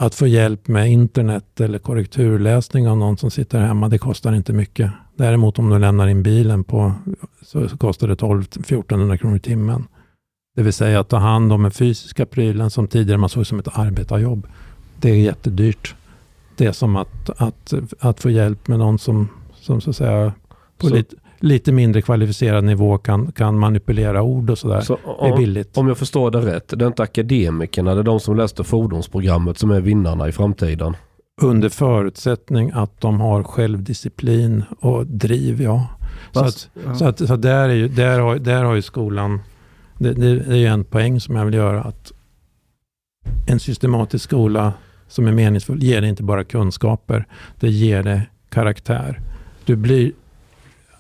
att 0.01 0.15
få 0.15 0.27
hjälp 0.27 0.67
med 0.67 0.91
internet 0.91 1.61
eller 1.61 1.79
korrekturläsning 1.79 2.87
av 2.87 2.97
någon 2.97 3.17
som 3.17 3.31
sitter 3.31 3.59
hemma, 3.59 3.89
det 3.89 3.97
kostar 3.97 4.33
inte 4.33 4.53
mycket. 4.53 4.91
Däremot 5.19 5.59
om 5.59 5.69
du 5.69 5.79
lämnar 5.79 6.07
in 6.07 6.23
bilen 6.23 6.63
på, 6.63 6.93
så, 7.41 7.77
kostar 7.77 8.07
det 8.07 8.15
12-1400 8.15 9.17
kronor 9.17 9.35
i 9.35 9.39
timmen. 9.39 9.87
Det 10.55 10.63
vill 10.63 10.73
säga 10.73 10.99
att 10.99 11.09
ta 11.09 11.17
hand 11.17 11.53
om 11.53 11.63
den 11.63 11.71
fysiska 11.71 12.25
prylen 12.25 12.69
som 12.69 12.87
tidigare 12.87 13.17
man 13.17 13.29
såg 13.29 13.47
som 13.47 13.59
ett 13.59 13.77
arbetarjobb. 13.77 14.47
Det 14.99 15.09
är 15.09 15.15
jättedyrt. 15.15 15.95
Det 16.55 16.65
är 16.65 16.71
som 16.71 16.95
att, 16.95 17.29
att, 17.37 17.73
att 17.99 18.19
få 18.19 18.29
hjälp 18.29 18.67
med 18.67 18.79
någon 18.79 18.99
som, 18.99 19.27
som 19.55 19.81
så 19.81 19.89
att 19.89 19.95
säga 19.95 20.33
på 20.77 20.87
så, 20.87 20.95
lite, 20.95 21.15
lite 21.39 21.71
mindre 21.71 22.01
kvalificerad 22.01 22.63
nivå 22.63 22.97
kan, 22.97 23.31
kan 23.31 23.59
manipulera 23.59 24.21
ord 24.21 24.49
och 24.49 24.57
sådär. 24.57 24.81
Så, 24.81 24.97
det 25.21 25.27
är 25.27 25.37
billigt. 25.37 25.77
Om 25.77 25.87
jag 25.87 25.97
förstår 25.97 26.31
det 26.31 26.39
rätt, 26.39 26.73
det 26.77 26.85
är 26.85 26.87
inte 26.87 27.03
akademikerna, 27.03 27.93
det 27.93 28.01
är 28.01 28.03
de 28.03 28.19
som 28.19 28.37
läste 28.37 28.63
fordonsprogrammet 28.63 29.57
som 29.57 29.71
är 29.71 29.81
vinnarna 29.81 30.27
i 30.27 30.31
framtiden? 30.31 30.95
Under 31.41 31.69
förutsättning 31.69 32.71
att 32.73 33.01
de 33.01 33.21
har 33.21 33.43
självdisciplin 33.43 34.63
och 34.79 35.05
driv, 35.05 35.61
ja. 35.61 35.87
Fast, 36.33 36.59
så, 36.59 36.79
att, 36.79 36.85
ja. 36.85 36.95
så, 36.95 37.05
att, 37.05 37.27
så 37.27 37.35
där, 37.35 37.69
är 37.69 37.73
ju, 37.73 37.87
där, 37.87 38.19
har, 38.19 38.35
där 38.35 38.63
har 38.63 38.75
ju 38.75 38.81
skolan, 38.81 39.41
det, 39.97 40.13
det, 40.13 40.27
är 40.27 40.55
ju 40.55 40.65
en 40.65 40.83
poäng 40.83 41.19
som 41.19 41.35
jag 41.35 41.45
vill 41.45 41.53
göra, 41.53 41.81
att 41.81 42.11
en 43.47 43.59
systematisk 43.59 44.25
skola 44.25 44.73
som 45.07 45.27
är 45.27 45.31
meningsfull 45.31 45.83
ger 45.83 46.01
dig 46.01 46.09
inte 46.09 46.23
bara 46.23 46.43
kunskaper, 46.43 47.25
det 47.59 47.69
ger 47.69 48.03
dig 48.03 48.29
karaktär. 48.49 49.19
Du 49.65 49.75
blir, 49.75 50.11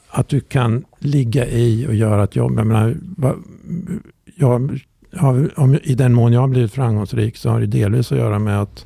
att 0.09 0.27
du 0.27 0.39
kan 0.39 0.85
ligga 0.99 1.47
i 1.47 1.87
och 1.87 1.95
göra 1.95 2.23
ett 2.23 2.35
jobb. 2.35 2.59
Jag 2.59 2.67
menar, 2.67 2.95
jag, 4.35 4.79
jag, 5.11 5.49
om, 5.55 5.79
I 5.83 5.95
den 5.95 6.13
mån 6.13 6.33
jag 6.33 6.41
har 6.41 6.47
blivit 6.47 6.73
framgångsrik 6.73 7.37
så 7.37 7.49
har 7.49 7.59
det 7.59 7.65
delvis 7.65 8.11
att 8.11 8.17
göra 8.17 8.39
med 8.39 8.61
att 8.61 8.85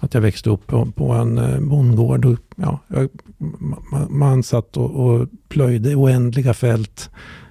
att 0.00 0.14
jag 0.14 0.20
växte 0.20 0.50
upp 0.50 0.66
på, 0.66 0.86
på 0.86 1.12
en 1.12 1.38
eh, 1.38 1.60
bondgård. 1.60 2.24
Och, 2.24 2.38
ja, 2.56 2.78
jag, 2.88 3.08
man, 3.38 4.06
man 4.10 4.42
satt 4.42 4.76
och, 4.76 4.90
och 4.90 5.28
plöjde 5.48 5.94
oändliga 5.94 6.54
fält 6.54 7.10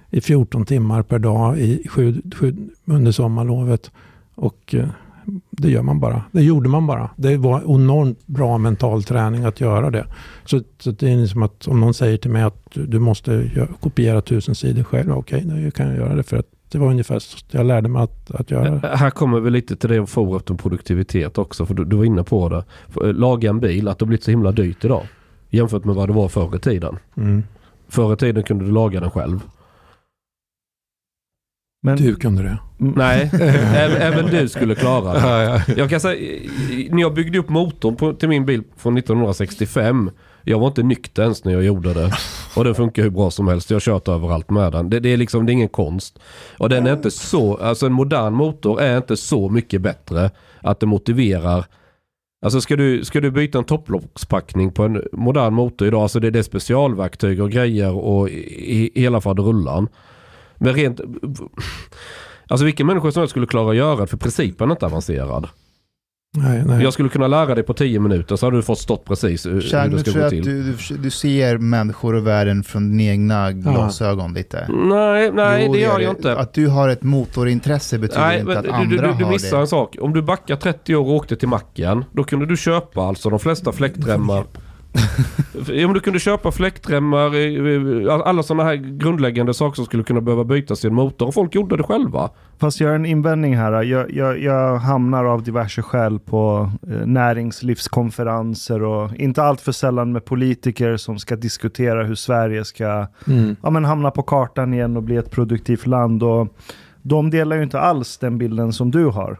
i 0.09 0.21
14 0.21 0.65
timmar 0.65 1.03
per 1.03 1.19
dag 1.19 1.59
i 1.59 1.87
sju, 1.87 2.21
sju, 2.35 2.55
under 2.85 3.11
sommarlovet. 3.11 3.91
Och 4.35 4.75
eh, 4.75 4.87
det 5.51 5.69
gör 5.69 5.81
man 5.81 5.99
bara. 5.99 6.23
Det 6.31 6.43
gjorde 6.43 6.69
man 6.69 6.87
bara. 6.87 7.09
Det 7.15 7.37
var 7.37 7.75
enormt 7.75 8.27
bra 8.27 8.57
mental 8.57 9.03
träning 9.03 9.43
att 9.43 9.61
göra 9.61 9.89
det. 9.89 10.05
Så, 10.45 10.61
så 10.79 10.91
det 10.91 11.09
är 11.11 11.25
som 11.25 11.43
att 11.43 11.67
om 11.67 11.79
någon 11.79 11.93
säger 11.93 12.17
till 12.17 12.31
mig 12.31 12.43
att 12.43 12.67
du 12.71 12.99
måste 12.99 13.51
kopiera 13.79 14.21
tusen 14.21 14.55
sidor 14.55 14.83
själv. 14.83 15.11
Okej, 15.11 15.45
okay, 15.45 15.65
då 15.65 15.71
kan 15.71 15.87
jag 15.87 15.97
göra 15.97 16.15
det 16.15 16.23
för 16.23 16.37
att 16.37 16.56
det 16.71 16.77
var 16.77 16.87
ungefär 16.87 17.19
så 17.19 17.37
jag 17.51 17.65
lärde 17.65 17.89
mig 17.89 18.01
att, 18.01 18.31
att 18.31 18.51
göra. 18.51 18.95
Här 18.95 19.09
kommer 19.09 19.39
vi 19.39 19.49
lite 19.49 19.75
till 19.75 19.89
det 19.89 19.99
om 19.99 20.07
få 20.07 20.37
efter 20.37 20.53
produktivitet 20.53 21.37
också. 21.37 21.65
För 21.65 21.73
du, 21.73 21.85
du 21.85 21.95
var 21.95 22.05
inne 22.05 22.23
på 22.23 22.49
det. 22.49 22.63
Eh, 23.05 23.13
laga 23.13 23.49
en 23.49 23.59
bil, 23.59 23.87
att 23.87 23.99
det 23.99 24.03
har 24.03 24.07
blivit 24.07 24.23
så 24.23 24.31
himla 24.31 24.51
dyrt 24.51 24.85
idag. 24.85 25.03
Jämfört 25.49 25.85
med 25.85 25.95
vad 25.95 26.09
det 26.09 26.13
var 26.13 26.27
förr 26.27 26.55
i 26.55 26.59
tiden. 26.59 26.97
Mm. 27.17 27.43
Förr 27.87 28.13
i 28.13 28.17
tiden 28.17 28.43
kunde 28.43 28.65
du 28.65 28.71
laga 28.71 28.99
den 28.99 29.11
själv. 29.11 29.39
Men, 31.81 31.97
du 31.97 32.15
kunde 32.15 32.43
det? 32.43 32.57
Nej, 32.77 33.29
även 33.99 34.25
du 34.25 34.49
skulle 34.49 34.75
klara 34.75 35.13
det. 35.13 35.63
Jag 35.77 35.89
kan 35.89 35.99
säga, 35.99 36.49
när 36.89 37.01
jag 37.01 37.13
byggde 37.13 37.39
upp 37.39 37.49
motorn 37.49 37.95
på, 37.95 38.13
till 38.13 38.29
min 38.29 38.45
bil 38.45 38.63
från 38.77 38.97
1965 38.97 40.11
jag 40.49 40.59
var 40.59 40.67
inte 40.67 40.83
nykter 40.83 41.23
ens 41.23 41.43
när 41.43 41.53
jag 41.53 41.63
gjorde 41.63 41.93
det. 41.93 42.11
Och 42.55 42.63
den 42.63 42.75
funkar 42.75 43.03
hur 43.03 43.09
bra 43.09 43.31
som 43.31 43.47
helst. 43.47 43.69
Jag 43.69 43.75
har 43.75 43.79
kört 43.79 44.07
överallt 44.07 44.49
med 44.49 44.71
den. 44.71 44.89
Det, 44.89 44.99
det, 44.99 45.09
är 45.09 45.17
liksom, 45.17 45.45
det 45.45 45.51
är 45.51 45.53
ingen 45.53 45.69
konst. 45.69 46.19
Och 46.57 46.69
den 46.69 46.87
är 46.87 46.93
inte 46.93 47.11
så, 47.11 47.57
alltså 47.57 47.85
en 47.85 47.93
modern 47.93 48.33
motor 48.33 48.81
är 48.81 48.97
inte 48.97 49.17
så 49.17 49.49
mycket 49.49 49.81
bättre 49.81 50.31
att 50.61 50.79
det 50.79 50.85
motiverar 50.85 51.65
Alltså 52.41 52.61
ska 52.61 52.75
du, 52.75 53.05
ska 53.05 53.21
du 53.21 53.31
byta 53.31 53.57
en 53.57 53.63
topplockspackning 53.63 54.71
på 54.71 54.83
en 54.83 55.03
modern 55.11 55.53
motor 55.53 55.87
idag, 55.87 56.01
alltså 56.01 56.19
det, 56.19 56.31
det 56.31 56.39
är 56.39 56.43
specialverktyg 56.43 57.41
och 57.41 57.51
grejer 57.51 57.95
och 57.95 58.29
i, 58.29 58.91
i 58.95 59.01
hela 59.01 59.21
faderullan. 59.21 59.87
Men 60.55 60.73
rent... 60.73 61.01
Alltså 62.47 62.65
vilken 62.65 62.87
människa 62.87 63.11
som 63.11 63.19
helst 63.19 63.31
skulle 63.31 63.47
klara 63.47 63.69
att 63.69 63.75
göra 63.75 64.01
det 64.01 64.07
för 64.07 64.17
principen 64.17 64.69
är 64.69 64.75
inte 64.75 64.85
avancerad. 64.85 65.47
Nej, 66.43 66.63
nej. 66.65 66.83
Jag 66.83 66.93
skulle 66.93 67.09
kunna 67.09 67.27
lära 67.27 67.55
dig 67.55 67.63
på 67.63 67.73
tio 67.73 67.99
minuter 67.99 68.35
så 68.35 68.45
hade 68.45 68.57
du 68.57 68.63
fått 68.63 68.79
stått 68.79 69.05
precis 69.05 69.45
hur, 69.45 69.61
Chang, 69.61 69.89
hur 69.89 69.97
det 69.97 70.11
ska 70.11 70.23
gå 70.23 70.29
till. 70.29 70.43
Du, 70.43 70.63
du, 70.63 70.97
du, 70.97 71.09
ser 71.09 71.57
människor 71.57 72.15
och 72.15 72.27
världen 72.27 72.63
från 72.63 72.97
dina 72.97 73.11
egna 73.11 73.51
glasögon 73.51 74.33
lite. 74.33 74.67
Nej, 74.69 75.31
nej 75.31 75.63
jo, 75.65 75.73
det 75.73 75.79
gör 75.79 75.99
jag 75.99 76.11
inte. 76.11 76.35
Att 76.35 76.53
du 76.53 76.67
har 76.67 76.89
ett 76.89 77.03
motorintresse 77.03 77.97
betyder 77.97 78.21
nej, 78.21 78.39
inte 78.39 78.59
att 78.59 78.65
du, 78.65 78.71
andra 78.71 79.01
du, 79.01 79.07
har 79.07 79.13
det. 79.13 79.23
Du 79.23 79.29
missar 79.29 79.59
en 79.59 79.67
sak. 79.67 79.95
Om 80.01 80.13
du 80.13 80.21
backar 80.21 80.55
30 80.55 80.95
år 80.95 81.05
och 81.05 81.15
åkte 81.15 81.35
till 81.35 81.47
macken, 81.47 82.05
då 82.11 82.23
kunde 82.23 82.45
du 82.45 82.57
köpa 82.57 83.01
alltså 83.01 83.29
de 83.29 83.39
flesta 83.39 83.71
fläktremmar 83.71 84.43
Om 85.85 85.93
du 85.93 85.99
kunde 85.99 86.19
köpa 86.19 86.51
fläktremmar, 86.51 87.31
alla 88.21 88.43
sådana 88.43 88.63
här 88.63 88.75
grundläggande 88.75 89.53
saker 89.53 89.75
som 89.75 89.85
skulle 89.85 90.03
kunna 90.03 90.21
behöva 90.21 90.43
bytas 90.43 90.85
i 90.85 90.87
en 90.87 90.93
motor. 90.93 91.27
Och 91.27 91.33
folk 91.33 91.55
gjorde 91.55 91.77
det 91.77 91.83
själva. 91.83 92.29
Fast 92.57 92.79
jag 92.79 92.87
har 92.87 92.95
en 92.95 93.05
invändning 93.05 93.57
här. 93.57 93.83
Jag, 93.83 94.11
jag, 94.11 94.41
jag 94.41 94.77
hamnar 94.77 95.25
av 95.25 95.43
diverse 95.43 95.81
skäl 95.81 96.19
på 96.19 96.71
eh, 96.87 97.05
näringslivskonferenser 97.05 98.83
och 98.83 99.15
inte 99.15 99.43
allt 99.43 99.61
för 99.61 99.71
sällan 99.71 100.11
med 100.11 100.25
politiker 100.25 100.97
som 100.97 101.19
ska 101.19 101.35
diskutera 101.35 102.03
hur 102.03 102.15
Sverige 102.15 102.65
ska 102.65 103.07
mm. 103.27 103.55
ja, 103.63 103.69
men 103.69 103.85
hamna 103.85 104.11
på 104.11 104.23
kartan 104.23 104.73
igen 104.73 104.97
och 104.97 105.03
bli 105.03 105.15
ett 105.15 105.31
produktivt 105.31 105.85
land. 105.85 106.23
Och 106.23 106.47
de 107.01 107.29
delar 107.29 107.55
ju 107.55 107.63
inte 107.63 107.79
alls 107.79 108.17
den 108.17 108.37
bilden 108.37 108.73
som 108.73 108.91
du 108.91 109.05
har. 109.05 109.39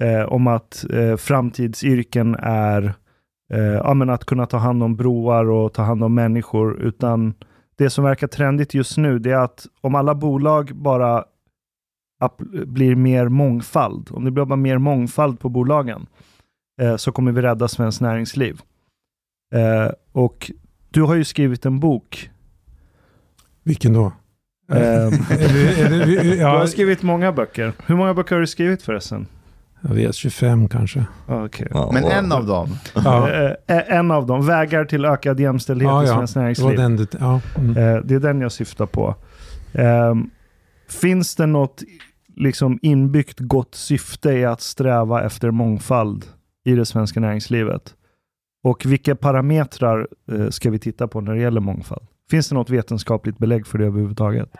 Eh, 0.00 0.32
om 0.32 0.46
att 0.46 0.84
eh, 0.92 1.16
framtidsyrken 1.16 2.36
är 2.42 2.82
eh, 2.84 2.90
ja, 3.56 3.94
men 3.94 4.10
att 4.10 4.24
kunna 4.24 4.46
ta 4.46 4.56
hand 4.56 4.82
om 4.82 4.96
broar 4.96 5.50
och 5.50 5.72
ta 5.72 5.82
hand 5.82 6.04
om 6.04 6.14
människor. 6.14 6.82
Utan 6.82 7.34
det 7.76 7.90
som 7.90 8.04
verkar 8.04 8.26
trendigt 8.26 8.74
just 8.74 8.96
nu 8.96 9.18
det 9.18 9.30
är 9.30 9.36
att 9.44 9.66
om 9.80 9.94
alla 9.94 10.14
bolag 10.14 10.70
bara 10.74 11.24
blir 12.66 12.94
mer 12.94 13.28
mångfald, 13.28 14.08
om 14.10 14.24
det 14.24 14.30
blir 14.30 14.44
bara 14.44 14.56
mer 14.56 14.78
mångfald 14.78 15.40
på 15.40 15.48
bolagen, 15.48 16.06
eh, 16.82 16.96
så 16.96 17.12
kommer 17.12 17.32
vi 17.32 17.42
rädda 17.42 17.68
svenskt 17.68 18.00
näringsliv. 18.00 18.60
Eh, 19.54 19.92
och 20.12 20.50
du 20.90 21.02
har 21.02 21.14
ju 21.14 21.24
skrivit 21.24 21.66
en 21.66 21.80
bok. 21.80 22.30
Vilken 23.62 23.92
då? 23.92 24.12
Ehm, 24.72 25.10
du 26.22 26.44
har 26.44 26.66
skrivit 26.66 27.02
många 27.02 27.32
böcker. 27.32 27.72
Hur 27.86 27.96
många 27.96 28.14
böcker 28.14 28.34
har 28.34 28.40
du 28.40 28.46
skrivit 28.46 28.82
förresten? 28.82 29.26
Jag 29.80 29.94
vet, 29.94 30.14
25 30.14 30.68
kanske. 30.68 31.04
Okay. 31.26 31.66
Ja, 31.70 31.90
Men 31.92 32.04
en 32.04 32.32
av 32.32 32.46
dem? 32.46 32.68
Ja. 32.94 33.28
Eh, 33.30 33.76
eh, 33.76 33.96
en 33.98 34.10
av 34.10 34.26
dem, 34.26 34.46
vägar 34.46 34.84
till 34.84 35.04
ökad 35.04 35.40
jämställdhet 35.40 35.90
ja, 35.90 36.04
i 36.04 36.06
svenskt 36.06 36.36
näringsliv. 36.36 36.76
Det, 36.76 36.82
den, 36.82 37.06
ja. 37.20 37.40
Mm. 37.58 37.76
Eh, 37.76 38.02
det 38.04 38.14
är 38.14 38.20
den 38.20 38.40
jag 38.40 38.52
syftar 38.52 38.86
på. 38.86 39.14
Um, 39.72 40.30
finns 40.88 41.36
det 41.36 41.46
något 41.46 41.82
liksom 42.36 42.78
inbyggt 42.82 43.38
gott 43.40 43.74
syfte 43.74 44.30
i 44.30 44.44
att 44.44 44.60
sträva 44.60 45.24
efter 45.24 45.50
mångfald 45.50 46.24
i 46.64 46.74
det 46.74 46.86
svenska 46.86 47.20
näringslivet? 47.20 47.94
Och 48.64 48.86
vilka 48.86 49.16
parametrar 49.16 50.08
ska 50.50 50.70
vi 50.70 50.78
titta 50.78 51.08
på 51.08 51.20
när 51.20 51.34
det 51.34 51.40
gäller 51.40 51.60
mångfald? 51.60 52.06
Finns 52.30 52.48
det 52.48 52.54
något 52.54 52.70
vetenskapligt 52.70 53.38
belägg 53.38 53.66
för 53.66 53.78
det 53.78 53.86
överhuvudtaget? 53.86 54.50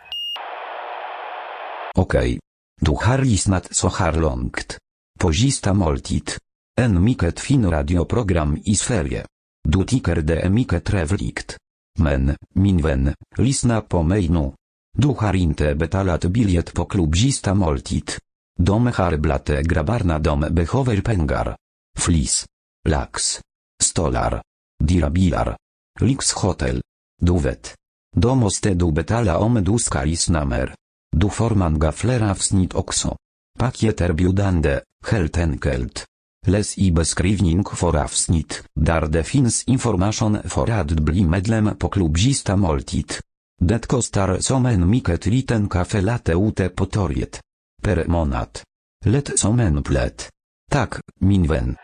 Okej. 1.95 2.19
Okay. 2.19 2.39
Du 2.81 2.91
har 2.91 3.17
lyssnat 3.17 3.75
så 3.75 3.89
här 3.89 4.13
långt. 4.13 4.77
Pozista 5.21 5.73
måltid. 5.73 6.31
En 6.79 7.03
mycket 7.03 7.39
fin 7.39 7.71
radioprogram 7.71 8.57
i 8.65 8.75
Sverige. 8.75 9.25
Du 9.63 9.83
tycker 9.83 10.15
det 10.15 10.41
är 10.41 10.49
mycket 10.49 10.85
trevligt. 10.85 11.57
Men, 11.99 12.35
min 12.53 12.81
vän, 12.81 13.13
lyssna 13.37 13.81
på 13.81 14.03
mig 14.03 14.29
nu. 14.29 14.51
Du 14.97 15.07
har 15.07 15.33
inte 15.35 15.75
betalat 15.75 16.25
biljett 16.25 16.73
på 16.73 16.85
klubzista 16.85 17.53
måltid. 17.53 18.11
De 18.59 18.87
harblate 18.87 19.61
grabarna 19.63 20.19
dom 20.19 20.45
behöver 20.51 21.01
pengar. 21.01 21.55
Flis. 21.99 22.45
Lax. 22.89 23.41
Stolar. 23.83 24.41
Dirabilar. 24.83 25.57
Lyxhotel. 25.99 26.81
Du 27.21 27.39
vet. 27.39 27.75
Då 28.15 28.35
måste 28.35 28.73
du 28.73 28.91
betala 28.91 29.37
om 29.37 29.63
du 29.63 29.77
ska 29.77 30.03
lyssna 30.03 30.45
mer. 30.45 30.75
Du 31.11 31.29
får 31.29 31.79
gaflera 31.79 32.33
wsnit 32.33 32.73
avsnitt 32.73 32.73
också. 32.73 33.17
biudande 34.13 34.81
helt 35.05 35.37
enkelt. 35.37 36.05
Läs 36.47 36.77
i 36.77 36.91
beskrivning 36.91 37.65
för 37.65 37.97
avsnitt, 38.03 38.63
där 38.75 39.07
det 39.07 39.23
finns 39.23 39.63
information 39.63 40.37
för 40.43 40.69
att 40.69 40.91
bli 40.91 41.25
medlem 41.25 41.77
på 41.77 41.89
klubzista 41.89 42.55
måltid. 42.55 43.13
Det 43.61 43.87
kostar 43.87 44.39
som 44.39 44.65
en 44.65 44.89
mycket 44.89 45.25
liten 45.25 45.69
kaffe 45.69 46.01
latte 46.01 46.33
ute 46.33 46.69
på 46.69 46.85
torget. 46.85 47.41
Per 47.83 48.05
månad. 48.07 48.59
Lätt 49.05 49.39
som 49.39 49.59
en 49.59 49.83
plätt. 49.83 50.29
Tak, 50.71 50.93
min 51.19 51.47
vän. 51.47 51.75